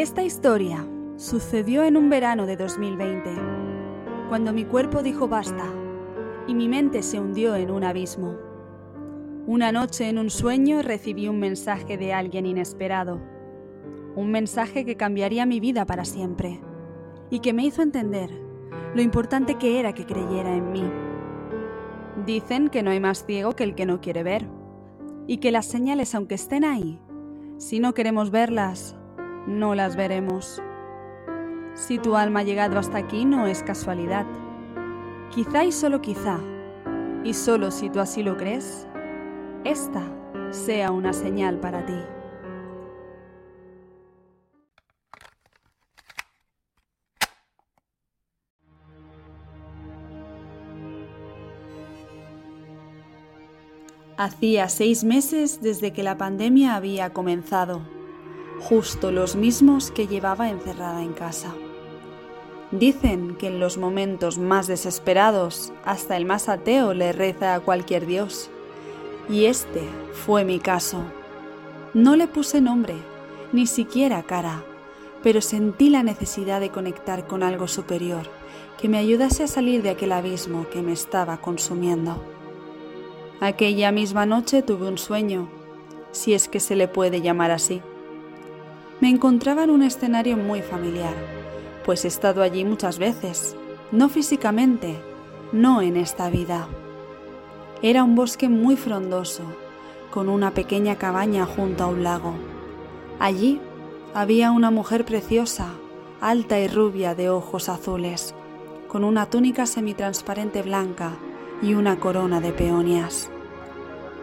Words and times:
Esta 0.00 0.22
historia 0.22 0.88
sucedió 1.16 1.84
en 1.84 1.94
un 1.98 2.08
verano 2.08 2.46
de 2.46 2.56
2020, 2.56 3.34
cuando 4.30 4.50
mi 4.54 4.64
cuerpo 4.64 5.02
dijo 5.02 5.28
basta 5.28 5.66
y 6.46 6.54
mi 6.54 6.68
mente 6.68 7.02
se 7.02 7.20
hundió 7.20 7.54
en 7.54 7.70
un 7.70 7.84
abismo. 7.84 8.34
Una 9.46 9.72
noche 9.72 10.08
en 10.08 10.18
un 10.18 10.30
sueño 10.30 10.80
recibí 10.80 11.28
un 11.28 11.38
mensaje 11.38 11.98
de 11.98 12.14
alguien 12.14 12.46
inesperado, 12.46 13.20
un 14.16 14.30
mensaje 14.30 14.86
que 14.86 14.96
cambiaría 14.96 15.44
mi 15.44 15.60
vida 15.60 15.84
para 15.84 16.06
siempre 16.06 16.62
y 17.28 17.40
que 17.40 17.52
me 17.52 17.66
hizo 17.66 17.82
entender 17.82 18.30
lo 18.94 19.02
importante 19.02 19.56
que 19.56 19.80
era 19.80 19.92
que 19.92 20.06
creyera 20.06 20.56
en 20.56 20.72
mí. 20.72 20.90
Dicen 22.24 22.68
que 22.68 22.82
no 22.82 22.90
hay 22.90 23.00
más 23.00 23.26
ciego 23.26 23.54
que 23.54 23.64
el 23.64 23.74
que 23.74 23.84
no 23.84 24.00
quiere 24.00 24.22
ver 24.22 24.48
y 25.26 25.36
que 25.40 25.52
las 25.52 25.66
señales, 25.66 26.14
aunque 26.14 26.36
estén 26.36 26.64
ahí, 26.64 26.98
si 27.58 27.80
no 27.80 27.92
queremos 27.92 28.30
verlas, 28.30 28.96
no 29.46 29.74
las 29.74 29.96
veremos. 29.96 30.62
Si 31.74 31.98
tu 31.98 32.16
alma 32.16 32.40
ha 32.40 32.44
llegado 32.44 32.78
hasta 32.78 32.98
aquí 32.98 33.24
no 33.24 33.46
es 33.46 33.62
casualidad. 33.62 34.26
Quizá 35.30 35.64
y 35.64 35.72
solo 35.72 36.00
quizá, 36.00 36.40
y 37.24 37.34
solo 37.34 37.70
si 37.70 37.88
tú 37.90 38.00
así 38.00 38.22
lo 38.22 38.36
crees, 38.36 38.86
esta 39.64 40.02
sea 40.50 40.90
una 40.90 41.12
señal 41.12 41.58
para 41.58 41.86
ti. 41.86 41.98
Hacía 54.16 54.68
seis 54.68 55.02
meses 55.02 55.62
desde 55.62 55.94
que 55.94 56.02
la 56.02 56.18
pandemia 56.18 56.74
había 56.74 57.10
comenzado, 57.14 57.80
justo 58.60 59.10
los 59.10 59.36
mismos 59.36 59.90
que 59.90 60.06
llevaba 60.06 60.48
encerrada 60.50 61.02
en 61.02 61.12
casa. 61.12 61.54
Dicen 62.70 63.34
que 63.36 63.48
en 63.48 63.58
los 63.58 63.78
momentos 63.78 64.38
más 64.38 64.66
desesperados 64.66 65.72
hasta 65.84 66.16
el 66.16 66.24
más 66.24 66.48
ateo 66.48 66.94
le 66.94 67.12
reza 67.12 67.54
a 67.54 67.60
cualquier 67.60 68.06
dios. 68.06 68.50
Y 69.28 69.46
este 69.46 69.82
fue 70.12 70.44
mi 70.44 70.60
caso. 70.60 71.02
No 71.94 72.14
le 72.14 72.28
puse 72.28 72.60
nombre, 72.60 72.94
ni 73.52 73.66
siquiera 73.66 74.22
cara, 74.22 74.62
pero 75.22 75.40
sentí 75.40 75.90
la 75.90 76.04
necesidad 76.04 76.60
de 76.60 76.70
conectar 76.70 77.26
con 77.26 77.42
algo 77.42 77.66
superior 77.66 78.28
que 78.80 78.88
me 78.88 78.98
ayudase 78.98 79.42
a 79.42 79.46
salir 79.46 79.82
de 79.82 79.90
aquel 79.90 80.12
abismo 80.12 80.66
que 80.70 80.80
me 80.80 80.92
estaba 80.92 81.38
consumiendo. 81.38 82.22
Aquella 83.40 83.92
misma 83.92 84.24
noche 84.24 84.62
tuve 84.62 84.88
un 84.88 84.96
sueño, 84.96 85.50
si 86.12 86.32
es 86.32 86.48
que 86.48 86.60
se 86.60 86.76
le 86.76 86.88
puede 86.88 87.20
llamar 87.20 87.50
así. 87.50 87.82
Me 89.00 89.08
encontraba 89.08 89.64
en 89.64 89.70
un 89.70 89.82
escenario 89.82 90.36
muy 90.36 90.60
familiar, 90.60 91.14
pues 91.86 92.04
he 92.04 92.08
estado 92.08 92.42
allí 92.42 92.66
muchas 92.66 92.98
veces, 92.98 93.56
no 93.92 94.10
físicamente, 94.10 95.00
no 95.52 95.80
en 95.80 95.96
esta 95.96 96.28
vida. 96.28 96.68
Era 97.80 98.04
un 98.04 98.14
bosque 98.14 98.50
muy 98.50 98.76
frondoso, 98.76 99.44
con 100.10 100.28
una 100.28 100.50
pequeña 100.50 100.96
cabaña 100.96 101.46
junto 101.46 101.84
a 101.84 101.86
un 101.86 102.04
lago. 102.04 102.34
Allí 103.18 103.58
había 104.12 104.50
una 104.50 104.70
mujer 104.70 105.06
preciosa, 105.06 105.68
alta 106.20 106.60
y 106.60 106.68
rubia 106.68 107.14
de 107.14 107.30
ojos 107.30 107.70
azules, 107.70 108.34
con 108.86 109.04
una 109.04 109.24
túnica 109.26 109.64
semitransparente 109.64 110.60
blanca 110.60 111.12
y 111.62 111.72
una 111.72 111.98
corona 111.98 112.42
de 112.42 112.52
peonias. 112.52 113.30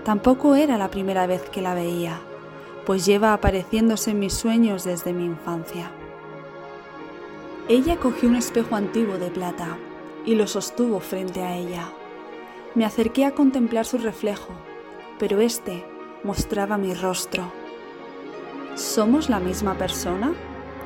Tampoco 0.04 0.54
era 0.54 0.78
la 0.78 0.92
primera 0.92 1.26
vez 1.26 1.50
que 1.50 1.64
la 1.64 1.74
veía, 1.74 2.22
pues 2.88 3.06
lleva 3.06 3.34
apareciéndose 3.34 4.12
en 4.12 4.20
mis 4.20 4.32
sueños 4.32 4.86
desde 4.86 5.12
mi 5.12 5.26
infancia. 5.26 5.92
Ella 7.68 7.98
cogió 7.98 8.30
un 8.30 8.38
espejo 8.38 8.78
antiguo 8.78 9.18
de 9.18 9.30
plata 9.30 9.78
y 10.26 10.36
lo 10.36 10.48
sostuvo 10.48 11.02
frente 11.02 11.42
a 11.44 11.58
ella. 11.58 11.90
Me 12.76 12.86
acerqué 12.86 13.26
a 13.26 13.36
contemplar 13.36 13.86
su 13.86 13.98
reflejo, 13.98 14.54
pero 15.20 15.42
este 15.42 15.86
mostraba 16.24 16.78
mi 16.78 16.94
rostro. 16.94 17.52
¿Somos 18.76 19.30
la 19.30 19.42
misma 19.42 19.78
persona? 19.78 20.34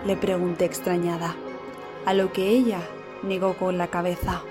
le 0.04 0.16
pregunté 0.16 0.66
extrañada, 0.66 1.36
a 2.08 2.16
lo 2.16 2.34
que 2.34 2.50
ella 2.50 2.80
negó 3.22 3.54
con 3.54 3.78
la 3.78 3.90
cabeza. 3.90 4.42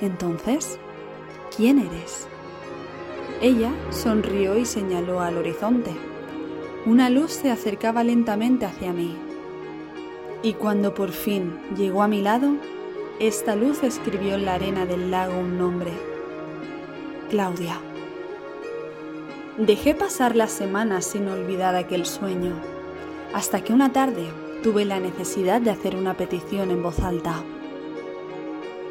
Entonces, 0.00 0.80
¿quién 1.56 1.78
eres? 1.78 2.26
Ella 3.40 3.70
sonrió 3.90 4.58
y 4.58 4.66
señaló 4.66 5.20
al 5.20 5.38
horizonte. 5.38 6.09
Una 6.86 7.10
luz 7.10 7.32
se 7.32 7.50
acercaba 7.50 8.02
lentamente 8.04 8.64
hacia 8.64 8.94
mí. 8.94 9.14
Y 10.42 10.54
cuando 10.54 10.94
por 10.94 11.10
fin 11.10 11.58
llegó 11.76 12.02
a 12.02 12.08
mi 12.08 12.22
lado, 12.22 12.54
esta 13.18 13.54
luz 13.54 13.82
escribió 13.82 14.36
en 14.36 14.46
la 14.46 14.54
arena 14.54 14.86
del 14.86 15.10
lago 15.10 15.38
un 15.38 15.58
nombre. 15.58 15.92
Claudia. 17.28 17.78
Dejé 19.58 19.94
pasar 19.94 20.36
las 20.36 20.52
semanas 20.52 21.04
sin 21.04 21.28
olvidar 21.28 21.76
aquel 21.76 22.06
sueño, 22.06 22.54
hasta 23.34 23.62
que 23.62 23.74
una 23.74 23.92
tarde 23.92 24.24
tuve 24.62 24.86
la 24.86 25.00
necesidad 25.00 25.60
de 25.60 25.70
hacer 25.70 25.96
una 25.96 26.16
petición 26.16 26.70
en 26.70 26.82
voz 26.82 27.00
alta. 27.00 27.44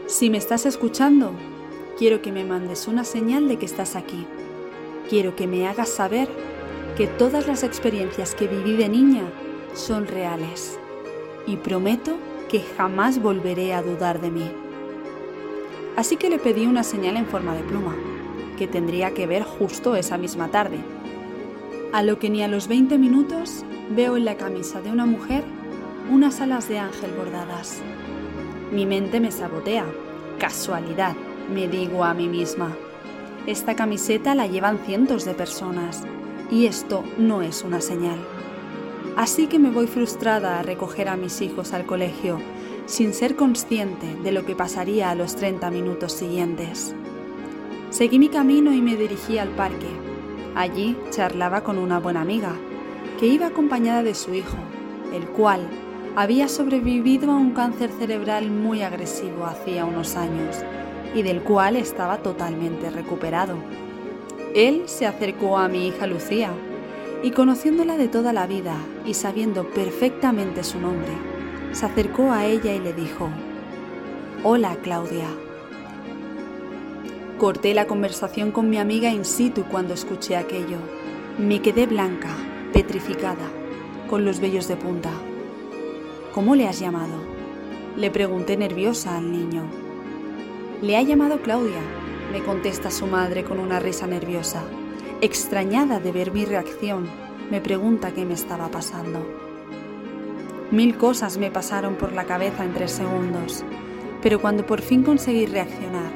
Si 0.05 0.29
me 0.29 0.37
estás 0.37 0.67
escuchando, 0.67 1.31
quiero 1.97 2.21
que 2.21 2.31
me 2.31 2.43
mandes 2.43 2.87
una 2.87 3.03
señal 3.03 3.47
de 3.47 3.57
que 3.57 3.65
estás 3.65 3.95
aquí. 3.95 4.27
Quiero 5.09 5.35
que 5.35 5.47
me 5.47 5.67
hagas 5.67 5.89
saber 5.89 6.29
que 6.95 7.07
todas 7.07 7.47
las 7.47 7.63
experiencias 7.63 8.35
que 8.35 8.47
viví 8.47 8.75
de 8.75 8.89
niña 8.89 9.23
son 9.73 10.07
reales 10.07 10.79
y 11.45 11.57
prometo 11.57 12.17
que 12.49 12.61
jamás 12.77 13.21
volveré 13.21 13.73
a 13.73 13.81
dudar 13.81 14.21
de 14.21 14.31
mí. 14.31 14.51
Así 15.95 16.17
que 16.17 16.29
le 16.29 16.39
pedí 16.39 16.65
una 16.65 16.83
señal 16.83 17.17
en 17.17 17.25
forma 17.25 17.55
de 17.55 17.63
pluma, 17.63 17.95
que 18.57 18.67
tendría 18.67 19.13
que 19.13 19.27
ver 19.27 19.43
justo 19.43 19.95
esa 19.95 20.17
misma 20.17 20.49
tarde. 20.49 20.79
A 21.93 22.03
lo 22.03 22.19
que 22.19 22.29
ni 22.29 22.43
a 22.43 22.47
los 22.47 22.67
20 22.67 22.97
minutos 22.97 23.63
veo 23.95 24.17
en 24.17 24.25
la 24.25 24.35
camisa 24.35 24.81
de 24.81 24.91
una 24.91 25.05
mujer 25.05 25.43
unas 26.09 26.41
alas 26.41 26.67
de 26.67 26.79
ángel 26.79 27.11
bordadas. 27.11 27.81
Mi 28.71 28.85
mente 28.85 29.19
me 29.19 29.31
sabotea. 29.31 29.85
Casualidad, 30.39 31.15
me 31.53 31.67
digo 31.67 32.03
a 32.03 32.13
mí 32.13 32.27
misma. 32.27 32.75
Esta 33.45 33.75
camiseta 33.75 34.35
la 34.35 34.47
llevan 34.47 34.79
cientos 34.79 35.25
de 35.25 35.33
personas 35.33 36.03
y 36.51 36.65
esto 36.65 37.03
no 37.17 37.41
es 37.41 37.63
una 37.63 37.81
señal. 37.81 38.19
Así 39.15 39.47
que 39.47 39.59
me 39.59 39.69
voy 39.69 39.87
frustrada 39.87 40.59
a 40.59 40.63
recoger 40.63 41.09
a 41.09 41.17
mis 41.17 41.41
hijos 41.41 41.73
al 41.73 41.85
colegio, 41.85 42.39
sin 42.85 43.13
ser 43.13 43.35
consciente 43.35 44.15
de 44.23 44.31
lo 44.31 44.45
que 44.45 44.55
pasaría 44.55 45.09
a 45.09 45.15
los 45.15 45.35
30 45.35 45.69
minutos 45.71 46.13
siguientes. 46.13 46.95
Seguí 47.89 48.19
mi 48.19 48.29
camino 48.29 48.73
y 48.73 48.81
me 48.81 48.95
dirigí 48.95 49.37
al 49.37 49.49
parque. 49.49 49.87
Allí 50.55 50.97
charlaba 51.09 51.63
con 51.63 51.77
una 51.77 51.99
buena 51.99 52.21
amiga, 52.21 52.55
que 53.19 53.27
iba 53.27 53.47
acompañada 53.47 54.03
de 54.03 54.15
su 54.15 54.33
hijo, 54.33 54.57
el 55.13 55.27
cual 55.27 55.67
había 56.15 56.47
sobrevivido 56.47 57.31
a 57.31 57.35
un 57.35 57.51
cáncer 57.51 57.91
cerebral 57.91 58.49
muy 58.49 58.81
agresivo 58.81 59.45
hacía 59.45 59.85
unos 59.85 60.15
años 60.15 60.57
y 61.13 61.21
del 61.21 61.41
cual 61.41 61.75
estaba 61.75 62.17
totalmente 62.17 62.89
recuperado. 62.89 63.55
Él 64.55 64.83
se 64.87 65.05
acercó 65.05 65.57
a 65.57 65.67
mi 65.67 65.87
hija 65.87 66.07
Lucía 66.07 66.51
y 67.21 67.31
conociéndola 67.31 67.97
de 67.97 68.07
toda 68.07 68.33
la 68.33 68.47
vida 68.47 68.75
y 69.05 69.13
sabiendo 69.13 69.69
perfectamente 69.69 70.63
su 70.63 70.79
nombre, 70.79 71.11
se 71.71 71.85
acercó 71.85 72.31
a 72.31 72.45
ella 72.45 72.73
y 72.73 72.79
le 72.79 72.93
dijo, 72.93 73.29
Hola 74.43 74.75
Claudia. 74.81 75.27
Corté 77.37 77.73
la 77.73 77.85
conversación 77.85 78.51
con 78.51 78.69
mi 78.69 78.79
amiga 78.79 79.11
in 79.11 79.23
situ 79.23 79.65
cuando 79.65 79.93
escuché 79.93 80.35
aquello. 80.35 80.77
Me 81.37 81.61
quedé 81.61 81.85
blanca, 81.85 82.35
petrificada, 82.73 83.51
con 84.09 84.25
los 84.25 84.39
vellos 84.39 84.67
de 84.67 84.77
punta. 84.77 85.11
¿Cómo 86.33 86.55
le 86.55 86.67
has 86.67 86.79
llamado? 86.79 87.15
Le 87.95 88.09
pregunté 88.09 88.57
nerviosa 88.57 89.17
al 89.17 89.31
niño. 89.31 89.63
Le 90.81 90.97
ha 90.97 91.01
llamado 91.01 91.41
Claudia, 91.41 91.81
me 92.31 92.43
contesta 92.43 92.91
su 92.91 93.07
madre 93.07 93.43
con 93.43 93.59
una 93.59 93.79
risa 93.79 94.07
nerviosa. 94.07 94.63
Extrañada 95.21 95.99
de 95.99 96.11
ver 96.11 96.31
mi 96.31 96.45
reacción, 96.45 97.07
me 97.49 97.61
pregunta 97.61 98.11
qué 98.11 98.25
me 98.25 98.33
estaba 98.33 98.69
pasando. 98.69 99.25
Mil 100.71 100.97
cosas 100.97 101.37
me 101.37 101.51
pasaron 101.51 101.95
por 101.95 102.13
la 102.13 102.25
cabeza 102.25 102.63
en 102.63 102.73
tres 102.73 102.91
segundos, 102.91 103.63
pero 104.21 104.39
cuando 104.39 104.65
por 104.65 104.81
fin 104.81 105.03
conseguí 105.03 105.45
reaccionar, 105.45 106.11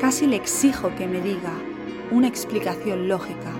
casi 0.00 0.26
le 0.26 0.36
exijo 0.36 0.94
que 0.96 1.06
me 1.06 1.20
diga 1.20 1.52
una 2.10 2.28
explicación 2.28 3.08
lógica 3.08 3.52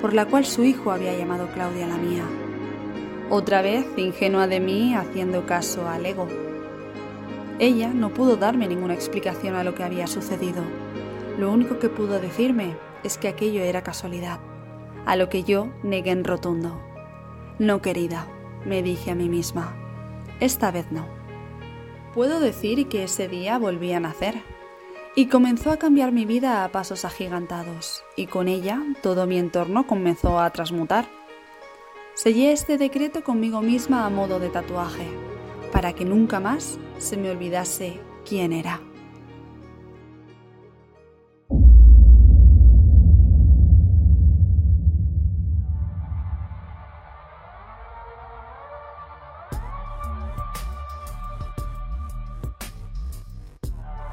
por 0.00 0.14
la 0.14 0.26
cual 0.26 0.44
su 0.44 0.64
hijo 0.64 0.90
había 0.90 1.16
llamado 1.16 1.48
Claudia 1.52 1.86
la 1.86 1.96
mía. 1.96 2.24
Otra 3.30 3.62
vez, 3.62 3.86
ingenua 3.96 4.46
de 4.46 4.60
mí, 4.60 4.94
haciendo 4.94 5.46
caso 5.46 5.88
al 5.88 6.06
ego. 6.06 6.45
Ella 7.58 7.88
no 7.88 8.12
pudo 8.12 8.36
darme 8.36 8.68
ninguna 8.68 8.92
explicación 8.92 9.54
a 9.54 9.64
lo 9.64 9.74
que 9.74 9.82
había 9.82 10.06
sucedido. 10.06 10.62
Lo 11.38 11.50
único 11.50 11.78
que 11.78 11.88
pudo 11.88 12.20
decirme 12.20 12.76
es 13.02 13.16
que 13.16 13.28
aquello 13.28 13.62
era 13.62 13.82
casualidad, 13.82 14.40
a 15.06 15.16
lo 15.16 15.30
que 15.30 15.42
yo 15.42 15.68
negué 15.82 16.10
en 16.10 16.24
rotundo. 16.24 16.78
No, 17.58 17.80
querida, 17.80 18.26
me 18.66 18.82
dije 18.82 19.10
a 19.10 19.14
mí 19.14 19.30
misma. 19.30 19.74
Esta 20.38 20.70
vez 20.70 20.92
no. 20.92 21.06
Puedo 22.12 22.40
decir 22.40 22.88
que 22.88 23.04
ese 23.04 23.26
día 23.26 23.58
volví 23.58 23.92
a 23.92 24.00
nacer. 24.00 24.42
Y 25.14 25.28
comenzó 25.28 25.70
a 25.70 25.78
cambiar 25.78 26.12
mi 26.12 26.26
vida 26.26 26.62
a 26.62 26.68
pasos 26.68 27.06
agigantados, 27.06 28.04
y 28.16 28.26
con 28.26 28.48
ella 28.48 28.82
todo 29.02 29.26
mi 29.26 29.38
entorno 29.38 29.86
comenzó 29.86 30.38
a 30.40 30.50
transmutar. 30.50 31.06
Sellé 32.12 32.52
este 32.52 32.76
decreto 32.76 33.24
conmigo 33.24 33.62
misma 33.62 34.04
a 34.04 34.10
modo 34.10 34.38
de 34.38 34.50
tatuaje, 34.50 35.08
para 35.76 35.92
que 35.92 36.06
nunca 36.06 36.40
más 36.40 36.78
se 36.96 37.18
me 37.18 37.30
olvidase 37.30 38.00
quién 38.26 38.54
era. 38.54 38.80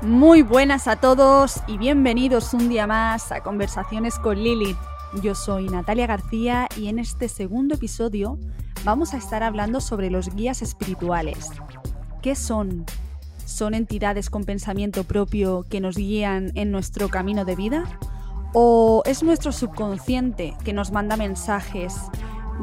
Muy 0.02 0.42
buenas 0.42 0.90
a 0.90 0.98
todos 0.98 1.64
y 1.68 1.78
bienvenidos 1.78 2.54
un 2.54 2.68
día 2.68 2.88
más 2.88 3.32
a 3.32 3.42
Conversaciones 3.42 4.20
con 4.20 4.38
Lilith. 4.38 4.76
Yo 5.22 5.34
soy 5.34 5.70
Natalia 5.70 6.08
García 6.08 6.68
y 6.76 6.90
en 6.90 7.00
este 7.00 7.30
segundo 7.30 7.76
episodio 7.76 8.38
vamos 8.84 9.14
a 9.14 9.18
estar 9.18 9.44
hablando 9.44 9.80
sobre 9.80 10.10
los 10.10 10.34
guías 10.36 10.62
espirituales. 10.62 11.50
¿Qué 12.22 12.36
son? 12.36 12.86
¿Son 13.46 13.74
entidades 13.74 14.30
con 14.30 14.44
pensamiento 14.44 15.04
propio 15.04 15.66
que 15.70 15.80
nos 15.80 15.96
guían 15.96 16.52
en 16.56 16.72
nuestro 16.72 17.10
camino 17.10 17.46
de 17.46 17.56
vida? 17.56 17.84
¿O 18.54 19.04
es 19.06 19.24
nuestro 19.24 19.52
subconsciente 19.52 20.54
que 20.64 20.74
nos 20.74 20.92
manda 20.92 21.18
mensajes 21.18 21.96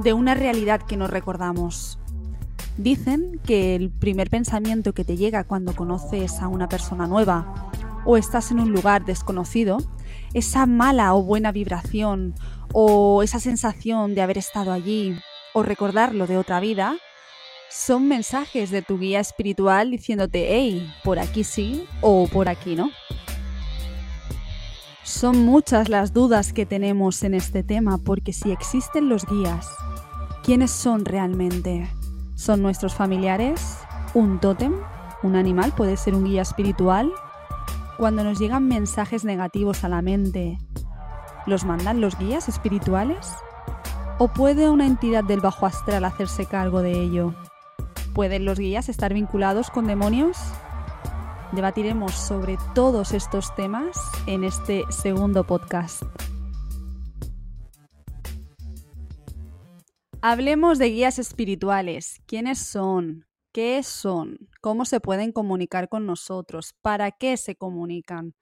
de 0.03 0.13
una 0.13 0.35
realidad 0.35 0.81
que 0.83 0.97
nos 0.97 1.11
recordamos? 1.11 1.99
Dicen 2.77 3.41
que 3.45 3.75
el 3.75 3.91
primer 3.91 4.31
pensamiento 4.31 4.93
que 4.93 5.05
te 5.05 5.17
llega 5.17 5.45
cuando 5.45 5.75
conoces 5.75 6.41
a 6.41 6.49
una 6.49 6.69
persona 6.69 7.07
nueva 7.07 7.71
o 8.07 8.17
estás 8.17 8.51
en 8.51 8.61
un 8.61 8.73
lugar 8.73 9.05
desconocido, 9.05 9.79
esa 10.33 10.65
mala 10.67 11.15
o 11.15 11.23
buena 11.23 11.53
vibración 11.53 12.35
o 12.73 13.23
esa 13.23 13.41
sensación 13.41 14.15
de 14.15 14.23
haber 14.23 14.39
estado 14.39 14.73
allí 14.73 15.19
o 15.53 15.63
recordarlo 15.63 16.27
de 16.27 16.39
otra 16.39 16.61
vida, 16.61 16.97
son 17.71 18.09
mensajes 18.09 18.71
de 18.71 18.83
tu 18.83 18.99
guía 18.99 19.21
espiritual 19.21 19.91
diciéndote, 19.91 20.49
hey, 20.51 20.93
por 21.05 21.19
aquí 21.19 21.45
sí 21.45 21.87
o 22.01 22.27
por 22.27 22.49
aquí 22.49 22.75
no. 22.75 22.91
Son 25.03 25.45
muchas 25.45 25.89
las 25.89 26.13
dudas 26.13 26.53
que 26.53 26.67
tenemos 26.67 27.23
en 27.23 27.35
este 27.35 27.63
tema 27.63 27.99
porque 27.99 28.33
si 28.33 28.51
existen 28.51 29.09
los 29.09 29.27
guías, 29.27 29.69
¿quiénes 30.43 30.71
son 30.71 31.05
realmente? 31.05 31.89
son 32.41 32.63
nuestros 32.63 32.95
familiares, 32.95 33.81
un 34.15 34.41
tótem, 34.41 34.73
un 35.23 35.37
animal, 35.37 35.75
puede 35.77 35.99
ser 35.99 36.15
un 36.15 36.25
guía 36.25 36.41
espiritual. 36.41 37.13
Cuando 37.99 38.25
nos 38.25 38.39
llegan 38.39 38.67
mensajes 38.67 39.27
negativos 39.27 39.85
a 39.85 39.91
la 39.91 40.01
mente, 40.01 40.57
¿los 41.45 41.67
mandan 41.67 42.01
los 42.01 42.19
guías 42.19 42.49
espirituales? 42.49 43.35
¿O 44.23 44.29
puede 44.29 44.69
una 44.69 44.87
entidad 44.87 45.25
del 45.25 45.41
bajo 45.41 45.65
astral 45.65 46.05
hacerse 46.05 46.45
cargo 46.45 46.83
de 46.83 46.93
ello? 46.93 47.35
¿Pueden 48.13 48.45
los 48.45 48.59
guías 48.59 48.91
estar 48.91 49.15
vinculados 49.15 49.71
con 49.71 49.87
demonios? 49.87 50.37
Debatiremos 51.53 52.13
sobre 52.13 52.59
todos 52.75 53.15
estos 53.15 53.55
temas 53.55 53.97
en 54.27 54.45
este 54.45 54.85
segundo 54.91 55.45
podcast. 55.45 56.03
Hablemos 60.21 60.79
de 60.79 60.91
guías 60.91 61.19
espirituales. 61.19 62.21
¿Quiénes 62.27 62.59
son? 62.59 63.25
¿Qué 63.53 63.83
son? 63.83 64.51
¿Cómo 64.61 64.85
se 64.85 65.01
pueden 65.01 65.33
comunicar 65.33 65.89
con 65.89 66.05
nosotros? 66.05 66.75
¿Para 66.83 67.11
qué 67.11 67.39
se 67.39 67.57
comunican? 67.57 68.35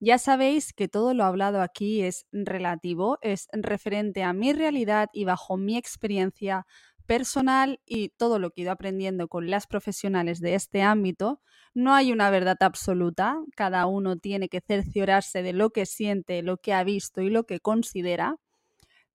Ya 0.00 0.18
sabéis 0.18 0.72
que 0.72 0.88
todo 0.88 1.12
lo 1.12 1.24
hablado 1.24 1.60
aquí 1.60 2.02
es 2.02 2.26
relativo, 2.32 3.18
es 3.20 3.48
referente 3.52 4.22
a 4.22 4.32
mi 4.32 4.52
realidad 4.52 5.08
y 5.12 5.24
bajo 5.24 5.56
mi 5.56 5.76
experiencia 5.76 6.66
personal 7.06 7.80
y 7.86 8.10
todo 8.10 8.38
lo 8.38 8.50
que 8.50 8.60
he 8.60 8.64
ido 8.64 8.72
aprendiendo 8.72 9.28
con 9.28 9.50
las 9.50 9.66
profesionales 9.66 10.40
de 10.40 10.54
este 10.54 10.82
ámbito. 10.82 11.40
No 11.74 11.94
hay 11.94 12.12
una 12.12 12.30
verdad 12.30 12.58
absoluta, 12.60 13.38
cada 13.56 13.86
uno 13.86 14.16
tiene 14.18 14.48
que 14.48 14.60
cerciorarse 14.60 15.42
de 15.42 15.52
lo 15.52 15.70
que 15.70 15.86
siente, 15.86 16.42
lo 16.42 16.58
que 16.58 16.74
ha 16.74 16.84
visto 16.84 17.20
y 17.22 17.30
lo 17.30 17.44
que 17.44 17.60
considera. 17.60 18.36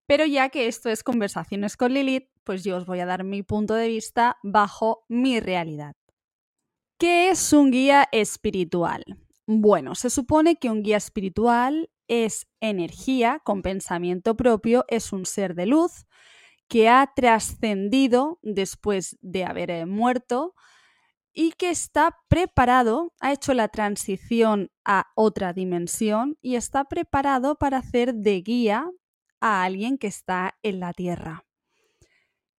Pero 0.08 0.26
ya 0.26 0.50
que 0.50 0.68
esto 0.68 0.90
es 0.90 1.04
conversaciones 1.04 1.78
con 1.78 1.94
Lilith, 1.94 2.30
pues 2.44 2.64
yo 2.64 2.78
os 2.78 2.86
voy 2.86 3.00
a 3.02 3.06
dar 3.06 3.24
mi 3.24 3.44
punto 3.44 3.76
de 3.76 3.88
vista 3.88 4.38
bajo 4.44 5.06
mi 5.10 5.40
realidad. 5.40 5.96
¿Qué 6.98 7.30
es 7.30 7.54
un 7.54 7.70
guía 7.70 8.08
espiritual? 8.12 9.04
Bueno, 9.46 9.96
se 9.96 10.10
supone 10.10 10.56
que 10.56 10.70
un 10.70 10.84
guía 10.84 10.98
espiritual 10.98 11.90
es 12.08 12.48
energía 12.62 13.42
con 13.44 13.62
pensamiento 13.62 14.36
propio, 14.36 14.86
es 14.88 15.12
un 15.12 15.26
ser 15.26 15.54
de 15.56 15.66
luz 15.66 16.06
que 16.70 16.88
ha 16.90 17.12
trascendido 17.14 18.40
después 18.42 19.18
de 19.22 19.46
haber 19.46 19.70
eh, 19.70 19.86
muerto 19.86 20.56
y 21.34 21.52
que 21.52 21.72
está 21.72 22.20
preparado, 22.30 23.14
ha 23.20 23.34
hecho 23.34 23.54
la 23.54 23.68
transición 23.68 24.72
a 24.86 25.12
otra 25.16 25.52
dimensión 25.52 26.38
y 26.42 26.56
está 26.56 26.86
preparado 26.86 27.56
para 27.56 27.80
hacer 27.80 28.14
de 28.14 28.42
guía 28.42 28.90
a 29.42 29.64
alguien 29.64 29.98
que 29.98 30.08
está 30.08 30.58
en 30.62 30.80
la 30.80 30.94
Tierra. 30.94 31.44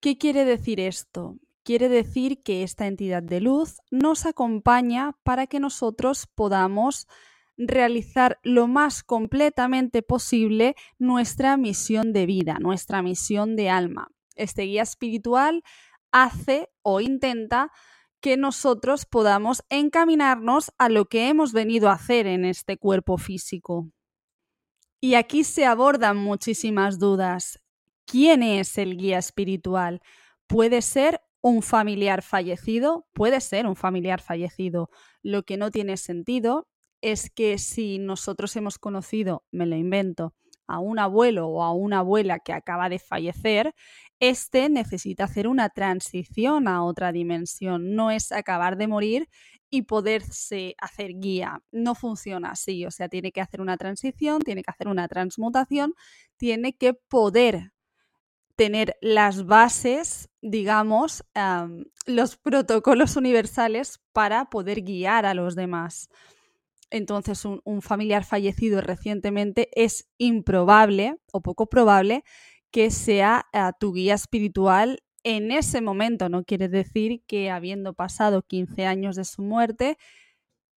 ¿Qué 0.01 0.19
quiere 0.19 0.45
decir 0.45 0.81
esto? 0.81 1.39
Quiere 1.65 1.89
decir 1.89 2.43
que 2.43 2.63
esta 2.63 2.87
entidad 2.87 3.23
de 3.23 3.41
luz 3.41 3.79
nos 3.91 4.27
acompaña 4.27 5.17
para 5.23 5.47
que 5.47 5.61
nosotros 5.61 6.27
podamos 6.27 7.09
realizar 7.57 8.39
lo 8.43 8.69
más 8.69 9.03
completamente 9.03 10.03
posible 10.03 10.75
nuestra 10.99 11.57
misión 11.57 12.13
de 12.13 12.27
vida, 12.27 12.59
nuestra 12.61 13.01
misión 13.01 13.57
de 13.57 13.71
alma. 13.71 14.09
Este 14.37 14.65
guía 14.65 14.83
espiritual 14.83 15.63
hace 16.13 16.69
o 16.83 17.01
intenta 17.01 17.71
que 18.21 18.37
nosotros 18.37 19.07
podamos 19.07 19.65
encaminarnos 19.71 20.71
a 20.77 20.91
lo 20.91 21.07
que 21.07 21.29
hemos 21.29 21.55
venido 21.55 21.89
a 21.89 21.95
hacer 21.95 22.27
en 22.27 22.45
este 22.45 22.77
cuerpo 22.77 23.17
físico. 23.17 23.89
Y 25.01 25.15
aquí 25.15 25.45
se 25.45 25.65
abordan 25.65 26.19
muchísimas 26.19 26.99
dudas. 26.99 27.59
¿Quién 28.05 28.43
es 28.43 28.77
el 28.77 28.99
guía 28.99 29.19
espiritual? 29.19 30.03
¿Puede 30.47 30.83
ser 30.83 31.21
un 31.45 31.61
familiar 31.61 32.23
fallecido? 32.23 33.07
Puede 33.13 33.39
ser 33.43 33.67
un 33.67 33.77
familiar 33.77 34.23
fallecido. 34.23 34.89
Lo 35.23 35.43
que 35.43 35.59
no 35.59 35.71
tiene 35.71 35.99
sentido 35.99 36.67
es 37.03 37.29
que 37.29 37.59
si 37.59 37.99
nosotros 37.99 38.57
hemos 38.57 38.79
conocido, 38.79 39.45
me 39.53 39.67
lo 39.67 39.77
invento, 39.77 40.35
a 40.67 40.79
un 40.79 40.99
abuelo 40.99 41.49
o 41.49 41.63
a 41.63 41.75
una 41.75 41.99
abuela 41.99 42.39
que 42.39 42.55
acaba 42.55 42.89
de 42.89 42.99
fallecer, 42.99 43.75
este 44.21 44.71
necesita 44.71 45.25
hacer 45.25 45.47
una 45.47 45.69
transición 45.69 46.67
a 46.67 46.83
otra 46.83 47.13
dimensión. 47.13 47.95
No 47.95 48.11
es 48.11 48.33
acabar 48.33 48.79
de 48.79 48.87
morir 48.87 49.29
y 49.69 49.83
poderse 49.83 50.75
hacer 50.79 51.11
guía. 51.19 51.61
No 51.71 51.95
funciona 51.95 52.53
así, 52.53 52.87
o 52.87 52.91
sea, 52.91 53.11
tiene 53.11 53.33
que 53.33 53.43
hacer 53.43 53.61
una 53.61 53.77
transición, 53.77 54.41
tiene 54.41 54.63
que 54.63 54.71
hacer 54.71 54.89
una 54.89 55.09
transmutación, 55.09 55.93
tiene 56.39 56.73
que 56.75 56.95
poder 56.95 57.74
tener 58.57 58.97
las 59.01 59.47
bases, 59.47 60.31
digamos, 60.41 61.25
los 62.07 62.37
protocolos 62.37 63.17
universales 63.17 64.01
para 64.13 64.47
poder 64.47 64.83
guiar 64.83 65.27
a 65.27 65.35
los 65.35 65.55
demás. 65.55 66.09
Entonces, 66.91 67.45
un, 67.45 67.61
un 67.65 67.83
familiar 67.83 68.25
fallecido 68.25 68.81
recientemente 68.81 69.69
es 69.75 70.09
improbable 70.19 71.17
o 71.33 71.41
poco 71.41 71.67
probable 71.67 72.23
que 72.71 72.91
sea 72.91 73.47
eh, 73.53 73.71
tu 73.79 73.93
guía 73.93 74.15
espiritual 74.15 75.03
en 75.23 75.53
ese 75.53 75.81
momento. 75.81 76.29
No 76.29 76.45
quiere 76.45 76.69
decir 76.69 77.23
que 77.27 77.51
habiendo 77.51 77.95
pasado 77.95 78.43
15 78.43 78.85
años 78.87 79.17
de 79.17 79.25
su 79.25 79.43
muerte 79.43 79.97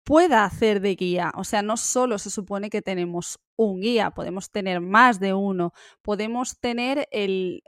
pueda 0.05 0.45
hacer 0.45 0.79
de 0.79 0.95
guía. 0.95 1.31
O 1.35 1.43
sea, 1.43 1.61
no 1.61 1.75
solo 1.75 2.17
se 2.17 2.29
supone 2.29 2.69
que 2.69 2.81
tenemos 2.81 3.39
un 3.57 3.81
guía, 3.81 4.11
podemos 4.11 4.51
tener 4.51 4.79
más 4.79 5.19
de 5.19 5.33
uno, 5.33 5.73
podemos 6.01 6.59
tener 6.59 7.07
el, 7.11 7.63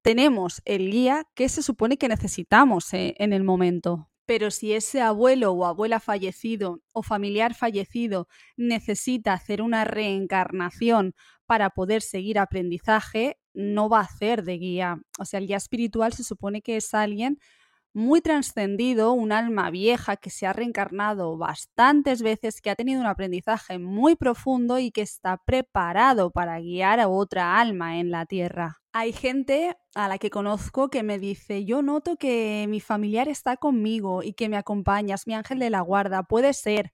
tenemos 0.00 0.62
el 0.64 0.90
guía 0.90 1.24
que 1.34 1.48
se 1.48 1.62
supone 1.62 1.98
que 1.98 2.08
necesitamos 2.08 2.94
eh, 2.94 3.14
en 3.18 3.32
el 3.32 3.44
momento. 3.44 4.08
Pero 4.24 4.52
si 4.52 4.72
ese 4.72 5.00
abuelo 5.00 5.50
o 5.52 5.66
abuela 5.66 5.98
fallecido 5.98 6.80
o 6.92 7.02
familiar 7.02 7.54
fallecido 7.54 8.28
necesita 8.56 9.32
hacer 9.32 9.60
una 9.60 9.84
reencarnación 9.84 11.14
para 11.44 11.70
poder 11.70 12.02
seguir 12.02 12.38
aprendizaje, 12.38 13.36
no 13.52 13.88
va 13.88 13.98
a 13.98 14.04
hacer 14.04 14.44
de 14.44 14.58
guía. 14.58 15.02
O 15.18 15.24
sea, 15.24 15.40
el 15.40 15.48
guía 15.48 15.56
espiritual 15.56 16.12
se 16.12 16.22
supone 16.22 16.62
que 16.62 16.76
es 16.76 16.94
alguien 16.94 17.38
muy 17.94 18.20
trascendido, 18.20 19.12
un 19.12 19.32
alma 19.32 19.70
vieja 19.70 20.16
que 20.16 20.30
se 20.30 20.46
ha 20.46 20.52
reencarnado 20.52 21.36
bastantes 21.36 22.22
veces, 22.22 22.60
que 22.60 22.70
ha 22.70 22.74
tenido 22.74 23.00
un 23.00 23.06
aprendizaje 23.06 23.78
muy 23.78 24.16
profundo 24.16 24.78
y 24.78 24.90
que 24.90 25.02
está 25.02 25.36
preparado 25.44 26.30
para 26.30 26.58
guiar 26.60 27.00
a 27.00 27.08
otra 27.08 27.60
alma 27.60 27.98
en 27.98 28.10
la 28.10 28.26
Tierra. 28.26 28.78
Hay 28.92 29.12
gente 29.12 29.76
a 29.94 30.08
la 30.08 30.18
que 30.18 30.30
conozco 30.30 30.88
que 30.88 31.02
me 31.02 31.18
dice, 31.18 31.64
yo 31.64 31.82
noto 31.82 32.16
que 32.16 32.66
mi 32.68 32.80
familiar 32.80 33.28
está 33.28 33.56
conmigo 33.56 34.22
y 34.22 34.34
que 34.34 34.48
me 34.48 34.56
acompañas, 34.56 35.26
mi 35.26 35.34
ángel 35.34 35.58
de 35.58 35.70
la 35.70 35.80
guarda, 35.80 36.22
puede 36.22 36.52
ser, 36.52 36.92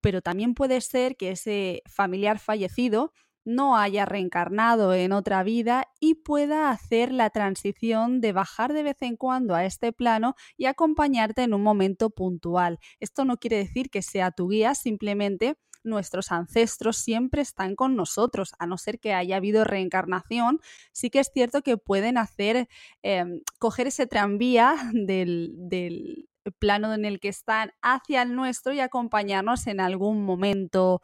pero 0.00 0.22
también 0.22 0.54
puede 0.54 0.80
ser 0.80 1.16
que 1.16 1.32
ese 1.32 1.82
familiar 1.86 2.38
fallecido 2.38 3.12
no 3.44 3.76
haya 3.76 4.04
reencarnado 4.04 4.94
en 4.94 5.12
otra 5.12 5.42
vida 5.42 5.84
y 6.00 6.14
pueda 6.14 6.70
hacer 6.70 7.12
la 7.12 7.30
transición 7.30 8.20
de 8.20 8.32
bajar 8.32 8.72
de 8.72 8.82
vez 8.82 8.96
en 9.00 9.16
cuando 9.16 9.54
a 9.54 9.64
este 9.64 9.92
plano 9.92 10.34
y 10.56 10.66
acompañarte 10.66 11.42
en 11.42 11.54
un 11.54 11.62
momento 11.62 12.10
puntual. 12.10 12.78
Esto 13.00 13.24
no 13.24 13.36
quiere 13.38 13.56
decir 13.56 13.90
que 13.90 14.02
sea 14.02 14.30
tu 14.30 14.48
guía, 14.48 14.74
simplemente 14.74 15.56
nuestros 15.82 16.30
ancestros 16.30 16.98
siempre 16.98 17.42
están 17.42 17.74
con 17.74 17.96
nosotros, 17.96 18.52
a 18.58 18.66
no 18.66 18.76
ser 18.76 19.00
que 19.00 19.14
haya 19.14 19.36
habido 19.36 19.64
reencarnación, 19.64 20.60
sí 20.92 21.10
que 21.10 21.20
es 21.20 21.30
cierto 21.32 21.62
que 21.62 21.78
pueden 21.78 22.18
hacer, 22.18 22.68
em, 23.02 23.40
coger 23.58 23.86
ese 23.86 24.06
tranvía 24.06 24.74
del, 24.92 25.52
del 25.56 26.28
plano 26.58 26.94
en 26.94 27.04
el 27.04 27.20
que 27.20 27.28
están 27.28 27.72
hacia 27.82 28.22
el 28.22 28.34
nuestro 28.34 28.72
y 28.72 28.80
acompañarnos 28.80 29.66
en 29.66 29.80
algún 29.80 30.24
momento 30.24 31.00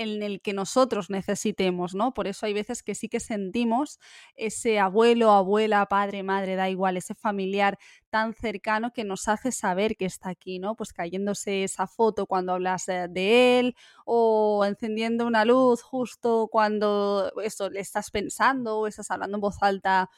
en 0.00 0.22
el 0.22 0.40
que 0.40 0.52
nosotros 0.52 1.10
necesitemos, 1.10 1.94
¿no? 1.94 2.14
Por 2.14 2.26
eso 2.26 2.46
hay 2.46 2.54
veces 2.54 2.82
que 2.82 2.94
sí 2.94 3.08
que 3.08 3.20
sentimos 3.20 3.98
ese 4.34 4.78
abuelo, 4.78 5.30
abuela, 5.30 5.84
padre, 5.86 6.22
madre, 6.22 6.56
da 6.56 6.70
igual, 6.70 6.96
ese 6.96 7.14
familiar 7.14 7.78
tan 8.08 8.34
cercano 8.34 8.92
que 8.92 9.04
nos 9.04 9.28
hace 9.28 9.52
saber 9.52 9.96
que 9.96 10.06
está 10.06 10.30
aquí, 10.30 10.58
¿no? 10.58 10.74
Pues 10.74 10.92
cayéndose 10.92 11.64
esa 11.64 11.86
foto 11.86 12.26
cuando 12.26 12.52
hablas 12.52 12.88
eh, 12.88 13.08
de 13.10 13.58
él 13.58 13.76
o 14.06 14.64
encendiendo 14.64 15.26
una 15.26 15.44
luz 15.44 15.82
justo 15.82 16.48
cuando 16.50 17.32
eso 17.42 17.68
le 17.68 17.80
estás 17.80 18.10
pensando 18.10 18.78
o 18.78 18.86
estás 18.86 19.10
hablando 19.10 19.36
en 19.36 19.40
voz 19.42 19.62
alta 19.62 20.08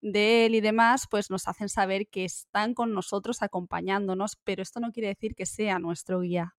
de 0.00 0.46
él 0.46 0.54
y 0.54 0.60
demás, 0.60 1.06
pues 1.10 1.30
nos 1.30 1.48
hacen 1.48 1.68
saber 1.68 2.08
que 2.08 2.24
están 2.24 2.74
con 2.74 2.94
nosotros 2.94 3.42
acompañándonos, 3.42 4.36
pero 4.44 4.62
esto 4.62 4.80
no 4.80 4.92
quiere 4.92 5.08
decir 5.08 5.34
que 5.34 5.46
sea 5.46 5.78
nuestro 5.78 6.20
guía. 6.20 6.54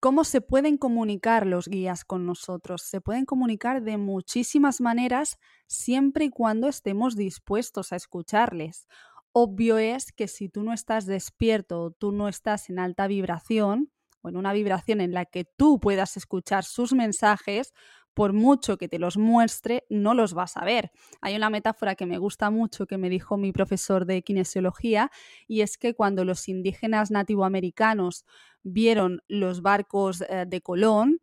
¿Cómo 0.00 0.24
se 0.24 0.40
pueden 0.40 0.78
comunicar 0.78 1.46
los 1.46 1.68
guías 1.68 2.06
con 2.06 2.24
nosotros? 2.24 2.80
Se 2.80 3.02
pueden 3.02 3.26
comunicar 3.26 3.82
de 3.82 3.98
muchísimas 3.98 4.80
maneras 4.80 5.38
siempre 5.66 6.24
y 6.24 6.30
cuando 6.30 6.68
estemos 6.68 7.16
dispuestos 7.16 7.92
a 7.92 7.96
escucharles. 7.96 8.88
Obvio 9.32 9.76
es 9.76 10.10
que 10.12 10.26
si 10.26 10.48
tú 10.48 10.62
no 10.62 10.72
estás 10.72 11.04
despierto, 11.04 11.94
tú 11.98 12.12
no 12.12 12.28
estás 12.28 12.70
en 12.70 12.78
alta 12.78 13.08
vibración 13.08 13.92
o 14.22 14.30
en 14.30 14.38
una 14.38 14.54
vibración 14.54 15.02
en 15.02 15.12
la 15.12 15.26
que 15.26 15.44
tú 15.44 15.78
puedas 15.80 16.16
escuchar 16.16 16.64
sus 16.64 16.94
mensajes, 16.94 17.74
por 18.14 18.32
mucho 18.32 18.76
que 18.76 18.88
te 18.88 18.98
los 18.98 19.16
muestre, 19.16 19.84
no 19.88 20.14
los 20.14 20.34
vas 20.34 20.56
a 20.56 20.64
ver. 20.64 20.90
Hay 21.20 21.36
una 21.36 21.50
metáfora 21.50 21.94
que 21.94 22.06
me 22.06 22.18
gusta 22.18 22.50
mucho 22.50 22.86
que 22.86 22.98
me 22.98 23.08
dijo 23.08 23.36
mi 23.36 23.52
profesor 23.52 24.04
de 24.04 24.22
kinesiología 24.22 25.10
y 25.46 25.60
es 25.60 25.78
que 25.78 25.94
cuando 25.94 26.24
los 26.24 26.48
indígenas 26.48 27.10
nativoamericanos 27.10 28.24
vieron 28.62 29.22
los 29.28 29.62
barcos 29.62 30.22
eh, 30.22 30.44
de 30.46 30.60
Colón, 30.60 31.20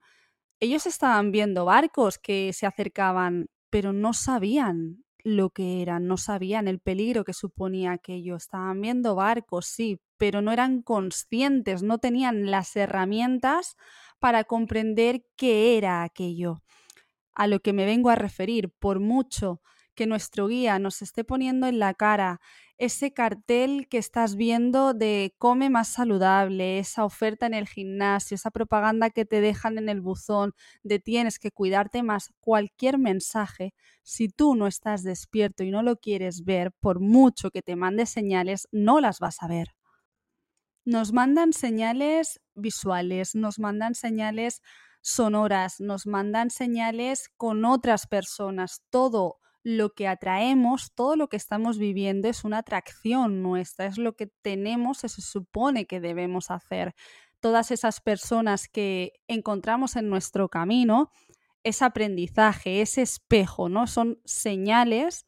ellos 0.59 0.87
estaban 0.87 1.31
viendo 1.31 1.65
barcos 1.65 2.17
que 2.17 2.51
se 2.53 2.65
acercaban, 2.65 3.47
pero 3.69 3.93
no 3.93 4.13
sabían 4.13 5.03
lo 5.23 5.49
que 5.51 5.81
eran, 5.81 6.07
no 6.07 6.17
sabían 6.17 6.67
el 6.67 6.79
peligro 6.79 7.23
que 7.23 7.33
suponía 7.33 7.91
aquello. 7.91 8.35
Estaban 8.35 8.81
viendo 8.81 9.13
barcos, 9.13 9.67
sí, 9.67 9.99
pero 10.17 10.41
no 10.41 10.51
eran 10.51 10.81
conscientes, 10.81 11.83
no 11.83 11.99
tenían 11.99 12.49
las 12.49 12.75
herramientas 12.75 13.75
para 14.19 14.45
comprender 14.45 15.25
qué 15.35 15.77
era 15.77 16.03
aquello. 16.03 16.63
A 17.35 17.47
lo 17.47 17.59
que 17.59 17.73
me 17.73 17.85
vengo 17.85 18.09
a 18.09 18.15
referir, 18.15 18.71
por 18.79 18.99
mucho 18.99 19.61
que 19.95 20.07
nuestro 20.07 20.47
guía 20.47 20.79
nos 20.79 21.01
esté 21.01 21.23
poniendo 21.23 21.67
en 21.67 21.79
la 21.79 21.93
cara 21.93 22.39
ese 22.77 23.11
cartel 23.11 23.87
que 23.89 23.97
estás 23.97 24.35
viendo 24.35 24.93
de 24.93 25.33
come 25.39 25.69
más 25.69 25.87
saludable, 25.87 26.79
esa 26.79 27.05
oferta 27.05 27.47
en 27.47 27.55
el 27.55 27.67
gimnasio, 27.67 28.35
esa 28.35 28.51
propaganda 28.51 29.09
que 29.09 29.25
te 29.25 29.41
dejan 29.41 29.77
en 29.77 29.89
el 29.89 29.99
buzón 30.01 30.53
de 30.83 30.99
tienes 30.99 31.39
que 31.39 31.51
cuidarte 31.51 32.03
más, 32.03 32.31
cualquier 32.39 32.99
mensaje, 32.99 33.73
si 34.03 34.29
tú 34.29 34.55
no 34.55 34.67
estás 34.67 35.03
despierto 35.03 35.63
y 35.63 35.71
no 35.71 35.81
lo 35.81 35.97
quieres 35.97 36.45
ver, 36.45 36.71
por 36.71 36.99
mucho 36.99 37.49
que 37.49 37.63
te 37.63 37.75
mande 37.75 38.05
señales, 38.05 38.67
no 38.71 39.01
las 39.01 39.19
vas 39.19 39.41
a 39.41 39.47
ver. 39.47 39.69
Nos 40.85 41.11
mandan 41.11 41.53
señales 41.53 42.39
visuales, 42.53 43.35
nos 43.35 43.59
mandan 43.59 43.95
señales 43.95 44.61
sonoras, 45.01 45.79
nos 45.79 46.05
mandan 46.05 46.49
señales 46.49 47.29
con 47.37 47.65
otras 47.65 48.07
personas, 48.07 48.83
todo 48.89 49.39
lo 49.67 49.93
que 49.93 50.07
atraemos, 50.07 50.93
todo 50.95 51.17
lo 51.17 51.27
que 51.27 51.35
estamos 51.35 51.77
viviendo 51.77 52.29
es 52.29 52.45
una 52.45 52.59
atracción 52.59 53.43
nuestra, 53.43 53.87
es 53.87 53.97
lo 53.97 54.15
que 54.15 54.27
tenemos, 54.41 54.99
se 54.99 55.09
supone 55.09 55.85
que 55.87 55.99
debemos 55.99 56.51
hacer. 56.51 56.95
Todas 57.41 57.71
esas 57.71 57.99
personas 57.99 58.69
que 58.69 59.11
encontramos 59.27 59.97
en 59.97 60.09
nuestro 60.09 60.47
camino, 60.47 61.11
ese 61.65 61.83
aprendizaje, 61.83 62.79
ese 62.79 63.01
espejo, 63.01 63.67
¿no? 63.67 63.87
Son 63.87 64.21
señales 64.23 65.25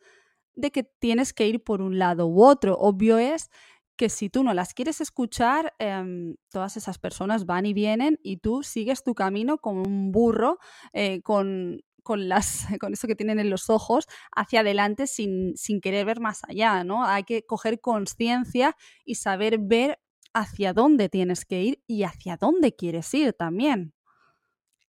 de 0.55 0.71
que 0.71 0.83
tienes 0.83 1.33
que 1.33 1.45
ir 1.45 1.61
por 1.61 1.81
un 1.81 1.99
lado 1.99 2.25
u 2.25 2.41
otro. 2.41 2.77
Obvio 2.77 3.17
es 3.17 3.49
que 3.97 4.07
si 4.07 4.29
tú 4.29 4.45
no 4.45 4.53
las 4.53 4.73
quieres 4.73 5.01
escuchar, 5.01 5.73
em, 5.79 6.37
todas 6.49 6.77
esas 6.77 6.97
personas 6.97 7.45
van 7.45 7.65
y 7.65 7.73
vienen 7.73 8.17
y 8.23 8.37
tú 8.37 8.63
sigues 8.63 9.03
tu 9.03 9.15
camino 9.15 9.57
como 9.57 9.83
un 9.83 10.13
burro 10.13 10.59
eh, 10.93 11.21
con 11.23 11.81
con, 12.09 12.27
las, 12.27 12.65
con 12.81 12.93
eso 12.93 13.07
que 13.07 13.15
tienen 13.15 13.37
en 13.37 13.51
los 13.51 13.69
ojos 13.69 14.07
hacia 14.35 14.61
adelante 14.61 15.05
sin, 15.05 15.55
sin 15.55 15.79
querer 15.79 16.07
ver 16.07 16.19
más 16.19 16.41
allá, 16.43 16.83
¿no? 16.83 17.05
Hay 17.05 17.23
que 17.23 17.45
coger 17.45 17.81
conciencia 17.81 18.75
y 19.05 19.13
saber 19.13 19.59
ver 19.59 19.99
hacia 20.33 20.73
dónde 20.73 21.07
tienes 21.07 21.45
que 21.45 21.61
ir 21.61 21.83
y 21.85 22.01
hacia 22.01 22.35
dónde 22.35 22.75
quieres 22.75 23.13
ir 23.13 23.33
también. 23.33 23.93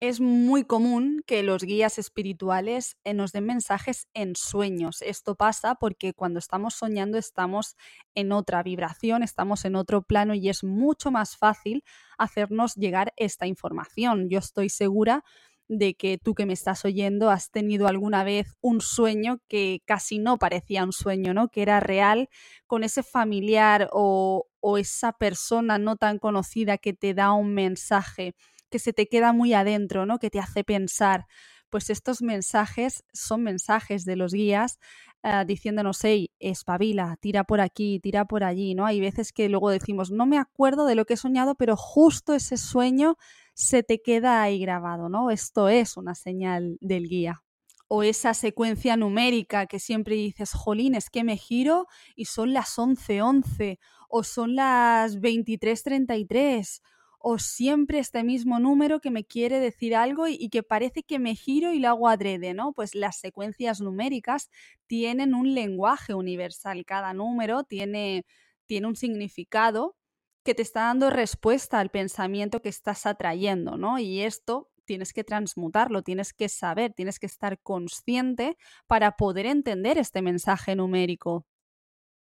Es 0.00 0.18
muy 0.18 0.64
común 0.64 1.22
que 1.26 1.42
los 1.42 1.62
guías 1.62 1.98
espirituales 1.98 2.96
eh, 3.04 3.12
nos 3.12 3.32
den 3.32 3.44
mensajes 3.44 4.08
en 4.14 4.34
sueños. 4.34 5.02
Esto 5.02 5.34
pasa 5.34 5.74
porque 5.74 6.14
cuando 6.14 6.38
estamos 6.38 6.72
soñando 6.72 7.18
estamos 7.18 7.76
en 8.14 8.32
otra 8.32 8.62
vibración, 8.62 9.22
estamos 9.22 9.66
en 9.66 9.76
otro 9.76 10.00
plano 10.00 10.32
y 10.32 10.48
es 10.48 10.64
mucho 10.64 11.10
más 11.10 11.36
fácil 11.36 11.84
hacernos 12.16 12.76
llegar 12.76 13.12
esta 13.18 13.46
información. 13.46 14.30
Yo 14.30 14.38
estoy 14.38 14.70
segura 14.70 15.22
de 15.70 15.94
que 15.94 16.18
tú 16.18 16.34
que 16.34 16.46
me 16.46 16.52
estás 16.52 16.84
oyendo 16.84 17.30
has 17.30 17.52
tenido 17.52 17.86
alguna 17.86 18.24
vez 18.24 18.56
un 18.60 18.80
sueño 18.80 19.40
que 19.46 19.82
casi 19.86 20.18
no 20.18 20.36
parecía 20.36 20.82
un 20.82 20.92
sueño, 20.92 21.32
¿no? 21.32 21.48
Que 21.48 21.62
era 21.62 21.78
real 21.78 22.28
con 22.66 22.82
ese 22.82 23.04
familiar 23.04 23.88
o, 23.92 24.48
o 24.58 24.78
esa 24.78 25.12
persona 25.12 25.78
no 25.78 25.94
tan 25.94 26.18
conocida 26.18 26.76
que 26.76 26.92
te 26.92 27.14
da 27.14 27.32
un 27.32 27.54
mensaje 27.54 28.34
que 28.68 28.80
se 28.80 28.92
te 28.92 29.06
queda 29.06 29.32
muy 29.32 29.54
adentro, 29.54 30.06
¿no? 30.06 30.18
Que 30.18 30.28
te 30.30 30.40
hace 30.40 30.64
pensar. 30.64 31.26
Pues 31.70 31.88
estos 31.88 32.20
mensajes 32.20 33.04
son 33.12 33.44
mensajes 33.44 34.04
de 34.04 34.16
los 34.16 34.32
guías 34.32 34.80
uh, 35.22 35.44
diciéndonos, 35.46 36.02
hey, 36.02 36.32
espabila, 36.40 37.16
tira 37.20 37.44
por 37.44 37.60
aquí, 37.60 38.00
tira 38.00 38.24
por 38.24 38.42
allí, 38.42 38.74
¿no? 38.74 38.86
Hay 38.86 38.98
veces 39.00 39.32
que 39.32 39.48
luego 39.48 39.70
decimos, 39.70 40.10
no 40.10 40.26
me 40.26 40.38
acuerdo 40.38 40.86
de 40.86 40.96
lo 40.96 41.04
que 41.04 41.14
he 41.14 41.16
soñado, 41.16 41.54
pero 41.54 41.76
justo 41.76 42.34
ese 42.34 42.56
sueño 42.56 43.16
se 43.54 43.82
te 43.82 44.00
queda 44.02 44.42
ahí 44.42 44.58
grabado, 44.60 45.08
¿no? 45.08 45.30
Esto 45.30 45.68
es 45.68 45.96
una 45.96 46.14
señal 46.14 46.78
del 46.80 47.08
guía. 47.08 47.42
O 47.88 48.02
esa 48.02 48.34
secuencia 48.34 48.96
numérica 48.96 49.66
que 49.66 49.80
siempre 49.80 50.14
dices, 50.14 50.52
jolín, 50.52 50.94
es 50.94 51.10
que 51.10 51.24
me 51.24 51.36
giro 51.36 51.86
y 52.14 52.26
son 52.26 52.52
las 52.52 52.78
11.11 52.78 53.78
o 54.08 54.22
son 54.24 54.54
las 54.54 55.18
23.33 55.18 56.80
o 57.18 57.38
siempre 57.38 57.98
este 57.98 58.24
mismo 58.24 58.58
número 58.58 59.00
que 59.00 59.10
me 59.10 59.24
quiere 59.24 59.60
decir 59.60 59.94
algo 59.94 60.26
y, 60.26 60.36
y, 60.40 60.48
que 60.48 60.62
parece 60.62 61.02
que 61.02 61.18
me 61.18 61.34
giro 61.34 61.72
y 61.72 61.78
lo 61.78 61.88
hago 61.88 62.08
adrede, 62.08 62.54
¿no? 62.54 62.72
Pues 62.72 62.94
las 62.94 63.18
secuencias 63.18 63.80
numéricas 63.80 64.50
tienen 64.86 65.34
un 65.34 65.54
lenguaje 65.54 66.14
universal, 66.14 66.84
cada 66.86 67.12
número 67.12 67.64
tiene, 67.64 68.24
tiene 68.66 68.86
un 68.86 68.96
significado 68.96 69.96
que 70.42 70.54
te 70.54 70.62
está 70.62 70.82
dando 70.82 71.10
respuesta 71.10 71.80
al 71.80 71.90
pensamiento 71.90 72.62
que 72.62 72.68
estás 72.68 73.06
atrayendo, 73.06 73.76
¿no? 73.76 73.98
Y 73.98 74.20
esto 74.20 74.70
tienes 74.84 75.12
que 75.12 75.22
transmutarlo, 75.22 76.02
tienes 76.02 76.32
que 76.32 76.48
saber, 76.48 76.92
tienes 76.94 77.18
que 77.18 77.26
estar 77.26 77.60
consciente 77.60 78.56
para 78.86 79.12
poder 79.12 79.46
entender 79.46 79.98
este 79.98 80.22
mensaje 80.22 80.74
numérico. 80.74 81.46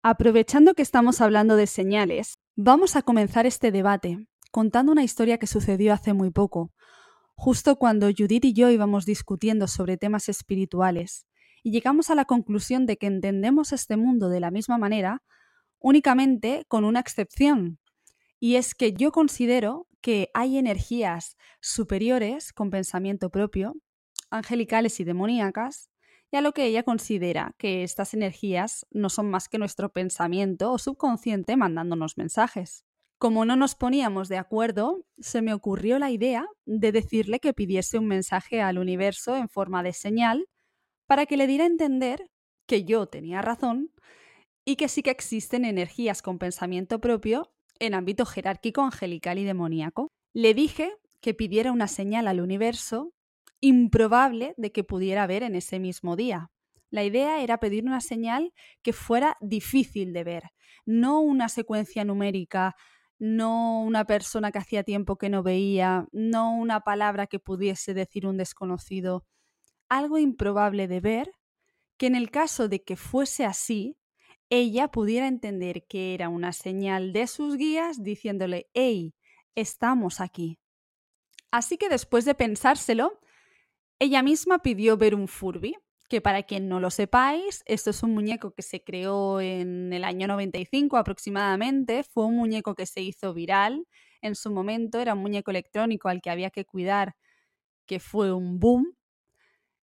Aprovechando 0.01 0.73
que 0.73 0.81
estamos 0.81 1.21
hablando 1.21 1.55
de 1.55 1.67
señales, 1.67 2.39
vamos 2.55 2.95
a 2.95 3.01
comenzar 3.01 3.45
este 3.45 3.71
debate 3.71 4.27
contando 4.51 4.91
una 4.91 5.03
historia 5.03 5.37
que 5.37 5.47
sucedió 5.47 5.93
hace 5.93 6.13
muy 6.13 6.31
poco, 6.31 6.71
justo 7.35 7.77
cuando 7.77 8.07
Judith 8.07 8.45
y 8.45 8.53
yo 8.53 8.69
íbamos 8.69 9.05
discutiendo 9.05 9.67
sobre 9.67 9.97
temas 9.97 10.27
espirituales, 10.27 11.27
y 11.63 11.71
llegamos 11.71 12.09
a 12.09 12.15
la 12.15 12.25
conclusión 12.25 12.85
de 12.85 12.97
que 12.97 13.07
entendemos 13.07 13.73
este 13.73 13.97
mundo 13.97 14.29
de 14.29 14.39
la 14.39 14.51
misma 14.51 14.77
manera 14.77 15.23
únicamente 15.79 16.65
con 16.67 16.83
una 16.83 16.99
excepción, 16.99 17.79
y 18.39 18.55
es 18.55 18.73
que 18.75 18.93
yo 18.93 19.11
considero 19.11 19.87
que 20.01 20.29
hay 20.33 20.57
energías 20.57 21.37
superiores 21.61 22.53
con 22.53 22.69
pensamiento 22.69 23.29
propio, 23.29 23.75
angelicales 24.29 24.99
y 24.99 25.03
demoníacas, 25.03 25.89
y 26.31 26.37
a 26.37 26.41
lo 26.41 26.53
que 26.53 26.65
ella 26.65 26.83
considera 26.83 27.55
que 27.57 27.83
estas 27.83 28.13
energías 28.13 28.85
no 28.91 29.09
son 29.09 29.29
más 29.29 29.49
que 29.49 29.57
nuestro 29.57 29.91
pensamiento 29.91 30.71
o 30.71 30.77
subconsciente 30.77 31.57
mandándonos 31.57 32.17
mensajes. 32.17 32.85
Como 33.17 33.45
no 33.45 33.55
nos 33.55 33.75
poníamos 33.75 34.29
de 34.29 34.37
acuerdo, 34.37 35.03
se 35.17 35.41
me 35.41 35.53
ocurrió 35.53 35.99
la 35.99 36.11
idea 36.11 36.45
de 36.65 36.91
decirle 36.91 37.39
que 37.39 37.53
pidiese 37.53 37.97
un 37.97 38.07
mensaje 38.07 38.61
al 38.61 38.77
universo 38.77 39.35
en 39.35 39.49
forma 39.49 39.83
de 39.83 39.91
señal 39.91 40.47
para 41.07 41.25
que 41.25 41.35
le 41.35 41.47
diera 41.47 41.63
a 41.63 41.67
entender 41.67 42.29
que 42.67 42.85
yo 42.85 43.07
tenía 43.07 43.41
razón 43.41 43.91
y 44.63 44.75
que 44.75 44.87
sí 44.87 45.01
que 45.01 45.09
existen 45.09 45.65
energías 45.65 46.21
con 46.21 46.37
pensamiento 46.37 47.01
propio 47.01 47.51
en 47.79 47.93
ámbito 47.93 48.25
jerárquico, 48.25 48.81
angelical 48.81 49.39
y 49.39 49.43
demoníaco. 49.43 50.09
Le 50.33 50.53
dije 50.53 50.91
que 51.21 51.33
pidiera 51.33 51.71
una 51.71 51.87
señal 51.87 52.27
al 52.27 52.41
universo 52.41 53.13
improbable 53.61 54.53
de 54.57 54.71
que 54.71 54.83
pudiera 54.83 55.27
ver 55.27 55.43
en 55.43 55.55
ese 55.55 55.79
mismo 55.79 56.15
día. 56.15 56.51
La 56.91 57.03
idea 57.03 57.41
era 57.41 57.59
pedir 57.59 57.83
una 57.83 58.01
señal 58.01 58.53
que 58.81 58.93
fuera 58.93 59.37
difícil 59.41 60.13
de 60.13 60.23
ver, 60.23 60.43
no 60.85 61.19
una 61.19 61.49
secuencia 61.49 62.03
numérica 62.05 62.75
no 63.19 63.81
una 63.81 64.05
persona 64.05 64.51
que 64.51 64.59
hacía 64.59 64.83
tiempo 64.83 65.17
que 65.17 65.29
no 65.29 65.43
veía, 65.43 66.07
no 66.11 66.55
una 66.55 66.79
palabra 66.79 67.27
que 67.27 67.39
pudiese 67.39 67.93
decir 67.93 68.25
un 68.25 68.37
desconocido, 68.37 69.25
algo 69.89 70.17
improbable 70.17 70.87
de 70.87 71.01
ver, 71.01 71.31
que 71.97 72.07
en 72.07 72.15
el 72.15 72.31
caso 72.31 72.69
de 72.69 72.81
que 72.83 72.95
fuese 72.95 73.45
así, 73.45 73.97
ella 74.49 74.87
pudiera 74.89 75.27
entender 75.27 75.85
que 75.87 76.13
era 76.13 76.29
una 76.29 76.53
señal 76.53 77.13
de 77.13 77.27
sus 77.27 77.55
guías 77.57 78.03
diciéndole, 78.03 78.69
hey, 78.73 79.13
estamos 79.55 80.21
aquí. 80.21 80.59
Así 81.51 81.77
que 81.77 81.89
después 81.89 82.25
de 82.25 82.35
pensárselo, 82.35 83.19
ella 83.99 84.23
misma 84.23 84.59
pidió 84.59 84.97
ver 84.97 85.15
un 85.15 85.27
Furby, 85.27 85.75
que 86.09 86.21
para 86.21 86.43
quien 86.43 86.67
no 86.67 86.79
lo 86.79 86.89
sepáis, 86.89 87.63
esto 87.65 87.91
es 87.91 88.01
un 88.01 88.13
muñeco 88.13 88.51
que 88.51 88.63
se 88.63 88.83
creó 88.83 89.39
en 89.41 89.93
el 89.93 90.03
año 90.03 90.27
95 90.27 90.97
aproximadamente, 90.97 92.03
fue 92.03 92.25
un 92.25 92.37
muñeco 92.37 92.73
que 92.75 92.87
se 92.87 93.01
hizo 93.01 93.33
viral 93.33 93.85
en 94.21 94.35
su 94.35 94.51
momento, 94.51 94.99
era 94.99 95.13
un 95.13 95.21
muñeco 95.21 95.51
electrónico 95.51 96.09
al 96.09 96.21
que 96.21 96.31
había 96.31 96.49
que 96.49 96.65
cuidar, 96.65 97.15
que 97.85 97.99
fue 97.99 98.33
un 98.33 98.59
boom, 98.59 98.95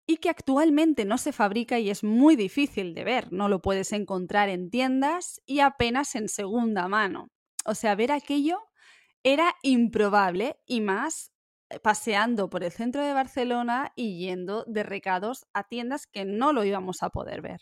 y 0.05 0.17
que 0.17 0.29
actualmente 0.29 1.05
no 1.05 1.17
se 1.17 1.31
fabrica 1.31 1.79
y 1.79 1.89
es 1.89 2.03
muy 2.03 2.35
difícil 2.35 2.93
de 2.93 3.03
ver, 3.03 3.31
no 3.31 3.49
lo 3.49 3.61
puedes 3.61 3.93
encontrar 3.93 4.49
en 4.49 4.69
tiendas 4.69 5.41
y 5.45 5.59
apenas 5.59 6.15
en 6.15 6.27
segunda 6.27 6.87
mano. 6.87 7.29
O 7.65 7.75
sea, 7.75 7.95
ver 7.95 8.11
aquello 8.11 8.59
era 9.23 9.55
improbable 9.61 10.57
y 10.65 10.81
más 10.81 11.31
eh, 11.69 11.79
paseando 11.79 12.49
por 12.49 12.63
el 12.63 12.71
centro 12.71 13.03
de 13.03 13.13
Barcelona 13.13 13.93
y 13.95 14.19
yendo 14.19 14.65
de 14.65 14.83
recados 14.83 15.45
a 15.53 15.63
tiendas 15.67 16.07
que 16.07 16.25
no 16.25 16.53
lo 16.53 16.63
íbamos 16.63 17.03
a 17.03 17.09
poder 17.09 17.41
ver. 17.41 17.61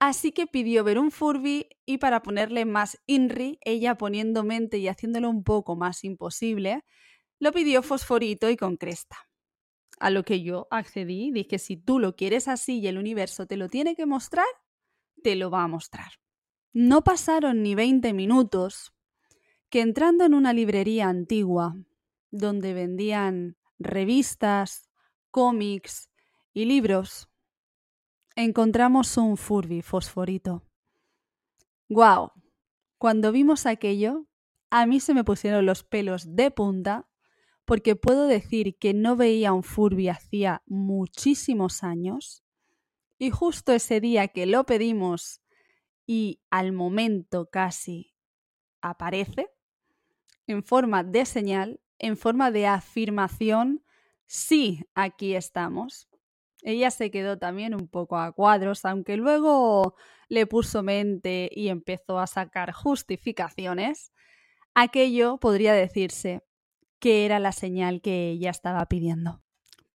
Así 0.00 0.32
que 0.32 0.46
pidió 0.46 0.82
ver 0.82 0.98
un 0.98 1.10
Furby 1.10 1.68
y 1.84 1.98
para 1.98 2.22
ponerle 2.22 2.64
más 2.64 2.98
INRI, 3.06 3.58
ella 3.62 3.96
poniendo 3.96 4.44
mente 4.44 4.78
y 4.78 4.88
haciéndolo 4.88 5.28
un 5.28 5.44
poco 5.44 5.76
más 5.76 6.04
imposible, 6.04 6.84
lo 7.38 7.52
pidió 7.52 7.82
fosforito 7.82 8.48
y 8.48 8.56
con 8.56 8.76
cresta. 8.76 9.29
A 10.00 10.10
lo 10.10 10.24
que 10.24 10.42
yo 10.42 10.66
accedí, 10.70 11.30
dije, 11.30 11.58
si 11.58 11.76
tú 11.76 11.98
lo 11.98 12.16
quieres 12.16 12.48
así 12.48 12.80
y 12.80 12.86
el 12.86 12.96
universo 12.96 13.46
te 13.46 13.58
lo 13.58 13.68
tiene 13.68 13.94
que 13.94 14.06
mostrar, 14.06 14.46
te 15.22 15.36
lo 15.36 15.50
va 15.50 15.62
a 15.62 15.68
mostrar. 15.68 16.12
No 16.72 17.04
pasaron 17.04 17.62
ni 17.62 17.74
20 17.74 18.14
minutos 18.14 18.94
que 19.68 19.82
entrando 19.82 20.24
en 20.24 20.32
una 20.32 20.54
librería 20.54 21.08
antigua 21.08 21.76
donde 22.30 22.72
vendían 22.72 23.58
revistas, 23.78 24.88
cómics 25.30 26.10
y 26.54 26.64
libros, 26.64 27.28
encontramos 28.36 29.16
un 29.18 29.36
Furby 29.36 29.82
fosforito. 29.82 30.64
¡Guau! 31.90 32.32
Cuando 32.96 33.32
vimos 33.32 33.66
aquello, 33.66 34.26
a 34.70 34.86
mí 34.86 35.00
se 35.00 35.12
me 35.12 35.24
pusieron 35.24 35.66
los 35.66 35.84
pelos 35.84 36.36
de 36.36 36.50
punta 36.50 37.09
porque 37.70 37.94
puedo 37.94 38.26
decir 38.26 38.76
que 38.78 38.94
no 38.94 39.14
veía 39.14 39.52
un 39.52 39.62
Furby 39.62 40.08
hacía 40.08 40.60
muchísimos 40.66 41.84
años 41.84 42.42
y 43.16 43.30
justo 43.30 43.70
ese 43.72 44.00
día 44.00 44.26
que 44.26 44.44
lo 44.44 44.66
pedimos 44.66 45.40
y 46.04 46.40
al 46.50 46.72
momento 46.72 47.48
casi 47.48 48.16
aparece 48.80 49.50
en 50.48 50.64
forma 50.64 51.04
de 51.04 51.24
señal 51.24 51.80
en 52.00 52.16
forma 52.16 52.50
de 52.50 52.66
afirmación, 52.66 53.84
sí, 54.26 54.84
aquí 54.96 55.36
estamos. 55.36 56.08
Ella 56.62 56.90
se 56.90 57.12
quedó 57.12 57.38
también 57.38 57.76
un 57.76 57.86
poco 57.86 58.18
a 58.18 58.32
cuadros, 58.32 58.84
aunque 58.84 59.16
luego 59.16 59.94
le 60.28 60.44
puso 60.48 60.82
mente 60.82 61.48
y 61.52 61.68
empezó 61.68 62.18
a 62.18 62.26
sacar 62.26 62.72
justificaciones. 62.72 64.10
Aquello 64.74 65.38
podría 65.38 65.72
decirse 65.72 66.42
que 67.00 67.24
era 67.24 67.38
la 67.38 67.52
señal 67.52 68.00
que 68.00 68.30
ella 68.30 68.50
estaba 68.50 68.86
pidiendo. 68.86 69.42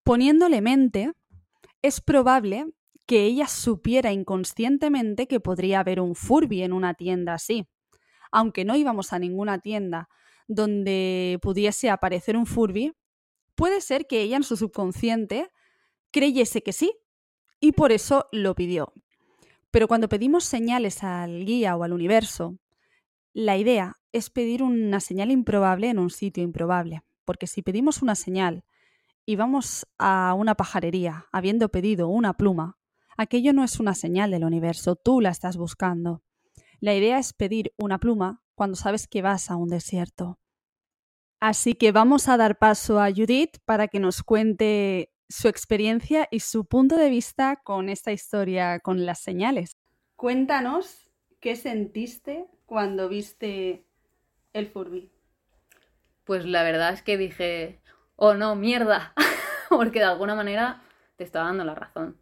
Poniéndole 0.02 0.60
mente, 0.60 1.12
es 1.82 2.00
probable 2.00 2.66
que 3.06 3.24
ella 3.24 3.46
supiera 3.46 4.12
inconscientemente 4.12 5.26
que 5.28 5.40
podría 5.40 5.80
haber 5.80 6.00
un 6.00 6.14
Furby 6.14 6.62
en 6.62 6.72
una 6.72 6.94
tienda 6.94 7.34
así. 7.34 7.66
Aunque 8.32 8.64
no 8.64 8.76
íbamos 8.76 9.12
a 9.12 9.18
ninguna 9.18 9.60
tienda 9.60 10.08
donde 10.48 11.38
pudiese 11.40 11.88
aparecer 11.88 12.36
un 12.36 12.46
Furby, 12.46 12.92
puede 13.54 13.80
ser 13.80 14.06
que 14.06 14.22
ella 14.22 14.36
en 14.36 14.42
su 14.42 14.56
subconsciente 14.56 15.50
creyese 16.10 16.62
que 16.62 16.72
sí 16.72 16.92
y 17.60 17.72
por 17.72 17.92
eso 17.92 18.28
lo 18.32 18.54
pidió. 18.54 18.92
Pero 19.70 19.88
cuando 19.88 20.08
pedimos 20.08 20.44
señales 20.44 21.04
al 21.04 21.44
guía 21.44 21.76
o 21.76 21.84
al 21.84 21.92
universo, 21.92 22.58
la 23.36 23.58
idea 23.58 24.00
es 24.12 24.30
pedir 24.30 24.62
una 24.62 24.98
señal 24.98 25.30
improbable 25.30 25.90
en 25.90 25.98
un 25.98 26.08
sitio 26.08 26.42
improbable, 26.42 27.02
porque 27.26 27.46
si 27.46 27.60
pedimos 27.60 28.00
una 28.00 28.14
señal 28.14 28.64
y 29.26 29.36
vamos 29.36 29.86
a 29.98 30.32
una 30.32 30.54
pajarería 30.54 31.26
habiendo 31.32 31.68
pedido 31.68 32.08
una 32.08 32.32
pluma, 32.32 32.78
aquello 33.18 33.52
no 33.52 33.62
es 33.62 33.78
una 33.78 33.94
señal 33.94 34.30
del 34.30 34.44
universo, 34.44 34.96
tú 34.96 35.20
la 35.20 35.28
estás 35.28 35.58
buscando. 35.58 36.22
La 36.80 36.94
idea 36.94 37.18
es 37.18 37.34
pedir 37.34 37.74
una 37.76 37.98
pluma 37.98 38.42
cuando 38.54 38.74
sabes 38.74 39.06
que 39.06 39.20
vas 39.20 39.50
a 39.50 39.56
un 39.56 39.68
desierto. 39.68 40.38
Así 41.38 41.74
que 41.74 41.92
vamos 41.92 42.30
a 42.30 42.38
dar 42.38 42.56
paso 42.56 43.02
a 43.02 43.10
Judith 43.10 43.58
para 43.66 43.88
que 43.88 44.00
nos 44.00 44.22
cuente 44.22 45.12
su 45.28 45.48
experiencia 45.48 46.26
y 46.30 46.40
su 46.40 46.64
punto 46.64 46.96
de 46.96 47.10
vista 47.10 47.60
con 47.62 47.90
esta 47.90 48.12
historia, 48.12 48.80
con 48.80 49.04
las 49.04 49.18
señales. 49.18 49.76
Cuéntanos 50.16 51.12
qué 51.38 51.54
sentiste 51.54 52.46
cuando 52.66 53.08
viste 53.08 53.84
el 54.52 54.66
Furby. 54.66 55.10
Pues 56.24 56.44
la 56.44 56.62
verdad 56.64 56.92
es 56.92 57.02
que 57.02 57.16
dije, 57.16 57.80
oh 58.16 58.34
no, 58.34 58.56
mierda, 58.56 59.14
porque 59.70 60.00
de 60.00 60.06
alguna 60.06 60.34
manera 60.34 60.82
te 61.16 61.24
estaba 61.24 61.46
dando 61.46 61.64
la 61.64 61.74
razón. 61.74 62.16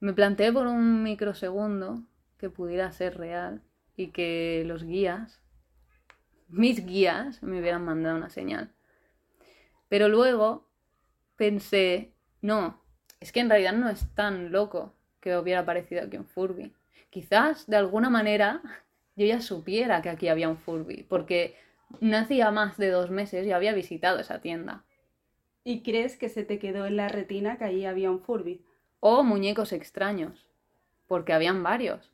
Me 0.00 0.12
planteé 0.12 0.52
por 0.52 0.66
un 0.66 1.02
microsegundo 1.02 2.02
que 2.38 2.50
pudiera 2.50 2.90
ser 2.90 3.18
real 3.18 3.62
y 3.96 4.08
que 4.08 4.64
los 4.66 4.84
guías, 4.84 5.40
mis 6.48 6.84
guías, 6.84 7.42
me 7.42 7.60
hubieran 7.60 7.84
mandado 7.84 8.16
una 8.16 8.30
señal. 8.30 8.72
Pero 9.88 10.08
luego 10.08 10.66
pensé, 11.36 12.14
no, 12.40 12.82
es 13.20 13.30
que 13.30 13.40
en 13.40 13.50
realidad 13.50 13.74
no 13.74 13.88
es 13.88 14.12
tan 14.14 14.50
loco 14.50 14.94
que 15.20 15.36
hubiera 15.36 15.60
aparecido 15.60 16.02
aquí 16.02 16.16
un 16.16 16.26
Furby. 16.26 16.72
Quizás 17.10 17.66
de 17.66 17.76
alguna 17.76 18.08
manera 18.10 18.62
yo 19.16 19.26
ya 19.26 19.40
supiera 19.40 20.00
que 20.02 20.08
aquí 20.08 20.28
había 20.28 20.48
un 20.48 20.56
Furby, 20.56 21.02
porque 21.02 21.56
no 22.00 22.16
hacía 22.16 22.50
más 22.50 22.78
de 22.78 22.90
dos 22.90 23.10
meses 23.10 23.46
y 23.46 23.52
había 23.52 23.74
visitado 23.74 24.18
esa 24.18 24.40
tienda. 24.40 24.84
¿Y 25.64 25.82
crees 25.82 26.16
que 26.16 26.28
se 26.28 26.44
te 26.44 26.58
quedó 26.58 26.86
en 26.86 26.96
la 26.96 27.08
retina 27.08 27.58
que 27.58 27.64
allí 27.64 27.84
había 27.84 28.10
un 28.10 28.20
Furby? 28.20 28.64
O 29.00 29.22
muñecos 29.22 29.72
extraños, 29.72 30.46
porque 31.06 31.32
habían 31.32 31.62
varios. 31.62 32.10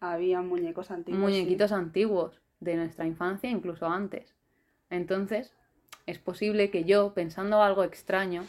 Había 0.00 0.42
muñecos 0.42 0.90
antiguos. 0.90 1.20
Muñequitos 1.20 1.72
antiguos 1.72 2.40
de 2.60 2.76
nuestra 2.76 3.06
infancia, 3.06 3.48
incluso 3.48 3.86
antes. 3.86 4.34
Entonces, 4.90 5.54
es 6.06 6.18
posible 6.18 6.70
que 6.70 6.84
yo, 6.84 7.14
pensando 7.14 7.62
algo 7.62 7.84
extraño 7.84 8.44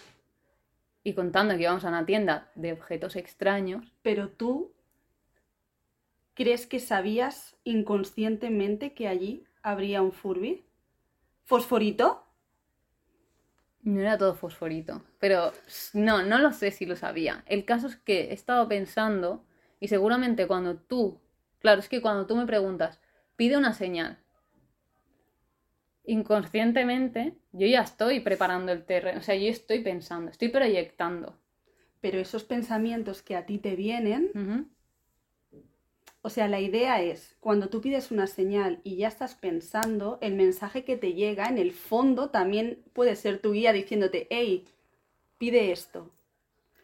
y 1.03 1.13
contando 1.13 1.55
que 1.55 1.61
íbamos 1.61 1.85
a 1.85 1.89
una 1.89 2.05
tienda 2.05 2.51
de 2.55 2.73
objetos 2.73 3.15
extraños. 3.15 3.93
Pero 4.01 4.29
tú, 4.29 4.73
¿crees 6.35 6.67
que 6.67 6.79
sabías 6.79 7.57
inconscientemente 7.63 8.93
que 8.93 9.07
allí 9.07 9.45
habría 9.63 10.03
un 10.03 10.11
Furby? 10.11 10.65
¿Fosforito? 11.43 12.23
No 13.81 14.01
era 14.01 14.17
todo 14.17 14.33
fosforito, 14.33 15.03
pero 15.19 15.51
no, 15.93 16.23
no 16.23 16.39
lo 16.39 16.51
sé 16.53 16.71
si 16.71 16.87
lo 16.87 16.95
sabía. 16.95 17.43
El 17.45 17.65
caso 17.65 17.85
es 17.87 17.95
que 17.95 18.31
he 18.31 18.33
estado 18.33 18.67
pensando 18.67 19.45
y 19.79 19.89
seguramente 19.89 20.47
cuando 20.47 20.75
tú 20.75 21.19
Claro, 21.65 21.79
es 21.79 21.89
que 21.89 21.99
cuando 21.99 22.27
tú 22.27 22.35
me 22.35 22.45
preguntas, 22.45 22.99
pide 23.35 23.57
una 23.57 23.73
señal. 23.73 24.19
Inconscientemente, 26.03 27.33
yo 27.53 27.65
ya 27.65 27.81
estoy 27.81 28.19
preparando 28.19 28.71
el 28.71 28.85
terreno, 28.85 29.17
o 29.17 29.23
sea, 29.23 29.33
yo 29.33 29.49
estoy 29.49 29.79
pensando, 29.79 30.29
estoy 30.29 30.49
proyectando. 30.49 31.39
Pero 32.01 32.19
esos 32.19 32.43
pensamientos 32.43 33.23
que 33.23 33.35
a 33.35 33.47
ti 33.47 33.57
te 33.57 33.75
vienen. 33.75 34.74
O 36.25 36.29
sea, 36.31 36.47
la 36.47 36.59
idea 36.59 37.03
es, 37.03 37.37
cuando 37.39 37.69
tú 37.69 37.81
pides 37.81 38.09
una 38.09 38.25
señal 38.25 38.79
y 38.83 38.95
ya 38.95 39.09
estás 39.09 39.35
pensando, 39.35 40.17
el 40.21 40.33
mensaje 40.33 40.83
que 40.83 40.97
te 40.97 41.13
llega, 41.13 41.45
en 41.45 41.59
el 41.59 41.71
fondo, 41.71 42.31
también 42.31 42.79
puede 42.93 43.15
ser 43.15 43.37
tu 43.37 43.51
guía 43.51 43.71
diciéndote, 43.73 44.25
hey, 44.31 44.65
pide 45.37 45.71
esto, 45.71 46.09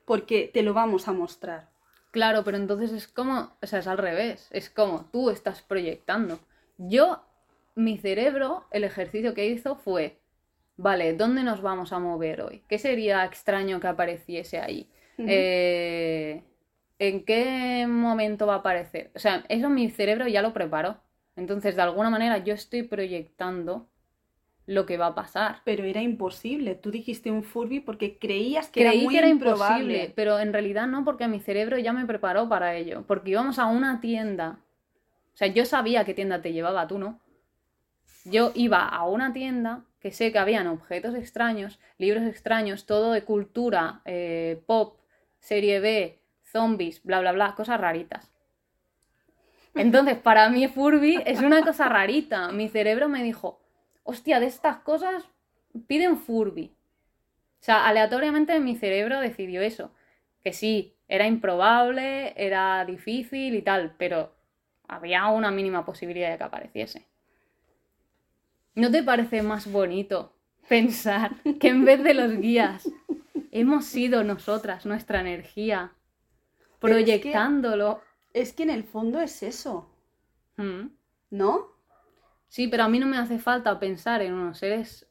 porque 0.06 0.52
te 0.54 0.62
lo 0.62 0.76
vamos 0.76 1.08
a 1.08 1.14
mostrar. 1.14 1.72
Claro, 2.12 2.44
pero 2.44 2.58
entonces 2.58 2.92
es 2.92 3.08
como, 3.08 3.52
o 3.60 3.66
sea, 3.66 3.80
es 3.80 3.88
al 3.88 3.98
revés, 3.98 4.48
es 4.52 4.70
como 4.70 5.06
tú 5.12 5.32
estás 5.32 5.64
proyectando. 5.64 6.38
Yo, 6.78 7.24
mi 7.74 7.98
cerebro, 7.98 8.68
el 8.70 8.84
ejercicio 8.84 9.34
que 9.34 9.48
hizo 9.48 9.76
fue, 9.76 10.20
vale, 10.78 11.14
¿dónde 11.14 11.42
nos 11.42 11.64
vamos 11.64 11.94
a 11.94 11.98
mover 11.98 12.44
hoy? 12.44 12.62
¿Qué 12.68 12.78
sería 12.78 13.26
extraño 13.26 13.80
que 13.80 13.88
apareciese 13.88 14.60
ahí? 14.60 14.88
Eh, 15.18 16.44
¿En 17.08 17.26
qué 17.26 17.88
momento 17.88 18.46
va 18.46 18.56
a 18.56 18.58
aparecer? 18.58 19.12
O 19.16 19.20
sea, 19.20 19.44
eso 19.50 19.70
mi 19.70 19.90
cerebro 19.90 20.28
ya 20.28 20.42
lo 20.44 20.54
preparó. 20.54 20.98
Entonces, 21.36 21.76
de 21.76 21.82
alguna 21.82 22.10
manera, 22.12 22.38
yo 22.38 22.54
estoy 22.54 22.84
proyectando 22.84 23.88
lo 24.68 24.86
que 24.86 24.98
va 24.98 25.08
a 25.08 25.16
pasar. 25.16 25.62
Pero 25.66 25.84
era 25.84 26.02
imposible. 26.02 26.76
Tú 26.76 26.92
dijiste 26.92 27.32
un 27.32 27.44
Furby 27.44 27.80
porque 27.80 28.20
creías 28.20 28.70
que 28.70 28.82
era 28.82 28.92
Creí 28.92 29.04
muy 29.04 29.14
que 29.14 29.20
era 29.20 29.30
improbable. 29.30 29.76
imposible, 29.82 30.14
pero 30.16 30.40
en 30.40 30.54
realidad 30.54 30.88
no, 30.88 31.04
porque 31.04 31.28
mi 31.28 31.40
cerebro 31.40 31.78
ya 31.80 31.94
me 31.94 32.06
preparó 32.06 32.48
para 32.48 32.76
ello. 32.76 33.04
Porque 33.08 33.32
íbamos 33.32 33.58
a 33.60 33.66
una 33.66 34.00
tienda. 34.00 34.60
O 35.34 35.38
sea, 35.38 35.48
yo 35.48 35.66
sabía 35.66 36.06
qué 36.06 36.14
tienda 36.14 36.42
te 36.42 36.54
llevaba, 36.54 36.88
tú 36.88 37.00
no. 37.00 37.20
Yo 38.26 38.52
iba 38.56 38.88
a 38.88 39.06
una 39.08 39.34
tienda 39.34 39.86
que 40.00 40.12
sé 40.12 40.32
que 40.32 40.40
habían 40.40 40.68
objetos 40.68 41.16
extraños, 41.16 41.80
libros 41.98 42.24
extraños, 42.24 42.86
todo 42.86 43.12
de 43.12 43.24
cultura, 43.24 44.02
eh, 44.06 44.62
pop, 44.68 44.98
serie 45.40 45.80
B, 45.80 46.21
zombies, 46.52 47.04
bla, 47.04 47.20
bla, 47.20 47.32
bla, 47.32 47.56
cosas 47.56 47.80
raritas. 47.80 48.32
Entonces, 49.74 50.18
para 50.18 50.50
mí 50.50 50.68
Furby 50.68 51.22
es 51.26 51.42
una 51.42 51.62
cosa 51.62 51.88
rarita. 51.88 52.52
Mi 52.52 52.68
cerebro 52.68 53.08
me 53.08 53.24
dijo, 53.24 53.62
hostia, 54.04 54.40
de 54.40 54.48
estas 54.48 54.78
cosas 54.78 55.24
pide 55.88 56.10
un 56.10 56.18
Furby. 56.18 56.76
O 57.62 57.64
sea, 57.64 57.88
aleatoriamente 57.88 58.60
mi 58.60 58.76
cerebro 58.76 59.20
decidió 59.20 59.62
eso. 59.62 59.92
Que 60.44 60.54
sí, 60.54 60.96
era 61.08 61.28
improbable, 61.28 62.34
era 62.36 62.84
difícil 62.86 63.56
y 63.56 63.62
tal, 63.62 63.96
pero 63.98 64.34
había 64.88 65.28
una 65.28 65.52
mínima 65.52 65.86
posibilidad 65.86 66.32
de 66.32 66.38
que 66.38 66.44
apareciese. 66.44 67.08
¿No 68.76 68.90
te 68.90 69.04
parece 69.04 69.42
más 69.42 69.72
bonito 69.72 70.34
pensar 70.68 71.36
que 71.60 71.68
en 71.68 71.86
vez 71.86 72.04
de 72.04 72.14
los 72.14 72.38
guías 72.40 72.90
hemos 73.52 73.86
sido 73.86 74.24
nosotras, 74.24 74.86
nuestra 74.86 75.20
energía, 75.20 75.92
Pero 76.82 76.96
es 76.98 77.06
que- 77.06 77.20
proyectándolo? 77.20 78.02
Es 78.34 78.54
que 78.54 78.64
en 78.64 78.70
el 78.72 78.84
fondo 78.84 79.20
es 79.22 79.44
eso, 79.44 79.90
Mm. 80.58 80.88
¿no? 81.32 81.68
Sí, 82.50 82.68
pero 82.68 82.84
a 82.84 82.90
mí 82.90 83.00
no 83.00 83.06
me 83.08 83.18
hace 83.18 83.40
falta 83.40 83.80
pensar 83.80 84.22
en 84.22 84.34
unos 84.34 84.58
seres 84.58 85.08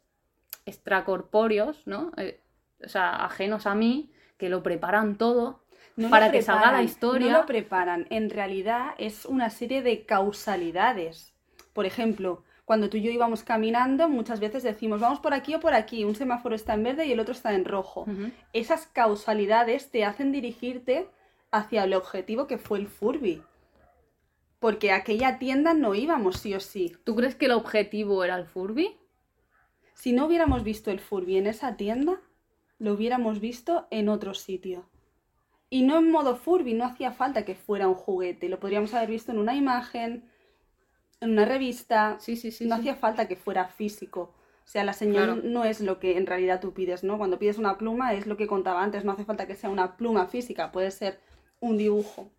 extracorpóreos, 0.66 1.86
¿no? 1.86 2.12
Eh, 2.16 2.40
o 2.84 2.88
sea, 2.88 3.24
ajenos 3.24 3.66
a 3.66 3.74
mí, 3.74 4.12
que 4.36 4.48
lo 4.48 4.62
preparan 4.62 5.16
todo 5.16 5.60
No 5.96 6.08
para 6.08 6.30
que 6.30 6.40
salga 6.42 6.72
la 6.72 6.82
historia. 6.82 7.32
No 7.32 7.38
lo 7.40 7.46
preparan. 7.46 8.06
En 8.10 8.30
realidad 8.30 8.94
es 8.98 9.26
una 9.26 9.50
serie 9.50 9.82
de 9.82 10.06
causalidades. 10.06 11.34
Por 11.74 11.84
ejemplo, 11.86 12.42
cuando 12.64 12.88
tú 12.88 12.96
y 12.96 13.02
yo 13.02 13.10
íbamos 13.10 13.42
caminando, 13.42 14.08
muchas 14.08 14.40
veces 14.40 14.62
decimos, 14.62 15.00
vamos 15.00 15.20
por 15.20 15.34
aquí 15.34 15.54
o 15.54 15.60
por 15.60 15.74
aquí, 15.74 16.04
un 16.04 16.14
semáforo 16.14 16.54
está 16.54 16.74
en 16.74 16.84
verde 16.84 17.06
y 17.06 17.12
el 17.12 17.20
otro 17.20 17.32
está 17.32 17.52
en 17.52 17.64
rojo. 17.64 18.06
Esas 18.52 18.86
causalidades 18.86 19.90
te 19.90 20.04
hacen 20.04 20.32
dirigirte 20.32 21.08
hacia 21.50 21.84
el 21.84 21.94
objetivo 21.94 22.46
que 22.46 22.58
fue 22.58 22.78
el 22.78 22.88
Furby. 22.88 23.42
Porque 24.58 24.92
a 24.92 24.96
aquella 24.96 25.38
tienda 25.38 25.72
no 25.74 25.94
íbamos 25.94 26.36
sí 26.38 26.54
o 26.54 26.60
sí. 26.60 26.96
¿Tú 27.04 27.16
crees 27.16 27.34
que 27.34 27.46
el 27.46 27.52
objetivo 27.52 28.24
era 28.24 28.36
el 28.36 28.46
Furby? 28.46 28.96
Si 29.94 30.12
no 30.12 30.26
hubiéramos 30.26 30.62
visto 30.64 30.90
el 30.90 31.00
Furby 31.00 31.36
en 31.38 31.46
esa 31.46 31.76
tienda, 31.76 32.20
lo 32.78 32.92
hubiéramos 32.94 33.40
visto 33.40 33.86
en 33.90 34.08
otro 34.08 34.34
sitio. 34.34 34.86
Y 35.70 35.82
no 35.82 35.98
en 35.98 36.10
modo 36.10 36.36
Furby, 36.36 36.74
no 36.74 36.84
hacía 36.84 37.12
falta 37.12 37.44
que 37.44 37.54
fuera 37.54 37.86
un 37.88 37.94
juguete, 37.94 38.48
lo 38.48 38.58
podríamos 38.58 38.92
haber 38.92 39.10
visto 39.10 39.30
en 39.32 39.38
una 39.38 39.54
imagen, 39.54 40.28
en 41.20 41.30
una 41.30 41.44
revista, 41.44 42.16
Sí, 42.18 42.36
sí, 42.36 42.50
sí. 42.50 42.64
no 42.66 42.74
sí. 42.76 42.80
hacía 42.80 42.96
falta 42.96 43.28
que 43.28 43.36
fuera 43.36 43.66
físico. 43.66 44.34
O 44.64 44.68
sea, 44.72 44.84
la 44.84 44.92
señal 44.92 45.24
Claro. 45.34 45.40
no 45.44 45.64
es 45.64 45.80
lo 45.80 45.98
que 45.98 46.16
en 46.16 46.26
realidad 46.26 46.60
tú 46.60 46.72
pides, 46.72 47.02
¿no? 47.04 47.18
Cuando 47.18 47.38
pides 47.38 47.58
una 47.58 47.76
pluma 47.78 48.14
es 48.14 48.26
lo 48.26 48.36
que 48.36 48.46
contaba 48.46 48.82
antes, 48.82 49.04
no 49.04 49.12
hace 49.12 49.24
falta 49.24 49.46
que 49.46 49.56
sea 49.56 49.70
una 49.70 49.96
pluma 49.96 50.26
física, 50.26 50.70
puede 50.72 50.90
ser 50.90 51.20
un 51.60 51.76
dibujo. 51.76 52.30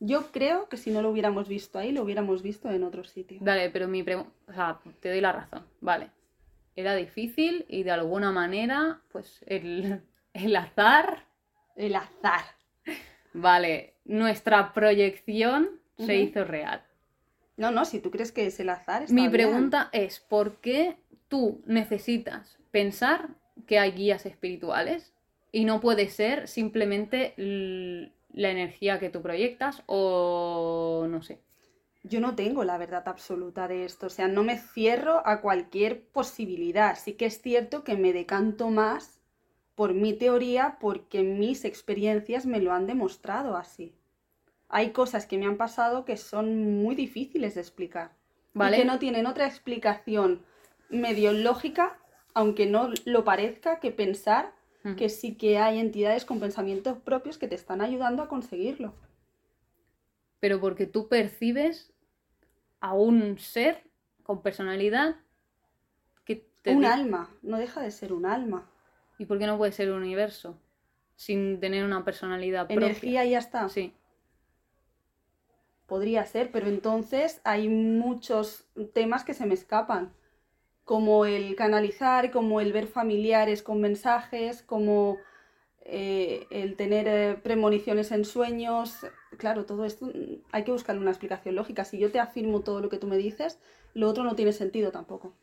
Yo 0.00 0.30
creo 0.30 0.68
que 0.68 0.76
si 0.76 0.90
no 0.90 1.02
lo 1.02 1.10
hubiéramos 1.10 1.48
visto 1.48 1.78
ahí, 1.78 1.90
lo 1.92 2.02
hubiéramos 2.02 2.42
visto 2.42 2.70
en 2.70 2.84
otro 2.84 3.02
sitio. 3.04 3.38
Dale, 3.40 3.70
pero 3.70 3.88
mi 3.88 4.02
pregunta, 4.02 4.30
o 4.48 4.52
sea, 4.52 4.80
te 5.00 5.08
doy 5.10 5.20
la 5.20 5.32
razón, 5.32 5.66
vale. 5.80 6.10
Era 6.76 6.94
difícil 6.94 7.64
y 7.68 7.82
de 7.82 7.90
alguna 7.90 8.30
manera, 8.30 9.00
pues 9.10 9.42
el, 9.46 10.00
el 10.34 10.54
azar, 10.56 11.24
El 11.74 11.96
azar. 11.96 12.44
vale, 13.32 13.94
nuestra 14.04 14.72
proyección 14.72 15.70
se 15.96 16.16
hizo 16.16 16.44
real. 16.44 16.84
No, 17.56 17.72
no, 17.72 17.84
si 17.84 17.98
tú 17.98 18.12
crees 18.12 18.30
que 18.30 18.46
es 18.46 18.60
el 18.60 18.68
azar, 18.68 19.02
está 19.02 19.14
Mi 19.14 19.22
bien. 19.22 19.32
pregunta 19.32 19.88
es, 19.92 20.20
¿por 20.20 20.56
qué 20.60 20.96
tú 21.26 21.60
necesitas 21.66 22.56
pensar 22.70 23.30
que 23.66 23.80
hay 23.80 23.90
guías 23.90 24.26
espirituales 24.26 25.12
y 25.50 25.64
no 25.64 25.80
puede 25.80 26.08
ser 26.08 26.46
simplemente 26.46 27.34
la 28.38 28.50
energía 28.50 29.00
que 29.00 29.10
tú 29.10 29.20
proyectas 29.20 29.82
o 29.86 31.06
no 31.08 31.22
sé? 31.22 31.40
Yo 32.04 32.20
no 32.20 32.36
tengo 32.36 32.62
la 32.62 32.78
verdad 32.78 33.02
absoluta 33.06 33.66
de 33.66 33.84
esto, 33.84 34.06
o 34.06 34.10
sea, 34.10 34.28
no 34.28 34.44
me 34.44 34.58
cierro 34.58 35.26
a 35.26 35.40
cualquier 35.40 36.04
posibilidad. 36.04 36.96
Sí 36.96 37.14
que 37.14 37.26
es 37.26 37.42
cierto 37.42 37.82
que 37.82 37.96
me 37.96 38.12
decanto 38.12 38.70
más 38.70 39.18
por 39.74 39.92
mi 39.92 40.12
teoría 40.12 40.78
porque 40.80 41.22
mis 41.22 41.64
experiencias 41.64 42.46
me 42.46 42.60
lo 42.60 42.72
han 42.72 42.86
demostrado 42.86 43.56
así. 43.56 43.92
Hay 44.68 44.90
cosas 44.90 45.26
que 45.26 45.36
me 45.36 45.46
han 45.46 45.56
pasado 45.56 46.04
que 46.04 46.16
son 46.16 46.80
muy 46.80 46.94
difíciles 46.94 47.56
de 47.56 47.62
explicar. 47.62 48.12
¿Vale? 48.54 48.76
Y 48.76 48.80
que 48.80 48.86
no 48.86 49.00
tienen 49.00 49.26
otra 49.26 49.46
explicación 49.46 50.44
medio 50.90 51.32
lógica, 51.32 51.98
aunque 52.34 52.66
no 52.66 52.90
lo 53.04 53.24
parezca, 53.24 53.80
que 53.80 53.90
pensar 53.90 54.52
Que 54.96 55.08
sí 55.08 55.34
que 55.34 55.58
hay 55.58 55.78
entidades 55.78 56.24
con 56.24 56.40
pensamientos 56.40 56.98
propios 56.98 57.38
que 57.38 57.48
te 57.48 57.54
están 57.54 57.80
ayudando 57.80 58.22
a 58.22 58.28
conseguirlo. 58.28 58.94
pero 60.40 60.60
porque 60.60 60.86
tú 60.86 61.08
percibes 61.08 61.92
a 62.80 62.94
un 62.94 63.38
ser 63.38 63.82
con 64.22 64.42
personalidad 64.42 65.16
que 66.24 66.46
te 66.62 66.76
Un 66.76 66.84
alma, 66.84 67.28
no 67.42 67.58
deja 67.58 67.80
de 67.80 67.90
ser 67.90 68.12
un 68.12 68.26
alma. 68.26 68.70
¿Y 69.18 69.24
por 69.24 69.38
qué 69.38 69.46
no 69.46 69.58
puede 69.58 69.72
ser 69.72 69.90
un 69.90 70.02
universo 70.02 70.56
sin 71.16 71.58
tener 71.58 71.84
una 71.84 72.04
personalidad 72.04 72.68
propia? 72.68 72.86
Energía 72.86 73.24
y 73.24 73.30
ya 73.30 73.38
está. 73.38 73.68
Sí. 73.68 73.92
Podría 75.86 76.24
ser, 76.26 76.52
pero 76.52 76.68
entonces 76.68 77.40
hay 77.44 77.68
muchos 77.68 78.66
temas 78.92 79.24
que 79.24 79.34
se 79.34 79.46
me 79.46 79.54
escapan, 79.54 80.12
como 80.88 81.26
el 81.26 81.54
canalizar, 81.54 82.30
como 82.30 82.62
el 82.62 82.72
ver 82.72 82.86
familiares 82.86 83.62
con 83.62 83.78
mensajes, 83.78 84.62
como 84.62 85.18
eh, 85.82 86.46
el 86.50 86.76
tener 86.76 87.06
eh, 87.06 87.34
premoniciones 87.34 88.10
en 88.10 88.24
sueños. 88.24 89.06
Claro, 89.36 89.66
todo 89.66 89.84
esto 89.84 90.06
mm, 90.06 90.46
hay 90.50 90.64
que 90.64 90.72
buscarle 90.72 91.02
una 91.02 91.10
explicación 91.10 91.56
lógica. 91.56 91.84
Si 91.84 91.98
yo 91.98 92.10
te 92.10 92.20
afirmo 92.20 92.62
todo 92.62 92.80
lo 92.80 92.88
que 92.88 92.96
tú 92.96 93.06
me 93.06 93.18
dices, 93.18 93.60
lo 93.92 94.08
otro 94.08 94.24
no 94.24 94.34
tiene 94.34 94.54
sentido 94.54 94.90
tampoco. 94.90 95.36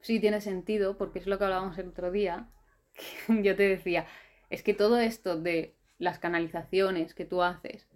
Sí 0.00 0.18
tiene 0.18 0.40
sentido, 0.40 0.98
porque 0.98 1.20
es 1.20 1.28
lo 1.28 1.38
que 1.38 1.44
hablábamos 1.44 1.78
el 1.78 1.90
otro 1.90 2.10
día. 2.10 2.48
Yo 3.28 3.54
te 3.54 3.68
decía, 3.68 4.08
es 4.48 4.64
que 4.64 4.74
todo 4.74 4.98
esto 4.98 5.36
de 5.38 5.76
las 5.98 6.18
canalizaciones 6.18 7.14
que 7.14 7.24
tú 7.24 7.44
haces, 7.44 7.86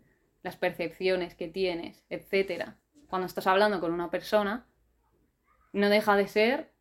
las 0.45 0.57
percepciones 0.57 1.35
que 1.35 1.49
tienes, 1.49 2.05
etcétera, 2.09 2.79
cuando 3.09 3.27
estás 3.27 3.49
hablando 3.49 3.81
con 3.81 3.93
una 3.93 4.13
persona, 4.13 4.69
no 5.73 5.89
deja 5.89 6.15
de 6.17 6.29
ser 6.29 6.74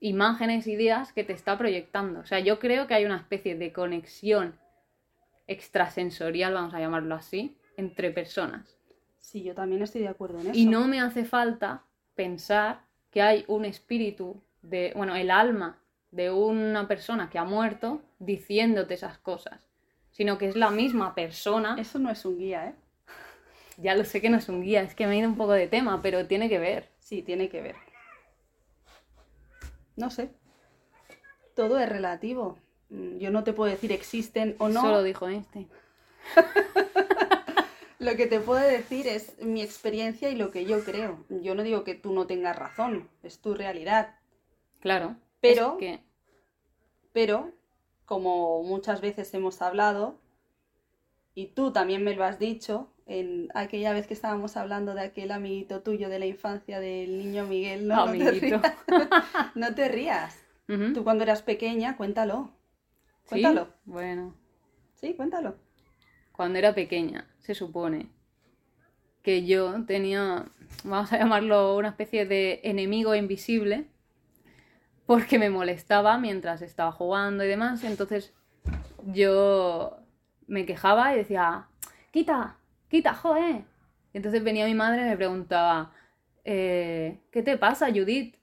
imágenes, 0.00 0.66
ideas 0.66 1.12
que 1.12 1.24
te 1.24 1.32
está 1.32 1.56
proyectando. 1.56 2.20
O 2.20 2.26
sea, 2.26 2.40
yo 2.40 2.58
creo 2.58 2.86
que 2.86 2.94
hay 2.94 3.04
una 3.04 3.18
especie 3.18 3.54
de 3.54 3.72
conexión 3.72 4.58
extrasensorial, 5.46 6.54
vamos 6.54 6.74
a 6.74 6.80
llamarlo 6.80 7.14
así, 7.14 7.56
entre 7.76 8.10
personas. 8.10 8.78
Sí, 9.18 9.42
yo 9.42 9.54
también 9.54 9.82
estoy 9.82 10.00
de 10.02 10.08
acuerdo 10.08 10.40
en 10.40 10.48
eso. 10.48 10.58
Y 10.58 10.66
no 10.66 10.88
me 10.88 11.00
hace 11.00 11.24
falta 11.24 11.84
pensar 12.14 12.82
que 13.10 13.22
hay 13.22 13.44
un 13.48 13.64
espíritu 13.64 14.42
de, 14.62 14.92
bueno, 14.96 15.14
el 15.14 15.30
alma 15.30 15.78
de 16.10 16.30
una 16.30 16.88
persona 16.88 17.30
que 17.30 17.38
ha 17.38 17.44
muerto 17.44 18.02
diciéndote 18.18 18.94
esas 18.94 19.18
cosas, 19.18 19.68
sino 20.10 20.38
que 20.38 20.48
es 20.48 20.56
la 20.56 20.70
misma 20.70 21.14
persona. 21.14 21.76
Eso 21.78 21.98
no 21.98 22.10
es 22.10 22.24
un 22.24 22.38
guía, 22.38 22.68
¿eh? 22.68 22.74
Ya 23.76 23.94
lo 23.94 24.04
sé 24.04 24.20
que 24.20 24.28
no 24.28 24.36
es 24.36 24.48
un 24.48 24.62
guía, 24.62 24.82
es 24.82 24.94
que 24.94 25.06
me 25.06 25.14
he 25.14 25.18
ido 25.18 25.28
un 25.28 25.36
poco 25.36 25.52
de 25.52 25.66
tema, 25.66 26.02
pero 26.02 26.26
tiene 26.26 26.48
que 26.48 26.58
ver. 26.58 26.88
Sí, 26.98 27.22
tiene 27.22 27.48
que 27.48 27.62
ver. 27.62 27.76
No 30.00 30.10
sé. 30.10 30.30
Todo 31.54 31.78
es 31.78 31.88
relativo. 31.88 32.58
Mm, 32.88 33.18
Yo 33.18 33.30
no 33.30 33.44
te 33.44 33.52
puedo 33.52 33.70
decir 33.70 33.92
existen 33.92 34.56
o 34.58 34.68
no. 34.68 34.80
Solo 34.80 35.02
dijo 35.02 35.28
Einstein. 35.28 35.68
Lo 37.98 38.16
que 38.16 38.26
te 38.26 38.40
puedo 38.40 38.60
decir 38.66 39.06
es 39.06 39.36
mi 39.42 39.60
experiencia 39.60 40.30
y 40.30 40.34
lo 40.34 40.50
que 40.50 40.64
yo 40.64 40.82
creo. 40.84 41.22
Yo 41.28 41.54
no 41.54 41.62
digo 41.62 41.84
que 41.84 41.94
tú 41.94 42.14
no 42.14 42.26
tengas 42.26 42.56
razón, 42.58 43.10
es 43.22 43.40
tu 43.42 43.52
realidad. 43.52 44.14
Claro. 44.80 45.16
Pero- 45.42 45.72
es 45.72 45.78
que- 45.78 46.04
Pero, 47.12 47.52
como 48.06 48.62
muchas 48.62 49.02
veces 49.02 49.34
hemos 49.34 49.60
hablado, 49.60 50.18
y 51.34 51.48
tú 51.48 51.72
también 51.72 52.02
me 52.02 52.14
lo 52.14 52.24
has 52.24 52.38
dicho, 52.38 52.90
aquella 53.54 53.92
vez 53.92 54.06
que 54.06 54.14
estábamos 54.14 54.56
hablando 54.56 54.94
de 54.94 55.02
aquel 55.02 55.32
amiguito 55.32 55.82
tuyo 55.82 56.08
de 56.08 56.18
la 56.18 56.26
infancia 56.26 56.78
del 56.80 57.18
niño 57.18 57.44
Miguel, 57.46 57.88
no, 57.88 58.06
no 58.06 58.12
te 58.12 58.30
rías. 58.30 58.62
No 59.54 59.74
te 59.74 59.88
rías. 59.88 60.38
Tú 60.94 61.02
cuando 61.02 61.24
eras 61.24 61.42
pequeña, 61.42 61.96
cuéntalo. 61.96 62.52
¿Sí? 63.24 63.42
Cuéntalo. 63.42 63.68
Bueno. 63.84 64.34
Sí, 64.94 65.14
cuéntalo. 65.14 65.56
cuando 66.32 66.58
era 66.58 66.74
pequeña, 66.74 67.26
se 67.38 67.54
supone 67.54 68.08
que 69.22 69.44
yo 69.44 69.84
tenía, 69.84 70.46
vamos 70.84 71.12
a 71.12 71.18
llamarlo 71.18 71.76
una 71.76 71.88
especie 71.88 72.26
de 72.26 72.60
enemigo 72.64 73.14
invisible, 73.14 73.86
porque 75.06 75.38
me 75.38 75.50
molestaba 75.50 76.18
mientras 76.18 76.62
estaba 76.62 76.92
jugando 76.92 77.44
y 77.44 77.48
demás, 77.48 77.82
entonces 77.82 78.32
yo 79.06 79.98
me 80.46 80.64
quejaba 80.64 81.12
y 81.12 81.18
decía, 81.18 81.66
quita, 82.12 82.59
quita, 82.90 83.14
joder. 83.14 83.64
Y 84.12 84.16
entonces 84.18 84.42
venía 84.44 84.66
mi 84.66 84.74
madre 84.74 85.02
y 85.02 85.04
me 85.06 85.16
preguntaba, 85.16 85.92
"Eh, 86.44 87.18
¿qué 87.30 87.42
te 87.42 87.56
pasa, 87.56 87.88
Judith? 87.88 88.36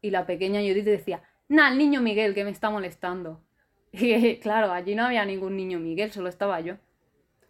Y 0.00 0.10
la 0.10 0.26
pequeña 0.26 0.60
Judith 0.60 0.84
decía, 0.84 1.22
nah, 1.48 1.70
el 1.70 1.78
niño 1.78 2.00
Miguel 2.00 2.34
que 2.34 2.44
me 2.44 2.50
está 2.50 2.70
molestando. 2.70 3.40
Y 3.92 4.38
claro, 4.38 4.72
allí 4.72 4.94
no 4.94 5.04
había 5.04 5.24
ningún 5.26 5.56
niño 5.56 5.78
Miguel, 5.78 6.10
solo 6.12 6.28
estaba 6.28 6.60
yo. 6.60 6.76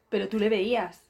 Pero 0.08 0.28
tú 0.28 0.38
le 0.38 0.48
veías. 0.48 1.08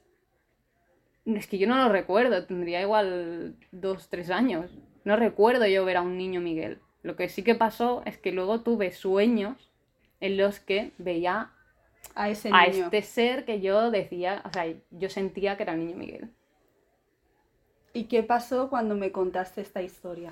Es 1.24 1.46
que 1.46 1.56
yo 1.56 1.66
no 1.66 1.76
lo 1.76 1.88
recuerdo, 1.88 2.44
tendría 2.44 2.82
igual 2.82 3.56
dos, 3.70 4.08
tres 4.10 4.28
años. 4.30 4.70
No 5.04 5.16
recuerdo 5.16 5.66
yo 5.66 5.84
ver 5.84 5.96
a 5.96 6.02
un 6.02 6.18
niño 6.18 6.40
Miguel. 6.40 6.80
Lo 7.02 7.16
que 7.16 7.28
sí 7.28 7.42
que 7.42 7.54
pasó 7.54 8.02
es 8.04 8.18
que 8.18 8.32
luego 8.32 8.60
tuve 8.60 8.92
sueños 8.92 9.70
en 10.20 10.36
los 10.36 10.60
que 10.60 10.92
veía 10.98 11.50
A 12.14 12.28
ese 12.30 12.48
a 12.50 12.66
niño. 12.66 12.86
este 12.86 13.02
ser 13.02 13.44
que 13.44 13.60
yo 13.60 13.90
decía, 13.90 14.42
o 14.44 14.50
sea, 14.52 14.66
yo 14.90 15.08
sentía 15.10 15.56
que 15.56 15.64
era 15.64 15.74
el 15.74 15.80
niño 15.80 15.96
Miguel. 15.96 16.30
¿Y 17.94 18.04
qué 18.04 18.22
pasó 18.22 18.68
cuando 18.68 18.94
me 18.96 19.12
contaste 19.12 19.60
esta 19.60 19.82
historia? 19.82 20.30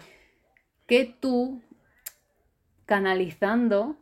Que 0.86 1.04
tú, 1.06 1.62
canalizando, 2.86 3.96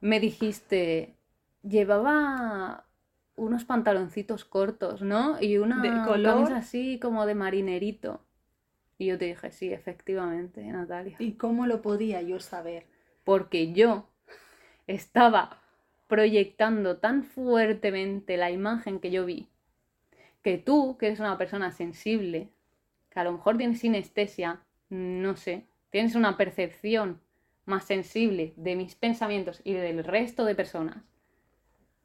me 0.00 0.20
dijiste, 0.20 1.16
llevaba 1.62 2.86
unos 3.36 3.64
pantaloncitos 3.64 4.44
cortos, 4.44 5.02
¿no? 5.02 5.40
Y 5.40 5.58
una 5.58 5.82
¿De 5.82 5.90
color? 6.06 6.34
camisa 6.34 6.56
así 6.58 6.98
como 7.00 7.26
de 7.26 7.34
marinerito. 7.34 8.20
Y 8.98 9.06
yo 9.06 9.18
te 9.18 9.26
dije, 9.26 9.50
sí, 9.50 9.72
efectivamente, 9.72 10.62
Natalia. 10.64 11.16
¿Y 11.18 11.32
cómo 11.34 11.66
lo 11.66 11.80
podía 11.80 12.20
yo 12.20 12.38
saber? 12.40 12.86
Porque 13.24 13.72
yo 13.72 14.09
estaba 14.94 15.58
proyectando 16.08 16.96
tan 16.98 17.22
fuertemente 17.22 18.36
la 18.36 18.50
imagen 18.50 18.98
que 18.98 19.10
yo 19.10 19.24
vi, 19.24 19.48
que 20.42 20.58
tú, 20.58 20.96
que 20.98 21.06
eres 21.06 21.20
una 21.20 21.38
persona 21.38 21.70
sensible, 21.70 22.48
que 23.10 23.20
a 23.20 23.24
lo 23.24 23.32
mejor 23.32 23.56
tienes 23.56 23.80
sinestesia, 23.80 24.60
no 24.88 25.36
sé, 25.36 25.66
tienes 25.90 26.14
una 26.14 26.36
percepción 26.36 27.20
más 27.64 27.84
sensible 27.84 28.52
de 28.56 28.74
mis 28.74 28.94
pensamientos 28.96 29.60
y 29.64 29.74
del 29.74 30.02
resto 30.02 30.44
de 30.44 30.54
personas, 30.54 31.04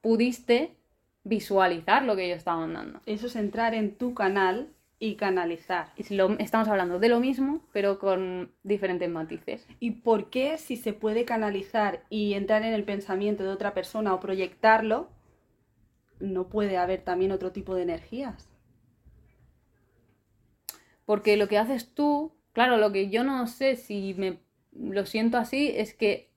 pudiste 0.01 0.75
visualizar 1.23 2.03
lo 2.03 2.15
que 2.15 2.29
yo 2.29 2.35
estaba 2.35 2.59
mandando. 2.59 3.01
Eso 3.07 3.25
es 3.25 3.35
entrar 3.35 3.73
en 3.73 3.95
tu 3.95 4.13
canal 4.13 4.69
y 4.99 5.15
canalizar. 5.15 5.93
Lo- 6.09 6.37
estamos 6.39 6.67
hablando 6.67 6.99
de 6.99 7.09
lo 7.09 7.19
mismo, 7.19 7.61
pero 7.73 7.99
con 7.99 8.53
diferentes 8.63 9.09
matices. 9.09 9.67
¿Y 9.79 9.91
por 9.91 10.29
qué 10.29 10.57
si 10.57 10.77
se 10.77 10.93
puede 10.93 11.25
canalizar 11.25 12.03
y 12.09 12.33
entrar 12.33 12.63
en 12.63 12.73
el 12.73 12.83
pensamiento 12.83 13.43
de 13.43 13.49
otra 13.49 13.73
persona 13.73 14.13
o 14.13 14.19
proyectarlo, 14.19 15.09
no 16.19 16.49
puede 16.49 16.75
haber 16.75 17.03
también 17.05 17.31
otro 17.31 17.53
tipo 17.53 17.73
de 17.73 17.83
energías? 17.83 18.49
Porque 21.05 21.37
lo 21.37 21.47
que 21.47 21.57
haces 21.57 21.93
tú, 21.93 22.33
claro, 22.53 22.77
lo 22.77 22.91
que 22.91 23.09
yo 23.09 23.23
no 23.23 23.47
sé 23.47 23.75
si 23.75 24.13
me 24.15 24.39
lo 24.73 25.05
siento 25.05 25.37
así 25.37 25.71
es 25.75 25.93
que 25.93 26.31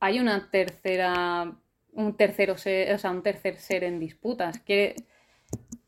hay 0.00 0.20
una 0.20 0.50
tercera, 0.50 1.56
un 1.92 2.16
tercero 2.16 2.58
ser, 2.58 2.94
o 2.94 2.98
sea, 2.98 3.10
un 3.10 3.22
tercer 3.22 3.56
ser 3.58 3.84
en 3.84 4.00
disputas. 4.00 4.60
Que 4.60 4.96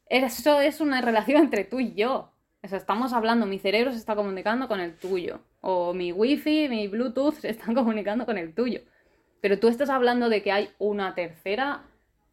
eso 0.08 0.60
es 0.60 0.80
una 0.80 1.00
relación 1.00 1.42
entre 1.42 1.64
tú 1.64 1.80
y 1.80 1.94
yo. 1.94 2.32
O 2.62 2.68
sea, 2.68 2.78
estamos 2.78 3.12
hablando, 3.12 3.46
mi 3.46 3.58
cerebro 3.58 3.92
se 3.92 3.98
está 3.98 4.16
comunicando 4.16 4.68
con 4.68 4.80
el 4.80 4.96
tuyo. 4.96 5.40
O 5.60 5.94
mi 5.94 6.12
wifi, 6.12 6.68
mi 6.68 6.88
bluetooth 6.88 7.34
se 7.34 7.50
están 7.50 7.74
comunicando 7.74 8.26
con 8.26 8.36
el 8.38 8.54
tuyo. 8.54 8.80
Pero 9.40 9.58
tú 9.58 9.68
estás 9.68 9.90
hablando 9.90 10.28
de 10.28 10.42
que 10.42 10.50
hay 10.50 10.70
una 10.78 11.14
tercera 11.14 11.84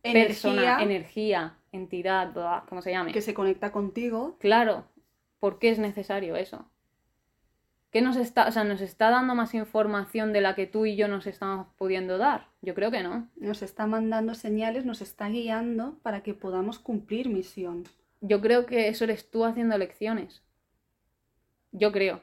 persona, 0.01 0.81
energía, 0.81 1.57
entidad, 1.71 2.33
como 2.67 2.81
se 2.81 2.91
llame. 2.91 3.11
que 3.11 3.21
se 3.21 3.33
conecta 3.33 3.71
contigo. 3.71 4.38
Claro, 4.39 4.85
¿por 5.39 5.59
qué 5.59 5.69
es 5.69 5.79
necesario 5.79 6.35
eso? 6.35 6.69
¿Qué 7.95 8.01
nos 8.01 8.17
está, 8.17 8.49
o 8.49 8.51
sea, 8.51 8.65
nos 8.65 8.81
está 8.81 9.10
dando 9.10 9.36
más 9.36 9.53
información 9.53 10.34
de 10.34 10.41
la 10.41 10.53
que 10.53 10.67
tú 10.67 10.86
y 10.86 10.97
yo 10.97 11.08
nos 11.08 11.27
estamos 11.27 11.67
pudiendo 11.77 12.17
dar? 12.17 12.49
Yo 12.62 12.75
creo 12.75 12.91
que 12.91 13.01
no. 13.01 13.29
Nos 13.38 13.62
está 13.62 13.88
mandando 13.88 14.36
señales, 14.36 14.84
nos 14.84 14.99
está 14.99 15.29
guiando 15.29 15.97
para 16.03 16.21
que 16.21 16.34
podamos 16.34 16.77
cumplir 16.77 17.29
misión. 17.29 17.86
Yo 18.19 18.41
creo 18.41 18.65
que 18.65 18.89
eso 18.89 19.05
eres 19.05 19.31
tú 19.31 19.45
haciendo 19.45 19.75
elecciones. 19.75 20.43
Yo 21.71 21.93
creo. 21.93 22.19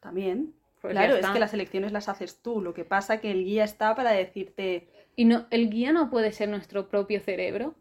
También. 0.00 0.52
Pues 0.80 0.94
claro, 0.94 1.14
es 1.14 1.28
que 1.28 1.38
las 1.38 1.54
elecciones 1.54 1.92
las 1.92 2.08
haces 2.08 2.42
tú. 2.42 2.60
Lo 2.60 2.74
que 2.74 2.84
pasa 2.84 3.20
que 3.20 3.30
el 3.30 3.44
guía 3.44 3.62
está 3.62 3.94
para 3.94 4.10
decirte 4.10 4.88
Y 5.14 5.26
no, 5.26 5.46
el 5.50 5.70
guía 5.70 5.92
no 5.92 6.10
puede 6.10 6.32
ser 6.32 6.48
nuestro 6.48 6.88
propio 6.88 7.20
cerebro. 7.20 7.76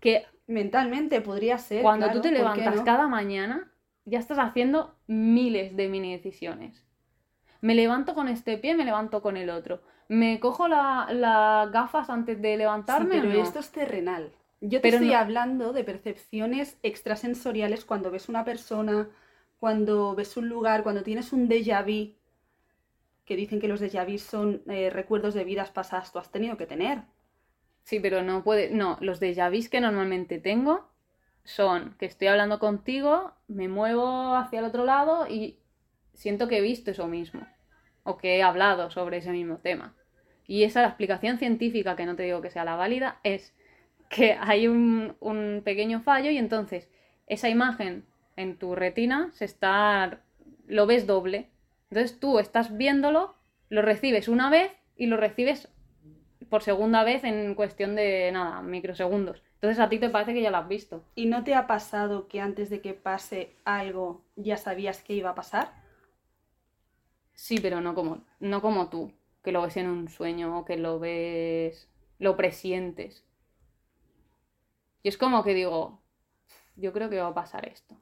Que 0.00 0.24
mentalmente 0.46 1.20
podría 1.20 1.58
ser. 1.58 1.82
cuando 1.82 2.06
claro, 2.06 2.22
tú 2.22 2.26
te 2.26 2.28
¿por 2.30 2.54
qué 2.54 2.60
levantas 2.60 2.76
no? 2.76 2.84
cada 2.86 3.06
mañana, 3.06 3.70
ya 4.06 4.18
estás 4.18 4.38
haciendo 4.38 4.94
miles 5.06 5.76
de 5.76 5.88
mini 5.88 6.12
decisiones. 6.16 6.82
Me 7.60 7.74
levanto 7.74 8.14
con 8.14 8.28
este 8.28 8.56
pie, 8.58 8.74
me 8.74 8.84
levanto 8.84 9.20
con 9.20 9.36
el 9.36 9.50
otro. 9.50 9.82
Me 10.08 10.40
cojo 10.40 10.68
la- 10.68 11.08
las 11.12 11.70
gafas 11.72 12.08
antes 12.10 12.40
de 12.40 12.52
Sí, 12.52 12.58
levantarme. 12.58 13.20
pero 13.20 13.28
o 13.30 13.32
no? 13.34 13.42
esto 13.42 13.58
es 13.58 13.70
terrenal. 13.70 14.32
Yo 14.60 14.78
te 14.80 14.82
Pero 14.88 14.96
estoy 14.98 15.10
no- 15.12 15.18
hablando 15.18 15.72
de 15.72 15.84
percepciones 15.84 16.78
extrasensoriales 16.82 17.84
cuando 17.84 18.10
ves 18.10 18.28
una 18.28 18.44
persona, 18.44 19.08
cuando 19.58 20.14
ves 20.14 20.36
un 20.36 20.48
lugar, 20.48 20.82
cuando 20.82 21.02
tienes 21.02 21.32
un 21.32 21.48
déjà 21.48 21.82
vu, 21.84 22.14
que 23.24 23.36
dicen 23.36 23.60
que 23.60 23.68
los 23.68 23.80
déjà 23.82 24.04
vu 24.06 24.18
son 24.18 24.62
eh, 24.68 24.88
recuerdos 24.90 25.34
de 25.34 25.44
vidas 25.44 25.70
pasadas, 25.70 26.12
tú 26.12 26.18
has 26.18 26.30
tenido 26.30 26.56
que 26.56 26.66
tener. 26.66 27.02
Sí, 27.82 28.00
pero 28.00 28.22
no 28.22 28.42
puede. 28.44 28.70
No, 28.70 28.96
los 29.00 29.20
déjà 29.20 29.50
vus 29.50 29.68
que 29.68 29.80
normalmente 29.80 30.38
tengo 30.38 30.88
son 31.46 31.94
que 31.98 32.06
estoy 32.06 32.28
hablando 32.28 32.58
contigo, 32.58 33.32
me 33.48 33.68
muevo 33.68 34.34
hacia 34.34 34.58
el 34.58 34.66
otro 34.66 34.84
lado 34.84 35.26
y 35.28 35.58
siento 36.14 36.48
que 36.48 36.58
he 36.58 36.60
visto 36.60 36.90
eso 36.90 37.06
mismo. 37.06 37.46
O 38.02 38.18
que 38.18 38.36
he 38.36 38.42
hablado 38.42 38.90
sobre 38.90 39.18
ese 39.18 39.30
mismo 39.32 39.58
tema. 39.58 39.94
Y 40.46 40.64
esa 40.64 40.84
explicación 40.84 41.38
científica, 41.38 41.96
que 41.96 42.06
no 42.06 42.14
te 42.14 42.22
digo 42.22 42.40
que 42.40 42.50
sea 42.50 42.64
la 42.64 42.76
válida, 42.76 43.18
es 43.24 43.54
que 44.08 44.36
hay 44.40 44.68
un, 44.68 45.16
un 45.20 45.62
pequeño 45.64 46.00
fallo 46.00 46.30
y 46.30 46.38
entonces 46.38 46.88
esa 47.26 47.48
imagen 47.48 48.04
en 48.36 48.56
tu 48.56 48.74
retina 48.74 49.30
se 49.32 49.44
está. 49.44 50.20
lo 50.66 50.86
ves 50.86 51.06
doble. 51.06 51.48
Entonces 51.90 52.18
tú 52.20 52.38
estás 52.38 52.76
viéndolo, 52.76 53.34
lo 53.68 53.82
recibes 53.82 54.28
una 54.28 54.50
vez 54.50 54.72
y 54.96 55.06
lo 55.06 55.16
recibes 55.16 55.68
por 56.48 56.62
segunda 56.62 57.02
vez 57.04 57.24
en 57.24 57.54
cuestión 57.54 57.96
de 57.96 58.30
nada, 58.32 58.62
microsegundos. 58.62 59.42
Entonces 59.56 59.78
a 59.78 59.88
ti 59.88 59.98
te 59.98 60.10
parece 60.10 60.34
que 60.34 60.42
ya 60.42 60.50
lo 60.50 60.58
has 60.58 60.68
visto. 60.68 61.02
¿Y 61.14 61.26
no 61.26 61.42
te 61.42 61.54
ha 61.54 61.66
pasado 61.66 62.28
que 62.28 62.40
antes 62.40 62.70
de 62.70 62.80
que 62.80 62.94
pase 62.94 63.56
algo 63.64 64.22
ya 64.36 64.56
sabías 64.58 65.02
que 65.02 65.14
iba 65.14 65.30
a 65.30 65.34
pasar? 65.34 65.72
Sí, 67.34 67.58
pero 67.60 67.80
no 67.80 67.94
como, 67.94 68.24
no 68.38 68.60
como 68.60 68.88
tú, 68.88 69.12
que 69.42 69.52
lo 69.52 69.62
ves 69.62 69.76
en 69.76 69.88
un 69.88 70.08
sueño 70.08 70.58
o 70.58 70.64
que 70.64 70.76
lo 70.76 70.98
ves, 70.98 71.88
lo 72.18 72.36
presientes. 72.36 73.24
Y 75.02 75.08
es 75.08 75.16
como 75.16 75.42
que 75.42 75.54
digo, 75.54 76.00
yo 76.76 76.92
creo 76.92 77.08
que 77.08 77.20
va 77.20 77.28
a 77.28 77.34
pasar 77.34 77.66
esto. 77.66 77.96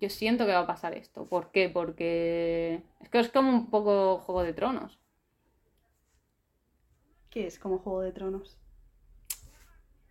Yo 0.00 0.10
siento 0.10 0.46
que 0.46 0.52
va 0.52 0.60
a 0.60 0.66
pasar 0.66 0.94
esto. 0.94 1.26
¿Por 1.26 1.50
qué? 1.50 1.68
Porque 1.68 2.82
es 3.00 3.08
que 3.08 3.18
es 3.18 3.30
como 3.30 3.50
un 3.50 3.70
poco 3.70 4.18
Juego 4.18 4.42
de 4.42 4.52
Tronos. 4.52 4.98
¿Qué 7.30 7.46
es 7.46 7.58
como 7.58 7.78
Juego 7.78 8.02
de 8.02 8.12
Tronos? 8.12 8.58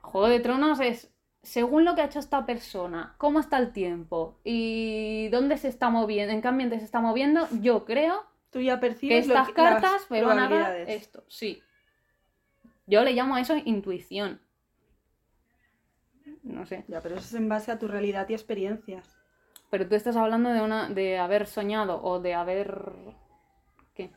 Juego 0.08 0.28
de 0.28 0.40
Tronos 0.40 0.80
es 0.80 1.12
según 1.44 1.86
lo 1.86 1.96
que 1.96 2.02
ha 2.02 2.06
hecho 2.06 2.20
esta 2.20 2.46
persona, 2.46 3.16
cómo 3.18 3.40
está 3.40 3.58
el 3.58 3.72
tiempo 3.72 4.40
y 4.44 5.30
dónde 5.30 5.58
se 5.58 5.68
está 5.70 5.90
moviendo, 5.90 6.34
en 6.34 6.42
qué 6.42 6.48
ambiente 6.50 6.80
se 6.80 6.86
está 6.86 7.00
moviendo, 7.00 7.48
yo 7.62 7.86
creo 7.86 8.26
Tú 8.50 8.62
ya 8.62 8.76
que 8.76 8.88
percibes 8.88 9.28
lo 9.28 9.34
estas 9.34 9.48
que- 9.50 9.54
cartas 9.54 10.10
me 10.10 10.24
van 10.24 10.40
a 10.40 10.50
dar 10.50 10.76
esto. 10.90 11.24
Sí. 11.28 11.62
Yo 12.86 13.04
le 13.04 13.14
llamo 13.14 13.36
a 13.36 13.42
eso 13.42 13.56
intuición. 13.58 14.42
No 16.44 16.66
sé. 16.66 16.86
Ya, 16.88 17.02
pero 17.02 17.16
eso 17.16 17.26
es 17.26 17.34
en 17.34 17.50
base 17.50 17.72
a 17.72 17.80
tu 17.80 17.88
realidad 17.88 18.28
y 18.30 18.34
experiencias. 18.34 19.18
Pero 19.70 19.88
tú 19.88 19.96
estás 19.96 20.16
hablando 20.16 20.50
de 20.50 20.62
una 20.62 20.90
de 20.90 21.18
haber 21.18 21.46
soñado 21.46 22.02
o 22.02 22.20
de 22.22 22.34
haber 22.34 22.94
¿qué? 23.94 24.12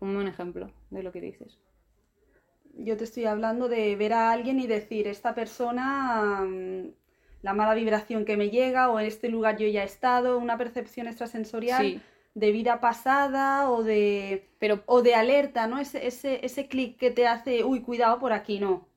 Ponme 0.00 0.18
un 0.18 0.26
ejemplo 0.28 0.70
de 0.90 1.02
lo 1.04 1.12
que 1.12 1.20
dices. 1.20 1.58
Yo 2.76 2.96
te 2.96 3.04
estoy 3.04 3.24
hablando 3.24 3.68
de 3.68 3.96
ver 3.96 4.12
a 4.12 4.30
alguien 4.32 4.58
y 4.60 4.66
decir, 4.66 5.06
esta 5.08 5.34
persona, 5.34 6.42
mm, 6.44 6.90
la 7.42 7.54
mala 7.54 7.74
vibración 7.74 8.24
que 8.24 8.36
me 8.36 8.50
llega, 8.50 8.90
o 8.90 8.98
en 9.00 9.06
este 9.06 9.28
lugar 9.28 9.56
yo 9.58 9.66
ya 9.68 9.82
he 9.82 9.86
estado, 9.86 10.38
una 10.38 10.58
percepción 10.58 11.06
extrasensorial 11.08 11.94
Sí, 11.94 12.02
de 12.34 12.52
vida 12.52 12.80
pasada 12.80 13.70
o 13.70 13.82
de, 13.84 14.48
pero 14.58 14.82
o 14.86 15.02
de 15.02 15.14
alerta, 15.14 15.66
¿no? 15.68 15.78
Ese, 15.78 16.06
ese, 16.06 16.44
ese 16.44 16.68
clic 16.68 16.98
que 16.98 17.10
te 17.12 17.26
hace, 17.26 17.64
uy, 17.64 17.80
cuidado 17.82 18.18
por 18.18 18.32
aquí, 18.32 18.58
no. 18.60 18.88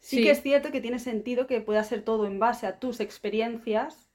Sí, 0.00 0.16
Sí. 0.16 0.20
que 0.20 0.30
es 0.32 0.42
cierto 0.42 0.70
que 0.70 0.82
tiene 0.82 0.98
sentido 0.98 1.46
que 1.46 1.62
pueda 1.62 1.82
ser 1.82 2.02
todo 2.04 2.26
en 2.26 2.38
base 2.38 2.66
a 2.66 2.78
tus 2.78 3.00
experiencias, 3.00 4.11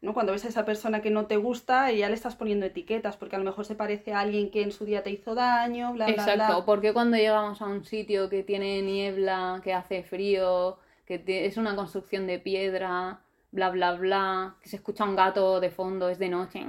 ¿no? 0.00 0.14
Cuando 0.14 0.32
ves 0.32 0.44
a 0.44 0.48
esa 0.48 0.64
persona 0.64 1.02
que 1.02 1.10
no 1.10 1.26
te 1.26 1.36
gusta 1.36 1.92
y 1.92 1.98
ya 1.98 2.08
le 2.08 2.14
estás 2.14 2.36
poniendo 2.36 2.66
etiquetas, 2.66 3.16
porque 3.16 3.36
a 3.36 3.38
lo 3.38 3.44
mejor 3.44 3.64
se 3.64 3.74
parece 3.74 4.12
a 4.12 4.20
alguien 4.20 4.50
que 4.50 4.62
en 4.62 4.72
su 4.72 4.84
día 4.84 5.02
te 5.02 5.10
hizo 5.10 5.34
daño, 5.34 5.92
bla, 5.92 6.06
bla, 6.06 6.12
Exacto, 6.12 6.34
bla. 6.34 6.66
porque 6.66 6.92
cuando 6.92 7.16
llegamos 7.16 7.60
a 7.62 7.66
un 7.66 7.84
sitio 7.84 8.28
que 8.28 8.42
tiene 8.42 8.82
niebla, 8.82 9.60
que 9.64 9.72
hace 9.74 10.02
frío, 10.02 10.78
que 11.06 11.18
te- 11.18 11.46
es 11.46 11.56
una 11.56 11.74
construcción 11.76 12.26
de 12.26 12.38
piedra, 12.38 13.20
bla, 13.52 13.70
bla, 13.70 13.92
bla, 13.94 14.54
que 14.62 14.68
se 14.68 14.76
escucha 14.76 15.04
un 15.04 15.16
gato 15.16 15.60
de 15.60 15.70
fondo, 15.70 16.08
es 16.08 16.18
de 16.18 16.28
noche, 16.28 16.64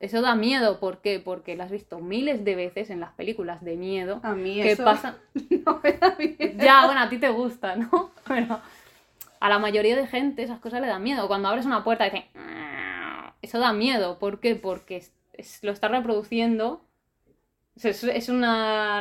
eso 0.00 0.20
da 0.20 0.34
miedo, 0.34 0.80
¿por 0.80 1.00
qué? 1.00 1.20
Porque 1.20 1.54
lo 1.54 1.62
has 1.62 1.70
visto 1.70 2.00
miles 2.00 2.44
de 2.44 2.56
veces 2.56 2.90
en 2.90 2.98
las 3.00 3.12
películas 3.12 3.62
de 3.62 3.76
miedo, 3.76 4.20
A 4.22 4.34
mí 4.34 4.60
que 4.60 4.72
eso 4.72 4.84
pasan... 4.84 5.16
no 5.64 5.80
me 5.82 5.92
da 5.92 6.16
miedo. 6.18 6.52
Ya, 6.58 6.86
bueno, 6.86 7.00
a 7.02 7.08
ti 7.08 7.18
te 7.18 7.28
gusta, 7.28 7.76
¿no? 7.76 8.10
Pero 8.26 8.60
a 9.44 9.48
la 9.48 9.58
mayoría 9.58 9.96
de 9.96 10.06
gente 10.06 10.42
esas 10.42 10.60
cosas 10.60 10.80
le 10.80 10.86
dan 10.86 11.02
miedo. 11.02 11.26
Cuando 11.28 11.48
abres 11.48 11.66
una 11.66 11.82
puerta 11.84 12.04
dice, 12.04 12.28
eso 13.42 13.58
da 13.58 13.72
miedo. 13.72 14.18
¿Por 14.18 14.38
qué? 14.40 14.54
Porque 14.56 14.96
es- 14.98 15.12
es- 15.32 15.62
lo 15.64 15.72
está 15.72 15.88
reproduciendo. 15.88 16.84
Es, 17.76 18.04
es 18.04 18.28
un 18.28 18.42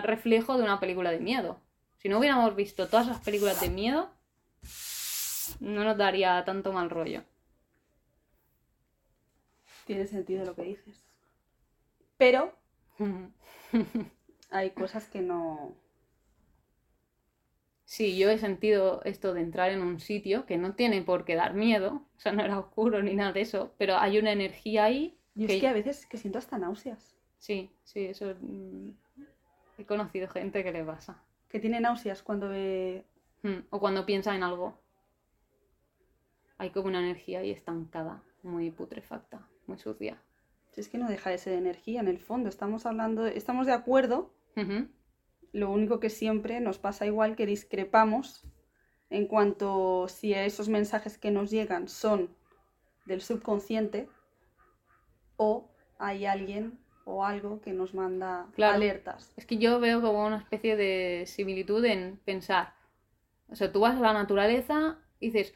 reflejo 0.03 0.57
de 0.57 0.63
una 0.63 0.79
película 0.79 1.11
de 1.11 1.19
miedo. 1.19 1.59
Si 1.97 2.09
no 2.09 2.17
hubiéramos 2.17 2.55
visto 2.55 2.87
todas 2.87 3.07
esas 3.07 3.21
películas 3.21 3.61
de 3.61 3.69
miedo, 3.69 4.09
no 5.59 5.83
nos 5.83 5.97
daría 5.97 6.43
tanto 6.45 6.73
mal 6.73 6.89
rollo. 6.89 7.23
Tiene 9.85 10.07
sentido 10.07 10.45
lo 10.45 10.55
que 10.55 10.63
dices. 10.63 11.03
Pero 12.17 12.53
hay 14.51 14.71
cosas 14.71 15.07
que 15.07 15.21
no... 15.21 15.75
Sí, 17.91 18.17
yo 18.17 18.29
he 18.29 18.37
sentido 18.37 19.01
esto 19.03 19.33
de 19.33 19.41
entrar 19.41 19.69
en 19.69 19.81
un 19.81 19.99
sitio 19.99 20.45
que 20.45 20.55
no 20.55 20.75
tiene 20.75 21.01
por 21.01 21.25
qué 21.25 21.35
dar 21.35 21.55
miedo, 21.55 22.07
o 22.15 22.19
sea, 22.21 22.31
no 22.31 22.41
era 22.41 22.57
oscuro 22.57 23.03
ni 23.03 23.15
nada 23.15 23.33
de 23.33 23.41
eso, 23.41 23.73
pero 23.77 23.97
hay 23.97 24.17
una 24.17 24.31
energía 24.31 24.85
ahí 24.85 25.19
que 25.35 25.55
es 25.55 25.59
que 25.59 25.67
a 25.67 25.73
veces 25.73 26.05
que 26.05 26.15
siento 26.15 26.39
hasta 26.39 26.57
náuseas. 26.57 27.17
Sí, 27.37 27.69
sí, 27.83 28.05
eso 28.05 28.33
mm, 28.39 28.91
he 29.77 29.85
conocido 29.85 30.29
gente 30.29 30.63
que 30.63 30.71
le 30.71 30.85
pasa. 30.85 31.21
Que 31.49 31.59
tiene 31.59 31.81
náuseas 31.81 32.23
cuando 32.23 32.47
ve... 32.47 33.03
Mm, 33.43 33.65
O 33.71 33.81
cuando 33.81 34.05
piensa 34.05 34.33
en 34.33 34.43
algo. 34.43 34.79
Hay 36.59 36.69
como 36.69 36.87
una 36.87 36.99
energía 36.99 37.39
ahí 37.39 37.51
estancada, 37.51 38.23
muy 38.41 38.71
putrefacta, 38.71 39.45
muy 39.67 39.77
sucia. 39.77 40.17
Si 40.69 40.79
es 40.79 40.87
que 40.87 40.97
no 40.97 41.09
deja 41.09 41.29
de 41.29 41.39
ser 41.39 41.55
energía, 41.55 41.99
en 41.99 42.07
el 42.07 42.19
fondo. 42.19 42.47
Estamos 42.47 42.85
hablando... 42.85 43.27
Estamos 43.27 43.67
de 43.67 43.73
acuerdo. 43.73 44.33
Lo 45.53 45.69
único 45.71 45.99
que 45.99 46.09
siempre 46.09 46.59
nos 46.61 46.79
pasa 46.79 47.05
igual 47.05 47.35
que 47.35 47.45
discrepamos 47.45 48.45
en 49.09 49.27
cuanto 49.27 50.07
si 50.07 50.33
esos 50.33 50.69
mensajes 50.69 51.17
que 51.17 51.31
nos 51.31 51.51
llegan 51.51 51.87
son 51.89 52.29
del 53.05 53.21
subconsciente 53.21 54.07
o 55.37 55.69
hay 55.99 56.25
alguien 56.25 56.79
o 57.05 57.25
algo 57.25 57.61
que 57.61 57.73
nos 57.73 57.93
manda 57.93 58.47
Claro. 58.55 58.75
alertas. 58.75 59.33
Es 59.35 59.45
que 59.45 59.57
yo 59.57 59.79
veo 59.79 60.01
como 60.01 60.25
una 60.25 60.37
especie 60.37 60.75
de 60.75 61.25
similitud 61.25 61.83
en 61.85 62.17
pensar. 62.23 62.73
O 63.49 63.55
sea, 63.55 63.71
tú 63.71 63.81
vas 63.81 63.97
a 63.97 64.01
la 64.01 64.13
naturaleza 64.13 64.99
y 65.19 65.31
dices, 65.31 65.53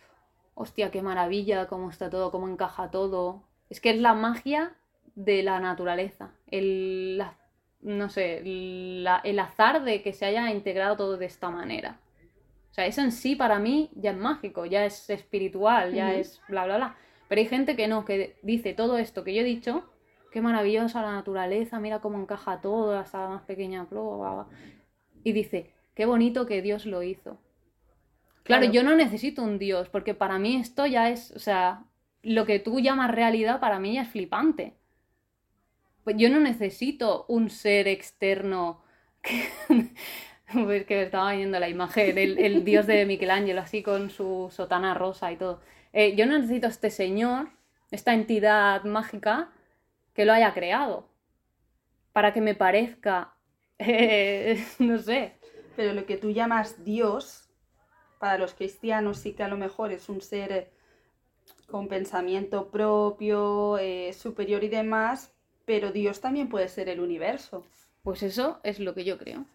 hostia, 0.56 0.92
qué 0.92 1.02
maravilla, 1.02 1.68
cómo 1.68 1.90
está 1.90 2.10
todo, 2.10 2.32
cómo 2.32 2.50
encaja 2.50 2.92
todo. 2.92 3.44
Es 3.70 3.80
que 3.80 3.92
es 3.92 3.98
la 4.00 4.14
magia 4.14 4.76
de 5.16 5.44
la 5.44 5.60
naturaleza. 5.60 6.32
El, 6.48 7.18
la- 7.20 7.38
no 7.86 8.10
sé, 8.10 8.42
la- 8.44 9.22
el 9.24 9.40
azar 9.40 9.84
de 9.84 10.02
que 10.02 10.12
se 10.14 10.26
haya 10.26 10.52
integrado 10.52 10.98
todo 10.98 11.18
de 11.18 11.26
esta 11.28 11.50
manera. 11.50 12.00
O 12.72 12.74
sea, 12.74 12.86
eso 12.88 13.02
en 13.02 13.12
sí 13.12 13.36
para 13.36 13.60
mí 13.60 13.90
ya 13.96 14.12
es 14.12 14.18
mágico, 14.18 14.66
ya 14.66 14.86
es 14.86 15.10
espiritual, 15.10 15.94
ya 15.94 16.14
es 16.14 16.42
bla, 16.50 16.66
bla, 16.66 16.78
bla. 16.78 16.96
Pero 17.30 17.40
hay 17.40 17.48
gente 17.48 17.76
que 17.76 17.88
no, 17.88 18.04
que 18.04 18.36
dice 18.42 18.74
todo 18.74 18.98
esto 18.98 19.24
que 19.24 19.34
yo 19.34 19.42
he 19.42 19.46
dicho, 19.46 19.86
qué 20.32 20.42
maravillosa 20.42 21.02
la 21.02 21.14
naturaleza, 21.14 21.80
mira 21.80 22.00
cómo 22.00 22.20
encaja 22.20 22.60
todo, 22.60 22.98
hasta 22.98 23.22
la 23.22 23.30
más 23.30 23.44
pequeña 23.44 23.86
prueba. 23.86 24.48
Y 25.24 25.32
dice, 25.32 25.72
qué 25.96 26.06
bonito 26.06 26.46
que 26.46 26.62
Dios 26.62 26.86
lo 26.86 27.02
hizo. 27.04 27.40
Claro, 28.44 28.62
Claro. 28.64 28.74
yo 28.74 28.84
no 28.84 28.96
necesito 28.96 29.42
un 29.42 29.58
Dios, 29.58 29.90
porque 29.90 30.14
para 30.14 30.38
mí 30.38 30.58
esto 30.58 30.86
ya 30.86 31.10
es, 31.10 31.32
o 31.32 31.40
sea, 31.40 31.84
lo 32.24 32.46
que 32.46 32.60
tú 32.60 32.80
llamas 32.80 33.12
realidad 33.12 33.60
para 33.60 33.80
mí 33.80 33.94
ya 33.94 34.02
es 34.02 34.10
flipante. 34.10 34.74
Pues 36.06 36.16
yo 36.18 36.30
no 36.30 36.40
necesito 36.40 37.26
un 37.28 37.50
ser 37.50 37.90
externo 37.90 38.84
que... 39.22 39.50
Pues 40.54 40.86
que 40.86 40.96
me 40.96 41.04
estaba 41.04 41.34
viendo 41.34 41.60
la 41.60 41.70
imagen, 41.70 42.20
el, 42.20 42.38
el 42.38 42.64
dios 42.64 42.86
de 42.86 43.04
Michelangelo, 43.08 43.62
así 43.62 43.82
con 43.82 44.12
su 44.12 44.50
sotana 44.54 44.94
rosa 44.94 45.32
y 45.32 45.38
todo. 45.38 45.60
Eh, 45.92 46.16
yo 46.16 46.28
no 46.28 46.38
necesito 46.38 46.68
este 46.68 46.92
señor, 46.92 47.50
esta 47.90 48.14
entidad 48.14 48.84
mágica, 48.84 49.52
que 50.14 50.24
lo 50.26 50.34
haya 50.34 50.54
creado. 50.54 51.10
Para 52.14 52.34
que 52.34 52.42
me 52.42 52.56
parezca, 52.56 53.36
no 54.80 55.00
sé, 55.00 55.34
Pero 55.76 55.94
lo 55.94 56.06
que 56.06 56.18
tú 56.18 56.32
llamas 56.32 56.86
Dios, 56.86 57.50
para 58.20 58.38
los 58.38 58.54
cristianos 58.54 59.20
sí 59.20 59.34
que 59.34 59.44
a 59.44 59.50
lo 59.50 59.58
mejor 59.58 59.92
es 59.92 60.10
un 60.10 60.22
ser 60.22 60.52
eh, 60.52 60.72
con 61.68 61.88
pensamiento 61.88 62.72
propio, 62.72 63.78
eh, 63.80 64.14
superior 64.14 64.64
y 64.64 64.70
demás, 64.70 65.35
pero 65.66 65.92
Dios 65.92 66.22
también 66.22 66.50
puede 66.50 66.68
ser 66.70 66.90
el 66.90 67.00
universo, 67.00 67.66
pues 68.04 68.24
eso 68.24 68.60
es 68.64 68.80
lo 68.80 68.94
que 68.94 69.04
yo 69.06 69.18
creo. 69.18 69.46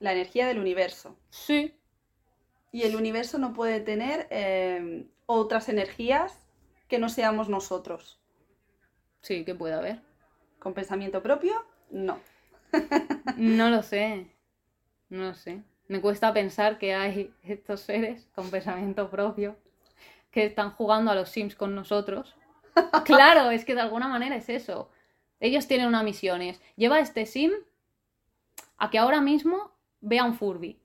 la 0.00 0.12
energía 0.12 0.46
del 0.46 0.58
universo. 0.60 1.16
Sí, 1.30 1.74
Y 2.72 2.82
el 2.82 2.96
universo 2.96 3.38
no 3.38 3.52
puede 3.52 3.80
tener 3.80 4.26
eh, 4.30 5.06
otras 5.26 5.68
energías 5.68 6.38
que 6.88 6.98
no 6.98 7.08
seamos 7.08 7.48
nosotros. 7.48 8.20
sí, 9.22 9.44
que 9.44 9.54
puede 9.54 9.74
haber. 9.74 10.00
¿Con 10.58 10.74
pensamiento 10.74 11.22
propio? 11.22 11.64
No. 11.90 12.20
No 13.36 13.70
lo 13.70 13.82
sé, 13.82 14.26
no 15.10 15.24
lo 15.24 15.34
sé. 15.34 15.62
Me 15.88 16.00
cuesta 16.00 16.32
pensar 16.34 16.78
que 16.78 16.94
hay 16.94 17.32
estos 17.42 17.80
seres 17.80 18.26
con 18.34 18.50
pensamiento 18.50 19.10
propio 19.10 19.56
que 20.30 20.44
están 20.46 20.72
jugando 20.72 21.10
a 21.10 21.14
los 21.14 21.30
Sims 21.30 21.54
con 21.56 21.74
nosotros. 21.74 22.34
Claro, 23.04 23.50
es 23.50 23.64
que 23.64 23.74
de 23.74 23.80
alguna 23.80 24.08
manera 24.08 24.36
es 24.36 24.48
eso. 24.48 24.90
Ellos 25.40 25.66
tienen 25.68 25.86
una 25.86 26.02
misión, 26.02 26.42
es 26.42 26.60
lleva 26.76 26.96
a 26.96 27.00
este 27.00 27.26
Sim 27.26 27.52
a 28.76 28.90
que 28.90 28.98
ahora 28.98 29.20
mismo 29.20 29.72
vea 30.00 30.24
un 30.24 30.34
Furby. 30.36 30.78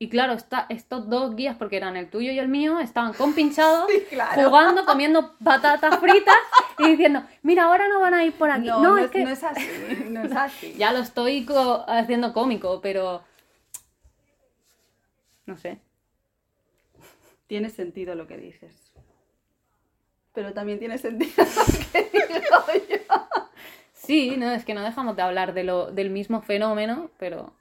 Y 0.00 0.08
claro, 0.10 0.34
está, 0.34 0.66
estos 0.68 1.08
dos 1.10 1.34
guías, 1.34 1.56
porque 1.56 1.76
eran 1.76 1.96
el 1.96 2.08
tuyo 2.08 2.30
y 2.30 2.38
el 2.38 2.46
mío, 2.48 2.78
estaban 2.78 3.12
compinchados, 3.14 3.90
claro. 4.10 4.44
jugando, 4.44 4.84
comiendo 4.84 5.34
patatas 5.42 5.98
fritas 5.98 6.36
y 6.78 6.86
diciendo, 6.90 7.24
mira, 7.42 7.64
ahora 7.64 7.88
no 7.88 7.98
van 8.00 8.14
a 8.14 8.24
ir 8.24 8.32
por 8.32 8.48
aquí. 8.50 8.66
No, 8.68 8.80
No, 8.80 8.90
no, 8.90 8.98
es 8.98 9.06
es, 9.06 9.10
que 9.10 9.24
no 9.24 9.30
es 9.30 9.42
así, 9.42 9.68
no 10.08 10.22
es 10.22 10.32
así. 10.32 10.74
ya 10.78 10.92
lo 10.92 11.00
estoy 11.00 11.44
co- 11.44 11.84
haciendo 11.88 12.32
cómico, 12.32 12.80
pero. 12.80 13.24
No 15.46 15.56
sé. 15.56 15.78
Tiene 17.48 17.70
sentido 17.70 18.14
lo 18.14 18.26
que 18.28 18.36
dices. 18.36 18.87
Pero 20.38 20.52
también 20.54 20.78
tiene 20.78 20.98
sentido 20.98 21.32
lo 21.36 21.90
que 21.90 22.10
digo 22.12 22.86
yo. 22.88 23.28
Sí, 23.92 24.36
no, 24.36 24.52
es 24.52 24.64
que 24.64 24.72
no 24.72 24.84
dejamos 24.84 25.16
de 25.16 25.22
hablar 25.22 25.52
de 25.52 25.64
lo, 25.64 25.90
del 25.90 26.10
mismo 26.10 26.42
fenómeno, 26.42 27.10
pero. 27.18 27.52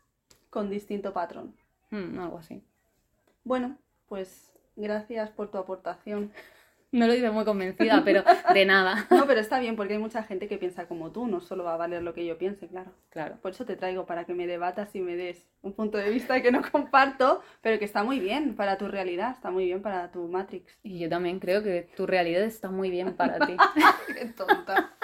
Con 0.52 0.70
distinto 0.70 1.12
patrón. 1.12 1.56
mm, 1.90 2.20
algo 2.20 2.38
así. 2.38 2.62
Bueno, 3.44 3.80
pues 4.08 4.52
gracias 4.76 5.32
por 5.32 5.50
tu 5.50 5.58
aportación. 5.58 6.32
No 6.92 7.06
lo 7.06 7.14
dice 7.14 7.30
muy 7.32 7.44
convencida, 7.44 8.02
pero 8.06 8.24
de 8.54 8.66
nada. 8.66 9.06
No, 9.12 9.28
pero 9.28 9.42
está 9.42 9.60
bien 9.60 9.76
porque 9.76 9.94
hay 9.94 10.00
mucha 10.00 10.24
gente 10.24 10.48
que 10.48 10.58
piensa 10.58 10.88
como 10.88 11.12
tú, 11.12 11.28
no 11.28 11.42
solo 11.42 11.64
va 11.64 11.74
a 11.74 11.78
valer 11.78 12.02
lo 12.02 12.14
que 12.14 12.26
yo 12.26 12.38
piense, 12.38 12.68
claro. 12.68 12.92
Claro. 13.10 13.38
Por 13.42 13.52
eso 13.52 13.66
te 13.66 13.76
traigo 13.76 14.06
para 14.06 14.26
que 14.26 14.34
me 14.34 14.48
debatas 14.48 14.96
y 14.96 15.02
me 15.02 15.16
des 15.16 15.48
un 15.62 15.74
punto 15.74 15.98
de 15.98 16.10
vista 16.10 16.42
que 16.42 16.52
no 16.52 16.62
comparto, 16.72 17.42
pero 17.62 17.78
que 17.78 17.86
está 17.86 18.04
muy 18.04 18.20
bien 18.20 18.56
para 18.56 18.78
tu 18.78 18.88
realidad, 18.88 19.32
está 19.32 19.52
muy 19.52 19.66
bien 19.66 19.82
para 19.82 20.12
tu 20.12 20.28
Matrix. 20.28 20.78
Y 20.84 21.00
yo 21.00 21.10
también 21.10 21.40
creo 21.40 21.62
que 21.62 21.90
tu 21.96 22.06
realidad 22.06 22.44
está 22.44 22.70
muy 22.70 22.90
bien 22.90 23.16
para 23.16 23.46
ti. 23.46 23.58
Qué 24.08 24.26
tonta. 24.28 24.96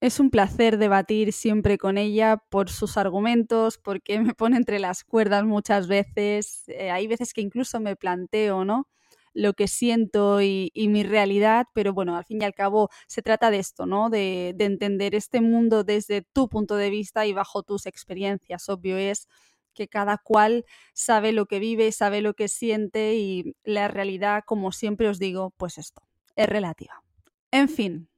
Es 0.00 0.18
un 0.18 0.30
placer 0.30 0.78
debatir 0.78 1.32
siempre 1.32 1.78
con 1.78 1.96
ella 1.96 2.36
por 2.36 2.70
sus 2.70 2.96
argumentos, 2.96 3.78
porque 3.78 4.20
me 4.20 4.34
pone 4.34 4.56
entre 4.56 4.78
las 4.78 5.04
cuerdas 5.04 5.44
muchas 5.44 5.86
veces. 5.86 6.64
Eh, 6.68 6.90
hay 6.90 7.06
veces 7.06 7.32
que 7.32 7.40
incluso 7.40 7.80
me 7.80 7.94
planteo, 7.94 8.64
¿no? 8.64 8.88
Lo 9.34 9.54
que 9.54 9.68
siento 9.68 10.42
y, 10.42 10.70
mi 10.74 11.02
realidad, 11.02 11.66
pero 11.74 11.92
bueno, 11.92 12.16
al 12.16 12.24
fin 12.24 12.42
y 12.42 12.44
al 12.44 12.54
cabo 12.54 12.90
se 13.06 13.22
trata 13.22 13.50
de 13.50 13.58
esto, 13.58 13.86
¿no? 13.86 14.10
De, 14.10 14.52
de, 14.56 14.64
entender 14.64 15.14
este 15.14 15.40
mundo 15.40 15.84
desde 15.84 16.22
tu 16.22 16.48
punto 16.48 16.76
de 16.76 16.90
vista 16.90 17.26
y 17.26 17.32
bajo 17.32 17.62
tus 17.62 17.86
experiencias. 17.86 18.68
Obvio 18.68 18.96
es 18.96 19.28
que 19.74 19.88
cada 19.88 20.18
cual 20.18 20.64
sabe 20.92 21.32
lo 21.32 21.46
que 21.46 21.58
vive, 21.58 21.92
sabe 21.92 22.20
lo 22.20 22.34
que 22.34 22.48
siente 22.48 23.14
y 23.14 23.56
la 23.64 23.88
realidad, 23.88 24.42
como 24.46 24.72
siempre 24.72 25.08
os 25.08 25.18
digo, 25.18 25.52
pues 25.56 25.78
esto, 25.78 26.02
es 26.36 26.48
relativa. 26.48 27.02
En 27.50 27.68
fin, 27.68 28.08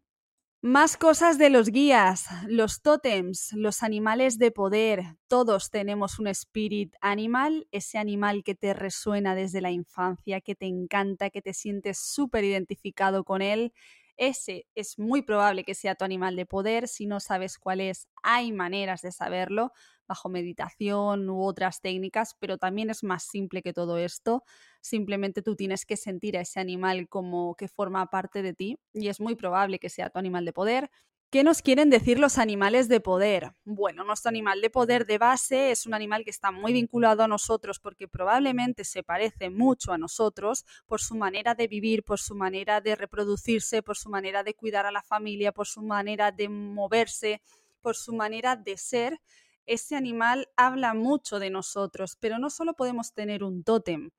más 0.64 0.96
cosas 0.96 1.36
de 1.36 1.50
los 1.50 1.68
guías, 1.68 2.24
los 2.48 2.80
tótems, 2.80 3.52
los 3.52 3.82
animales 3.82 4.38
de 4.38 4.50
poder. 4.50 5.02
Todos 5.28 5.68
tenemos 5.68 6.18
un 6.18 6.26
spirit 6.28 6.94
animal, 7.02 7.68
ese 7.70 7.98
animal 7.98 8.42
que 8.42 8.54
te 8.54 8.72
resuena 8.72 9.34
desde 9.34 9.60
la 9.60 9.70
infancia, 9.72 10.40
que 10.40 10.54
te 10.54 10.64
encanta, 10.64 11.28
que 11.28 11.42
te 11.42 11.52
sientes 11.52 11.98
súper 11.98 12.44
identificado 12.44 13.24
con 13.24 13.42
él. 13.42 13.74
Ese 14.16 14.66
es 14.76 14.98
muy 14.98 15.22
probable 15.22 15.64
que 15.64 15.74
sea 15.74 15.96
tu 15.96 16.04
animal 16.04 16.36
de 16.36 16.46
poder. 16.46 16.86
Si 16.88 17.06
no 17.06 17.18
sabes 17.20 17.58
cuál 17.58 17.80
es, 17.80 18.08
hay 18.22 18.52
maneras 18.52 19.02
de 19.02 19.10
saberlo 19.10 19.72
bajo 20.06 20.28
meditación 20.28 21.28
u 21.30 21.42
otras 21.44 21.80
técnicas, 21.80 22.36
pero 22.38 22.58
también 22.58 22.90
es 22.90 23.02
más 23.02 23.24
simple 23.24 23.62
que 23.62 23.72
todo 23.72 23.98
esto. 23.98 24.44
Simplemente 24.80 25.42
tú 25.42 25.56
tienes 25.56 25.84
que 25.86 25.96
sentir 25.96 26.36
a 26.36 26.42
ese 26.42 26.60
animal 26.60 27.08
como 27.08 27.56
que 27.56 27.68
forma 27.68 28.06
parte 28.10 28.42
de 28.42 28.52
ti 28.54 28.78
y 28.92 29.08
es 29.08 29.20
muy 29.20 29.34
probable 29.34 29.78
que 29.80 29.88
sea 29.88 30.10
tu 30.10 30.18
animal 30.18 30.44
de 30.44 30.52
poder. 30.52 30.90
¿Qué 31.30 31.42
nos 31.42 31.62
quieren 31.62 31.90
decir 31.90 32.20
los 32.20 32.38
animales 32.38 32.88
de 32.88 33.00
poder? 33.00 33.54
Bueno, 33.64 34.04
nuestro 34.04 34.28
animal 34.28 34.60
de 34.60 34.70
poder 34.70 35.04
de 35.04 35.18
base 35.18 35.72
es 35.72 35.84
un 35.84 35.92
animal 35.94 36.22
que 36.22 36.30
está 36.30 36.52
muy 36.52 36.72
vinculado 36.72 37.24
a 37.24 37.28
nosotros 37.28 37.80
porque 37.80 38.06
probablemente 38.06 38.84
se 38.84 39.02
parece 39.02 39.50
mucho 39.50 39.92
a 39.92 39.98
nosotros 39.98 40.64
por 40.86 41.00
su 41.00 41.16
manera 41.16 41.56
de 41.56 41.66
vivir, 41.66 42.04
por 42.04 42.20
su 42.20 42.36
manera 42.36 42.80
de 42.80 42.94
reproducirse, 42.94 43.82
por 43.82 43.96
su 43.96 44.10
manera 44.10 44.44
de 44.44 44.54
cuidar 44.54 44.86
a 44.86 44.92
la 44.92 45.02
familia, 45.02 45.50
por 45.50 45.66
su 45.66 45.82
manera 45.82 46.30
de 46.30 46.48
moverse, 46.48 47.42
por 47.80 47.96
su 47.96 48.14
manera 48.14 48.54
de 48.54 48.76
ser 48.76 49.20
ese 49.66 49.96
animal 49.96 50.48
habla 50.56 50.94
mucho 50.94 51.38
de 51.38 51.50
nosotros, 51.50 52.16
pero 52.20 52.38
no 52.38 52.50
solo 52.50 52.74
podemos 52.74 53.12
tener 53.12 53.42
un 53.42 53.64
tótem. 53.64 54.10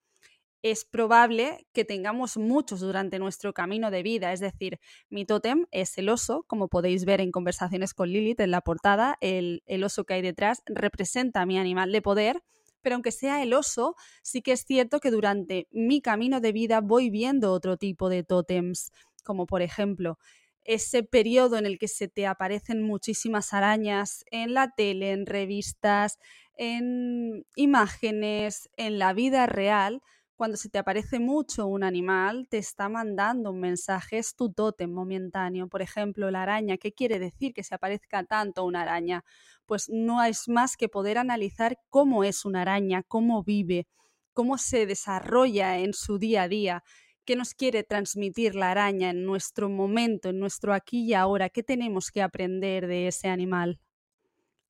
Es 0.66 0.84
probable 0.84 1.68
que 1.74 1.86
tengamos 1.86 2.38
muchos 2.38 2.80
durante 2.80 3.20
nuestro 3.20 3.54
camino 3.54 3.92
de 3.92 4.02
vida, 4.02 4.34
es 4.34 4.40
decir, 4.40 4.80
mi 5.12 5.24
tótem 5.24 5.68
es 5.70 5.96
el 6.00 6.10
oso, 6.10 6.44
como 6.48 6.70
podéis 6.70 7.06
ver 7.06 7.22
en 7.22 7.32
conversaciones 7.32 7.94
con 7.94 8.10
Lilith 8.10 8.40
en 8.40 8.50
la 8.50 8.62
portada, 8.62 9.16
el, 9.22 9.62
oso 9.84 10.06
que 10.06 10.16
hay 10.16 10.24
detrás 10.24 10.64
representa 10.66 11.42
a 11.42 11.46
mi 11.46 11.60
animal 11.60 11.92
de 11.92 12.02
poder, 12.02 12.42
pero 12.82 12.96
aunque 12.96 13.12
sea 13.12 13.44
el 13.44 13.54
oso, 13.54 13.96
sí 14.24 14.42
que 14.42 14.54
es 14.54 14.66
cierto 14.66 15.00
que 15.00 15.12
durante 15.12 15.68
mi 15.70 16.02
camino 16.02 16.42
de 16.42 16.52
vida 16.52 16.82
voy 16.82 17.12
viendo 17.12 17.52
otro 17.52 17.78
tipo 17.78 18.10
de 18.10 18.24
tótems, 18.24 18.92
como 19.24 19.46
por 19.46 19.62
ejemplo 19.62 20.18
ese 20.64 21.04
periodo 21.04 21.60
en 21.60 21.68
el 21.68 21.78
que 21.78 21.88
se 21.88 22.08
te 22.08 22.26
aparecen 22.26 22.82
muchísimas 22.82 23.54
arañas 23.54 24.26
en 24.32 24.56
la 24.56 24.72
tele, 24.72 25.12
en 25.12 25.28
revistas, 25.28 26.18
en 26.58 27.46
imágenes, 27.56 28.68
en 28.78 28.98
la 28.98 29.14
vida 29.14 29.46
real, 29.46 30.02
cuando 30.36 30.58
se 30.58 30.70
te 30.70 30.78
aparece 30.80 31.20
mucho 31.20 31.68
un 31.68 31.84
animal, 31.84 32.48
te 32.50 32.58
está 32.58 32.90
mandando 32.90 33.52
un 33.52 33.60
mensaje, 33.60 34.18
es 34.18 34.36
tu 34.36 34.52
tótem 34.52 34.92
momentáneo. 34.92 35.68
Por 35.68 35.82
ejemplo, 35.82 36.30
la 36.32 36.44
araña, 36.44 36.78
¿qué 36.78 36.94
quiere 36.94 37.20
decir 37.20 37.54
que 37.54 37.64
se 37.64 37.76
aparezca 37.76 38.24
tanto 38.24 38.64
una 38.66 38.82
araña? 38.82 39.24
Pues 39.66 39.90
no 39.90 40.24
es 40.24 40.48
más 40.48 40.78
que 40.78 40.90
poder 40.90 41.18
analizar 41.18 41.78
cómo 41.90 42.24
es 42.24 42.46
una 42.46 42.62
araña, 42.62 43.04
cómo 43.04 43.44
vive, 43.44 43.88
cómo 44.34 44.58
se 44.58 44.86
desarrolla 44.86 45.80
en 45.80 45.94
su 45.94 46.18
día 46.20 46.44
a 46.44 46.48
día 46.48 46.84
¿Qué 47.26 47.36
nos 47.36 47.56
quiere 47.56 47.84
transmitir 47.84 48.54
la 48.54 48.70
araña 48.70 49.10
en 49.10 49.26
nuestro 49.26 49.68
momento, 49.68 50.30
en 50.30 50.38
nuestro 50.40 50.76
aquí 50.76 51.06
y 51.06 51.16
ahora? 51.16 51.50
¿Qué 51.50 51.64
tenemos 51.64 52.12
que 52.12 52.22
aprender 52.22 52.86
de 52.86 53.08
ese 53.08 53.30
animal? 53.30 53.80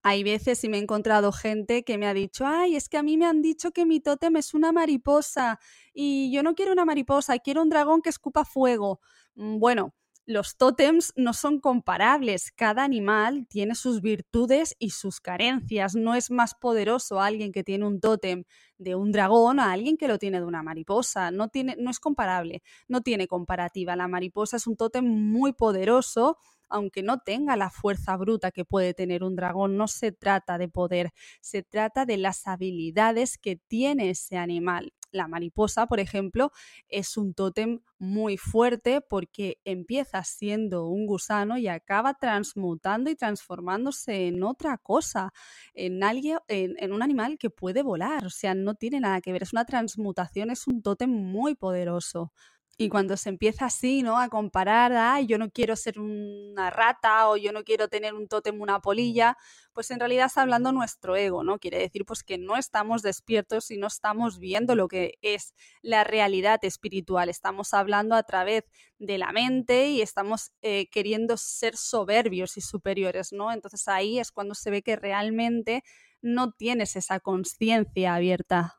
Hay 0.07 0.21
veces 0.21 0.63
y 0.63 0.69
me 0.69 0.77
he 0.77 0.81
encontrado 0.81 1.31
gente 1.31 1.83
que 1.83 1.97
me 1.97 2.05
ha 2.05 2.13
dicho, 2.13 2.45
ay, 2.45 2.75
es 2.75 2.89
que 2.89 2.97
a 2.97 3.01
mí 3.01 3.17
me 3.17 3.25
han 3.25 3.41
dicho 3.41 3.71
que 3.71 3.87
mi 3.87 3.99
tótem 3.99 4.35
es 4.35 4.53
una 4.53 4.71
mariposa 4.71 5.59
y 5.95 6.31
yo 6.31 6.43
no 6.43 6.53
quiero 6.53 6.73
una 6.73 6.85
mariposa, 6.85 7.39
quiero 7.39 7.63
un 7.63 7.69
dragón 7.69 8.03
que 8.03 8.11
escupa 8.11 8.45
fuego. 8.45 8.99
Mm, 9.33 9.57
bueno, 9.57 9.95
los 10.27 10.57
tótems 10.57 11.11
no 11.15 11.33
son 11.33 11.59
comparables. 11.59 12.51
Cada 12.51 12.83
animal 12.83 13.47
tiene 13.49 13.73
sus 13.73 14.01
virtudes 14.01 14.75
y 14.77 14.91
sus 14.91 15.21
carencias. 15.21 15.95
No 15.95 16.13
es 16.13 16.29
más 16.29 16.53
poderoso 16.53 17.19
alguien 17.19 17.51
que 17.51 17.63
tiene 17.63 17.87
un 17.87 17.99
tótem 17.99 18.43
de 18.77 18.93
un 18.93 19.11
dragón 19.11 19.59
a 19.59 19.71
alguien 19.71 19.97
que 19.97 20.07
lo 20.07 20.19
tiene 20.19 20.39
de 20.39 20.45
una 20.45 20.61
mariposa. 20.61 21.31
No, 21.31 21.49
tiene, 21.49 21.77
no 21.79 21.89
es 21.89 21.99
comparable, 21.99 22.61
no 22.87 23.01
tiene 23.01 23.27
comparativa. 23.27 23.95
La 23.95 24.07
mariposa 24.07 24.57
es 24.57 24.67
un 24.67 24.77
tótem 24.77 25.03
muy 25.05 25.53
poderoso 25.53 26.37
aunque 26.69 27.03
no 27.03 27.19
tenga 27.19 27.55
la 27.55 27.69
fuerza 27.69 28.15
bruta 28.17 28.51
que 28.51 28.65
puede 28.65 28.93
tener 28.93 29.23
un 29.23 29.35
dragón, 29.35 29.77
no 29.77 29.87
se 29.87 30.11
trata 30.11 30.57
de 30.57 30.67
poder, 30.67 31.11
se 31.41 31.63
trata 31.63 32.05
de 32.05 32.17
las 32.17 32.47
habilidades 32.47 33.37
que 33.37 33.55
tiene 33.55 34.09
ese 34.09 34.37
animal. 34.37 34.93
La 35.11 35.27
mariposa, 35.29 35.87
por 35.87 36.01
ejemplo, 36.01 36.51
es 36.89 37.15
un 37.15 37.33
tótem 37.33 37.79
muy 37.97 38.35
fuerte 38.35 38.99
porque 38.99 39.59
empieza 39.63 40.21
siendo 40.23 40.87
un 40.87 41.05
gusano 41.05 41.57
y 41.57 41.69
acaba 41.69 42.15
transmutando 42.15 43.09
y 43.09 43.15
transformándose 43.15 44.27
en 44.27 44.43
otra 44.43 44.77
cosa, 44.77 45.31
en, 45.73 46.03
alguien, 46.03 46.39
en, 46.49 46.91
un 46.91 47.01
animal 47.01 47.37
que 47.37 47.49
puede 47.49 47.81
volar. 47.81 48.25
O 48.25 48.29
sea, 48.29 48.53
no 48.55 48.75
tiene 48.75 48.99
nada 48.99 49.21
que 49.21 49.31
ver, 49.31 49.43
es 49.43 49.53
una 49.53 49.63
transmutación, 49.63 50.51
es 50.51 50.67
un 50.67 50.81
tótem 50.81 51.09
muy 51.09 51.55
poderoso. 51.55 52.33
Y 52.77 52.89
cuando 52.89 53.15
se 53.15 53.29
empieza 53.29 53.67
así, 53.67 54.03
¿no? 54.03 54.19
A 54.19 54.27
comparar, 54.27 54.91
ay, 54.91 55.27
yo 55.27 55.37
no 55.37 55.49
quiero 55.49 55.77
ser 55.77 55.97
una 55.97 56.69
rata 56.69 57.29
o 57.29 57.37
yo 57.37 57.53
no 57.53 57.63
quiero 57.63 57.87
tener 57.87 58.13
un 58.13 58.27
tótem, 58.27 58.59
una 58.59 58.81
polilla, 58.81 59.37
pues 59.71 59.91
en 59.91 59.99
realidad 59.99 60.25
está 60.25 60.41
hablando 60.41 60.73
nuestro 60.73 61.15
ego, 61.15 61.41
¿no? 61.43 61.57
Quiere 61.57 61.77
decir 61.77 62.03
pues 62.05 62.21
que 62.23 62.37
no 62.37 62.57
estamos 62.57 63.01
despiertos 63.01 63.71
y 63.71 63.77
no 63.77 63.87
estamos 63.87 64.39
viendo 64.39 64.75
lo 64.75 64.89
que 64.89 65.13
es 65.21 65.53
la 65.81 66.03
realidad 66.03 66.59
espiritual. 66.63 67.29
Estamos 67.29 67.73
hablando 67.73 68.13
a 68.15 68.23
través 68.23 68.65
de 68.99 69.17
la 69.19 69.31
mente 69.31 69.87
y 69.87 70.01
estamos 70.01 70.51
eh, 70.61 70.89
queriendo 70.89 71.37
ser 71.37 71.77
soberbios 71.77 72.57
y 72.57 72.61
superiores, 72.61 73.31
¿no? 73.31 73.53
Entonces 73.53 73.87
ahí 73.87 74.19
es 74.19 74.33
cuando 74.33 74.53
se 74.53 74.69
ve 74.69 74.81
que 74.81 74.97
realmente 74.97 75.81
no 76.21 76.51
tienes 76.51 76.97
esa 76.97 77.21
conciencia 77.21 78.15
abierta. 78.15 78.75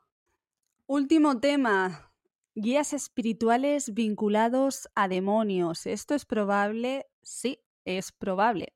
Último 0.87 1.41
tema, 1.41 2.13
Guías 2.59 2.95
espirituales 2.95 3.93
vinculados 3.93 4.89
a 4.95 5.09
demonios. 5.09 5.85
¿Esto 5.85 6.15
es 6.15 6.25
probable? 6.25 7.05
Sí, 7.21 7.61
es 7.85 8.13
probable. 8.13 8.73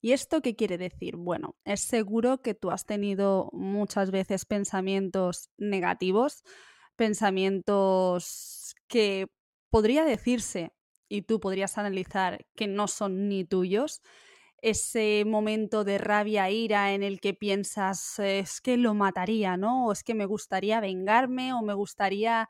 ¿Y 0.00 0.12
esto 0.12 0.42
qué 0.42 0.54
quiere 0.54 0.78
decir? 0.78 1.16
Bueno, 1.16 1.56
es 1.64 1.80
seguro 1.80 2.40
que 2.40 2.54
tú 2.54 2.70
has 2.70 2.86
tenido 2.86 3.50
muchas 3.52 4.12
veces 4.12 4.44
pensamientos 4.44 5.50
negativos, 5.58 6.44
pensamientos 6.94 8.76
que 8.86 9.26
podría 9.70 10.04
decirse 10.04 10.70
y 11.08 11.22
tú 11.22 11.40
podrías 11.40 11.78
analizar 11.78 12.46
que 12.54 12.68
no 12.68 12.86
son 12.86 13.28
ni 13.28 13.44
tuyos. 13.44 14.02
Ese 14.62 15.24
momento 15.26 15.82
de 15.82 15.98
rabia, 15.98 16.48
ira 16.50 16.94
en 16.94 17.02
el 17.02 17.20
que 17.20 17.34
piensas 17.34 18.20
es 18.20 18.60
que 18.60 18.76
lo 18.76 18.94
mataría, 18.94 19.56
¿no? 19.56 19.86
O 19.86 19.92
es 19.92 20.04
que 20.04 20.14
me 20.14 20.26
gustaría 20.26 20.80
vengarme 20.80 21.52
o 21.52 21.62
me 21.62 21.74
gustaría 21.74 22.48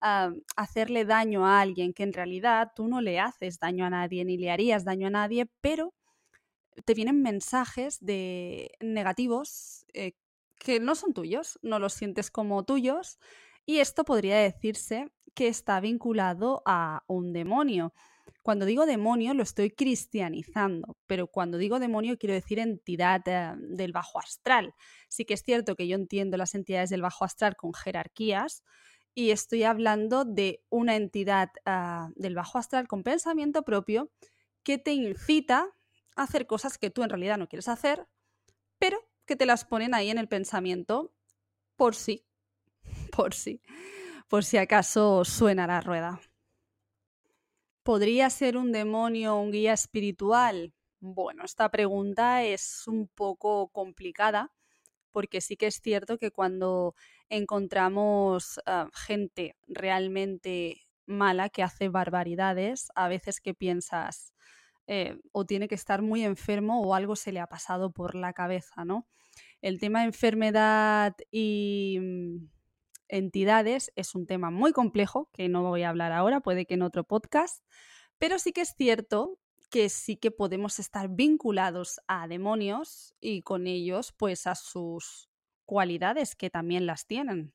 hacerle 0.00 1.04
daño 1.04 1.46
a 1.46 1.60
alguien, 1.60 1.92
que 1.92 2.02
en 2.04 2.12
realidad 2.12 2.72
tú 2.74 2.88
no 2.88 3.00
le 3.00 3.18
haces 3.18 3.58
daño 3.58 3.84
a 3.84 3.90
nadie 3.90 4.24
ni 4.24 4.36
le 4.36 4.50
harías 4.50 4.84
daño 4.84 5.08
a 5.08 5.10
nadie, 5.10 5.46
pero 5.60 5.94
te 6.84 6.94
vienen 6.94 7.22
mensajes 7.22 7.98
de 8.00 8.70
negativos 8.80 9.86
eh, 9.94 10.12
que 10.58 10.80
no 10.80 10.94
son 10.94 11.12
tuyos, 11.12 11.58
no 11.62 11.78
los 11.78 11.92
sientes 11.92 12.30
como 12.30 12.64
tuyos 12.64 13.18
y 13.66 13.78
esto 13.78 14.04
podría 14.04 14.38
decirse 14.38 15.12
que 15.34 15.48
está 15.48 15.80
vinculado 15.80 16.62
a 16.66 17.04
un 17.06 17.32
demonio. 17.32 17.92
Cuando 18.42 18.66
digo 18.66 18.86
demonio 18.86 19.34
lo 19.34 19.42
estoy 19.42 19.70
cristianizando, 19.70 20.96
pero 21.06 21.28
cuando 21.28 21.58
digo 21.58 21.78
demonio 21.78 22.16
quiero 22.18 22.34
decir 22.34 22.58
entidad 22.58 23.22
eh, 23.26 23.52
del 23.58 23.92
bajo 23.92 24.18
astral. 24.18 24.74
Sí 25.08 25.24
que 25.24 25.34
es 25.34 25.42
cierto 25.42 25.76
que 25.76 25.86
yo 25.86 25.96
entiendo 25.96 26.36
las 26.36 26.54
entidades 26.54 26.90
del 26.90 27.02
bajo 27.02 27.24
astral 27.24 27.56
con 27.56 27.74
jerarquías, 27.74 28.64
y 29.18 29.32
estoy 29.32 29.64
hablando 29.64 30.24
de 30.24 30.62
una 30.70 30.94
entidad 30.94 31.50
ah, 31.66 32.08
del 32.14 32.36
bajo 32.36 32.56
astral 32.56 32.86
con 32.86 33.02
pensamiento 33.02 33.64
propio 33.64 34.12
que 34.62 34.78
te 34.78 34.92
incita 34.92 35.74
a 36.14 36.22
hacer 36.22 36.46
cosas 36.46 36.78
que 36.78 36.90
tú 36.90 37.02
en 37.02 37.10
realidad 37.10 37.36
no 37.36 37.48
quieres 37.48 37.66
hacer, 37.66 38.06
pero 38.78 38.96
que 39.26 39.34
te 39.34 39.44
las 39.44 39.64
ponen 39.64 39.92
ahí 39.92 40.10
en 40.10 40.18
el 40.18 40.28
pensamiento 40.28 41.12
por 41.74 41.96
sí, 41.96 42.24
por 43.10 43.34
sí, 43.34 43.60
por 44.28 44.44
si 44.44 44.56
acaso 44.56 45.24
suena 45.24 45.66
la 45.66 45.80
rueda. 45.80 46.20
¿Podría 47.82 48.30
ser 48.30 48.56
un 48.56 48.70
demonio 48.70 49.34
un 49.34 49.50
guía 49.50 49.72
espiritual? 49.72 50.72
Bueno, 51.00 51.44
esta 51.44 51.68
pregunta 51.72 52.44
es 52.44 52.86
un 52.86 53.08
poco 53.08 53.66
complicada 53.70 54.52
porque 55.10 55.40
sí 55.40 55.56
que 55.56 55.66
es 55.66 55.80
cierto 55.80 56.18
que 56.18 56.30
cuando 56.30 56.94
encontramos 57.28 58.60
ah, 58.66 58.88
gente 58.92 59.56
realmente 59.66 60.82
mala 61.06 61.48
que 61.48 61.62
hace 61.62 61.88
barbaridades, 61.88 62.88
a 62.94 63.08
veces 63.08 63.40
que 63.40 63.54
piensas 63.54 64.34
eh, 64.86 65.18
o 65.32 65.44
tiene 65.44 65.68
que 65.68 65.74
estar 65.74 66.02
muy 66.02 66.24
enfermo 66.24 66.80
o 66.82 66.94
algo 66.94 67.16
se 67.16 67.32
le 67.32 67.40
ha 67.40 67.46
pasado 67.46 67.92
por 67.92 68.14
la 68.14 68.32
cabeza, 68.32 68.84
¿no? 68.84 69.06
El 69.60 69.80
tema 69.80 70.04
enfermedad 70.04 71.14
y 71.30 71.98
mm, 72.00 72.48
entidades 73.08 73.92
es 73.96 74.14
un 74.14 74.26
tema 74.26 74.50
muy 74.50 74.72
complejo 74.72 75.30
que 75.32 75.48
no 75.48 75.62
voy 75.62 75.82
a 75.82 75.90
hablar 75.90 76.12
ahora, 76.12 76.40
puede 76.40 76.66
que 76.66 76.74
en 76.74 76.82
otro 76.82 77.04
podcast, 77.04 77.64
pero 78.18 78.38
sí 78.38 78.52
que 78.52 78.62
es 78.62 78.74
cierto 78.76 79.38
que 79.70 79.88
sí 79.88 80.16
que 80.16 80.30
podemos 80.30 80.78
estar 80.78 81.08
vinculados 81.10 82.00
a 82.06 82.26
demonios 82.26 83.14
y 83.20 83.42
con 83.42 83.66
ellos 83.66 84.12
pues 84.16 84.46
a 84.46 84.54
sus 84.54 85.27
cualidades 85.68 86.34
que 86.34 86.48
también 86.48 86.86
las 86.86 87.06
tienen. 87.06 87.52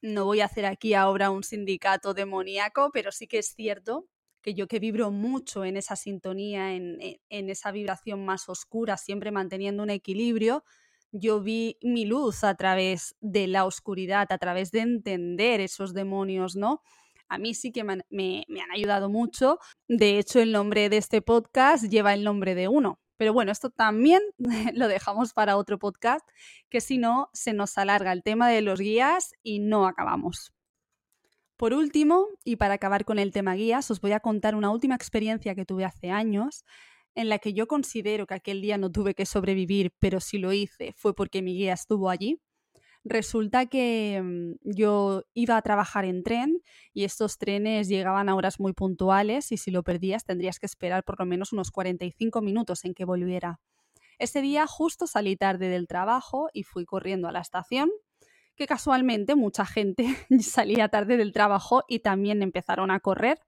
No 0.00 0.24
voy 0.24 0.40
a 0.40 0.46
hacer 0.46 0.64
aquí 0.64 0.94
ahora 0.94 1.30
un 1.30 1.42
sindicato 1.42 2.14
demoníaco, 2.14 2.90
pero 2.94 3.12
sí 3.12 3.26
que 3.26 3.38
es 3.38 3.54
cierto 3.54 4.08
que 4.40 4.54
yo 4.54 4.66
que 4.66 4.78
vibro 4.78 5.10
mucho 5.10 5.64
en 5.64 5.76
esa 5.76 5.96
sintonía, 5.96 6.74
en, 6.74 6.98
en 7.28 7.50
esa 7.50 7.72
vibración 7.72 8.24
más 8.24 8.48
oscura, 8.48 8.96
siempre 8.96 9.32
manteniendo 9.32 9.82
un 9.82 9.90
equilibrio, 9.90 10.64
yo 11.12 11.42
vi 11.42 11.76
mi 11.82 12.06
luz 12.06 12.42
a 12.42 12.54
través 12.54 13.16
de 13.20 13.48
la 13.48 13.66
oscuridad, 13.66 14.26
a 14.30 14.38
través 14.38 14.70
de 14.70 14.80
entender 14.80 15.60
esos 15.60 15.92
demonios, 15.92 16.56
¿no? 16.56 16.80
a 17.28 17.38
mí 17.38 17.54
sí 17.54 17.72
que 17.72 17.84
me, 17.84 18.46
han 18.48 18.70
ayudado 18.72 19.08
mucho. 19.08 19.58
De 19.88 20.18
hecho, 20.18 20.40
el 20.40 20.52
nombre 20.52 20.88
de 20.88 20.98
este 20.98 21.22
podcast 21.22 21.84
lleva 21.84 22.14
el 22.14 22.24
nombre 22.24 22.54
de 22.54 22.68
uno. 22.68 23.00
Pero 23.16 23.32
bueno, 23.32 23.52
esto 23.52 23.70
también 23.70 24.22
lo 24.74 24.88
dejamos 24.88 25.32
para 25.32 25.56
otro 25.56 25.78
podcast, 25.78 26.28
que 26.68 26.80
si 26.80 26.98
no, 26.98 27.30
se 27.32 27.52
nos 27.52 27.78
alarga 27.78 28.12
el 28.12 28.22
tema 28.22 28.48
de 28.48 28.62
los 28.62 28.80
guías 28.80 29.32
y 29.42 29.58
no 29.58 29.86
acabamos. 29.86 30.52
Por 31.56 31.72
último, 31.72 32.26
y 32.44 32.56
para 32.56 32.74
acabar 32.74 33.06
con 33.06 33.18
el 33.18 33.32
tema 33.32 33.54
guías, 33.54 33.90
os 33.90 34.00
voy 34.00 34.12
a 34.12 34.20
contar 34.20 34.54
una 34.54 34.70
última 34.70 34.94
experiencia 34.94 35.54
que 35.54 35.64
tuve 35.64 35.86
hace 35.86 36.10
años, 36.10 36.64
en 37.14 37.30
la 37.30 37.38
que 37.38 37.54
yo 37.54 37.66
considero 37.66 38.26
que 38.26 38.34
aquel 38.34 38.60
día 38.60 38.76
no 38.76 38.92
tuve 38.92 39.14
que 39.14 39.24
sobrevivir, 39.24 39.92
pero 39.98 40.20
si 40.20 40.36
lo 40.36 40.52
hice 40.52 40.92
fue 40.92 41.14
porque 41.14 41.40
mi 41.40 41.54
guía 41.54 41.72
estuvo 41.72 42.10
allí. 42.10 42.42
Resulta 43.08 43.66
que 43.66 44.20
mm, 44.20 44.54
yo 44.64 45.22
iba 45.32 45.56
a 45.56 45.62
trabajar 45.62 46.04
en 46.04 46.24
tren 46.24 46.60
y 46.92 47.04
estos 47.04 47.38
trenes 47.38 47.86
llegaban 47.86 48.28
a 48.28 48.34
horas 48.34 48.58
muy 48.58 48.72
puntuales 48.72 49.52
y 49.52 49.58
si 49.58 49.70
lo 49.70 49.84
perdías 49.84 50.24
tendrías 50.24 50.58
que 50.58 50.66
esperar 50.66 51.04
por 51.04 51.20
lo 51.20 51.24
menos 51.24 51.52
unos 51.52 51.70
45 51.70 52.42
minutos 52.42 52.84
en 52.84 52.94
que 52.94 53.04
volviera. 53.04 53.60
Ese 54.18 54.40
día 54.42 54.66
justo 54.66 55.06
salí 55.06 55.36
tarde 55.36 55.68
del 55.68 55.86
trabajo 55.86 56.48
y 56.52 56.64
fui 56.64 56.84
corriendo 56.84 57.28
a 57.28 57.32
la 57.32 57.40
estación, 57.40 57.90
que 58.56 58.66
casualmente 58.66 59.36
mucha 59.36 59.66
gente 59.66 60.06
salía 60.40 60.88
tarde 60.88 61.16
del 61.16 61.32
trabajo 61.32 61.84
y 61.86 62.00
también 62.00 62.42
empezaron 62.42 62.90
a 62.90 62.98
correr. 62.98 63.38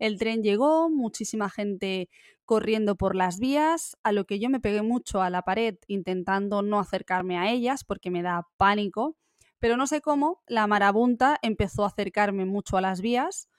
El 0.00 0.18
tren 0.18 0.42
llegó, 0.42 0.88
muchísima 0.88 1.50
gente 1.50 2.08
corriendo 2.46 2.96
por 2.96 3.14
las 3.14 3.38
vías, 3.38 3.98
a 4.02 4.12
lo 4.12 4.24
que 4.24 4.40
yo 4.40 4.48
me 4.48 4.58
pegué 4.58 4.80
mucho 4.80 5.20
a 5.20 5.28
la 5.28 5.42
pared 5.42 5.76
intentando 5.88 6.62
no 6.62 6.80
acercarme 6.80 7.36
a 7.36 7.50
ellas 7.50 7.84
porque 7.84 8.10
me 8.10 8.22
da 8.22 8.48
pánico, 8.56 9.18
pero 9.58 9.76
no 9.76 9.86
sé 9.86 10.00
cómo, 10.00 10.42
la 10.48 10.66
marabunta 10.66 11.38
empezó 11.42 11.84
a 11.84 11.88
acercarme 11.88 12.46
mucho 12.46 12.78
a 12.78 12.80
las 12.80 13.02
vías 13.02 13.50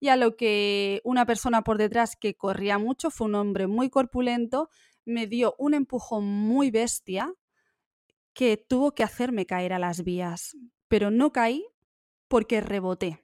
y 0.00 0.08
a 0.08 0.16
lo 0.16 0.36
que 0.36 1.02
una 1.04 1.26
persona 1.26 1.62
por 1.62 1.76
detrás 1.76 2.16
que 2.16 2.34
corría 2.34 2.78
mucho, 2.78 3.10
fue 3.10 3.26
un 3.26 3.34
hombre 3.34 3.66
muy 3.66 3.90
corpulento, 3.90 4.70
me 5.04 5.26
dio 5.26 5.54
un 5.58 5.74
empujón 5.74 6.24
muy 6.24 6.70
bestia 6.70 7.30
que 8.32 8.56
tuvo 8.56 8.92
que 8.92 9.02
hacerme 9.02 9.44
caer 9.44 9.74
a 9.74 9.78
las 9.78 10.02
vías, 10.02 10.56
pero 10.88 11.10
no 11.10 11.30
caí 11.30 11.66
porque 12.26 12.62
reboté. 12.62 13.23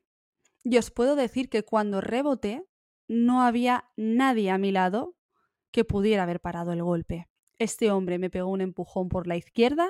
Y 0.63 0.77
os 0.79 0.91
puedo 0.91 1.17
decir 1.17 1.49
que 1.49 1.63
cuando 1.63 2.01
reboté 2.01 2.65
no 3.09 3.43
había 3.43 3.91
nadie 3.97 4.51
a 4.51 4.59
mi 4.59 4.73
lado 4.73 5.17
que 5.71 5.85
pudiera 5.85 6.25
haber 6.25 6.41
parado 6.41 6.73
el 6.73 6.83
golpe. 6.83 7.29
Este 7.59 7.91
hombre 7.91 8.19
me 8.19 8.31
pegó 8.31 8.49
un 8.51 8.61
empujón 8.61 9.09
por 9.09 9.27
la 9.27 9.37
izquierda, 9.37 9.89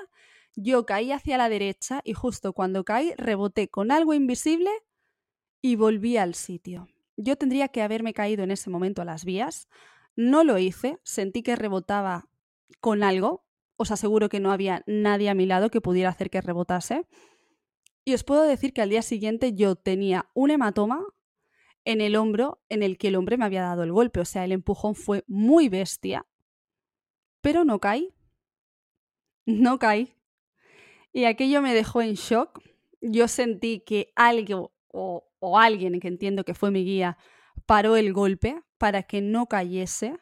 yo 0.56 0.84
caí 0.84 1.12
hacia 1.12 1.38
la 1.38 1.48
derecha 1.48 2.00
y 2.04 2.14
justo 2.14 2.52
cuando 2.52 2.84
caí 2.84 3.14
reboté 3.16 3.68
con 3.68 3.92
algo 3.92 4.14
invisible 4.14 4.70
y 5.62 5.76
volví 5.76 6.16
al 6.16 6.34
sitio. 6.34 6.88
Yo 7.16 7.36
tendría 7.36 7.68
que 7.68 7.82
haberme 7.82 8.14
caído 8.14 8.42
en 8.42 8.50
ese 8.50 8.70
momento 8.70 9.02
a 9.02 9.04
las 9.04 9.24
vías. 9.24 9.68
No 10.16 10.42
lo 10.42 10.58
hice, 10.58 10.98
sentí 11.04 11.42
que 11.42 11.54
rebotaba 11.54 12.28
con 12.80 13.02
algo. 13.02 13.44
Os 13.76 13.90
aseguro 13.90 14.28
que 14.28 14.40
no 14.40 14.52
había 14.52 14.82
nadie 14.86 15.30
a 15.30 15.34
mi 15.34 15.46
lado 15.46 15.70
que 15.70 15.80
pudiera 15.80 16.10
hacer 16.10 16.30
que 16.30 16.40
rebotase. 16.40 17.06
Y 18.04 18.14
os 18.14 18.24
puedo 18.24 18.42
decir 18.42 18.72
que 18.72 18.82
al 18.82 18.90
día 18.90 19.02
siguiente 19.02 19.54
yo 19.54 19.76
tenía 19.76 20.30
un 20.34 20.50
hematoma 20.50 21.04
en 21.84 22.00
el 22.00 22.16
hombro 22.16 22.62
en 22.68 22.82
el 22.82 22.98
que 22.98 23.08
el 23.08 23.16
hombre 23.16 23.36
me 23.36 23.44
había 23.44 23.62
dado 23.62 23.82
el 23.82 23.92
golpe. 23.92 24.20
O 24.20 24.24
sea, 24.24 24.44
el 24.44 24.52
empujón 24.52 24.94
fue 24.94 25.24
muy 25.26 25.68
bestia. 25.68 26.26
Pero 27.40 27.64
no 27.64 27.78
caí. 27.80 28.14
No 29.46 29.78
caí. 29.78 30.14
Y 31.12 31.24
aquello 31.24 31.62
me 31.62 31.74
dejó 31.74 32.02
en 32.02 32.14
shock. 32.14 32.60
Yo 33.00 33.28
sentí 33.28 33.80
que 33.80 34.12
alguien 34.14 34.66
o, 34.88 35.30
o 35.38 35.58
alguien 35.58 35.98
que 36.00 36.08
entiendo 36.08 36.44
que 36.44 36.54
fue 36.54 36.70
mi 36.70 36.84
guía 36.84 37.18
paró 37.66 37.96
el 37.96 38.12
golpe 38.12 38.62
para 38.78 39.02
que 39.02 39.20
no 39.20 39.46
cayese. 39.46 40.18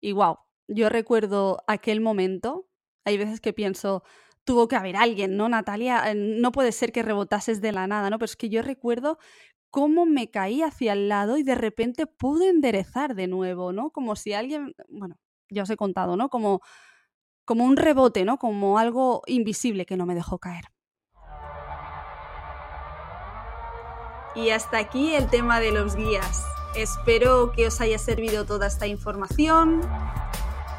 Y 0.00 0.12
wow, 0.12 0.38
yo 0.68 0.88
recuerdo 0.88 1.62
aquel 1.66 2.00
momento. 2.00 2.68
Hay 3.04 3.18
veces 3.18 3.40
que 3.40 3.52
pienso, 3.52 4.02
tuvo 4.50 4.66
que 4.66 4.74
haber 4.74 4.96
alguien, 4.96 5.36
¿no? 5.36 5.48
Natalia, 5.48 6.10
eh, 6.10 6.14
no 6.16 6.50
puede 6.50 6.72
ser 6.72 6.90
que 6.90 7.04
rebotases 7.04 7.60
de 7.60 7.70
la 7.70 7.86
nada, 7.86 8.10
¿no? 8.10 8.18
Pero 8.18 8.24
es 8.24 8.34
que 8.34 8.48
yo 8.48 8.62
recuerdo 8.62 9.16
cómo 9.70 10.06
me 10.06 10.28
caí 10.28 10.60
hacia 10.60 10.92
el 10.92 11.08
lado 11.08 11.36
y 11.36 11.44
de 11.44 11.54
repente 11.54 12.08
pude 12.08 12.48
enderezar 12.48 13.14
de 13.14 13.28
nuevo, 13.28 13.72
¿no? 13.72 13.90
Como 13.90 14.16
si 14.16 14.32
alguien, 14.32 14.74
bueno, 14.88 15.14
ya 15.50 15.62
os 15.62 15.70
he 15.70 15.76
contado, 15.76 16.16
¿no? 16.16 16.30
Como, 16.30 16.62
como 17.44 17.64
un 17.64 17.76
rebote, 17.76 18.24
¿no? 18.24 18.38
Como 18.38 18.76
algo 18.76 19.22
invisible 19.28 19.86
que 19.86 19.96
no 19.96 20.04
me 20.04 20.16
dejó 20.16 20.40
caer. 20.40 20.64
Y 24.34 24.50
hasta 24.50 24.78
aquí 24.78 25.14
el 25.14 25.30
tema 25.30 25.60
de 25.60 25.70
los 25.70 25.94
guías. 25.94 26.44
Espero 26.74 27.52
que 27.52 27.68
os 27.68 27.80
haya 27.80 27.98
servido 27.98 28.46
toda 28.46 28.66
esta 28.66 28.88
información, 28.88 29.80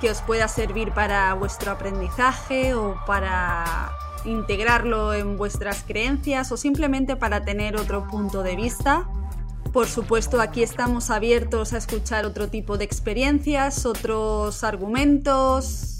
que 0.02 0.10
os 0.10 0.22
pueda 0.22 0.47
servir 0.47 0.91
para 0.91 1.34
vuestro 1.36 1.72
aprendizaje 1.72 2.74
o 2.74 2.99
para 3.06 3.91
integrarlo 4.26 5.14
en 5.14 5.38
vuestras 5.38 5.84
creencias 5.84 6.52
o 6.52 6.58
simplemente 6.58 7.16
para 7.16 7.45
tener 7.45 7.78
otro 7.78 8.08
punto 8.08 8.41
de 8.41 8.56
vista. 8.56 9.08
Por 9.72 9.88
supuesto, 9.88 10.41
aquí 10.41 10.64
estamos 10.64 11.12
abiertos 11.12 11.74
a 11.74 11.78
escuchar 11.78 12.26
otro 12.26 12.49
tipo 12.49 12.78
de 12.78 12.84
experiencias, 12.84 13.86
otros 13.86 14.64
argumentos. 14.64 15.97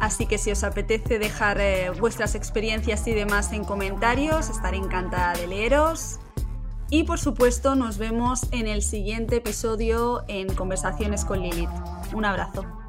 Así 0.00 0.26
que 0.26 0.38
si 0.38 0.52
os 0.52 0.62
apetece 0.62 1.18
dejar 1.18 1.60
eh, 1.60 1.90
vuestras 1.90 2.36
experiencias 2.36 3.06
y 3.08 3.12
demás 3.14 3.52
en 3.52 3.64
comentarios, 3.64 4.48
estaré 4.48 4.76
encantada 4.76 5.32
de 5.34 5.48
leeros. 5.48 6.20
Y 6.88 7.02
por 7.02 7.18
supuesto, 7.18 7.74
nos 7.74 7.98
vemos 7.98 8.46
en 8.52 8.68
el 8.68 8.80
siguiente 8.80 9.36
episodio 9.36 10.24
en 10.28 10.54
Conversaciones 10.54 11.24
con 11.24 11.42
Lilith. 11.42 11.68
Un 12.14 12.24
abrazo. 12.24 12.87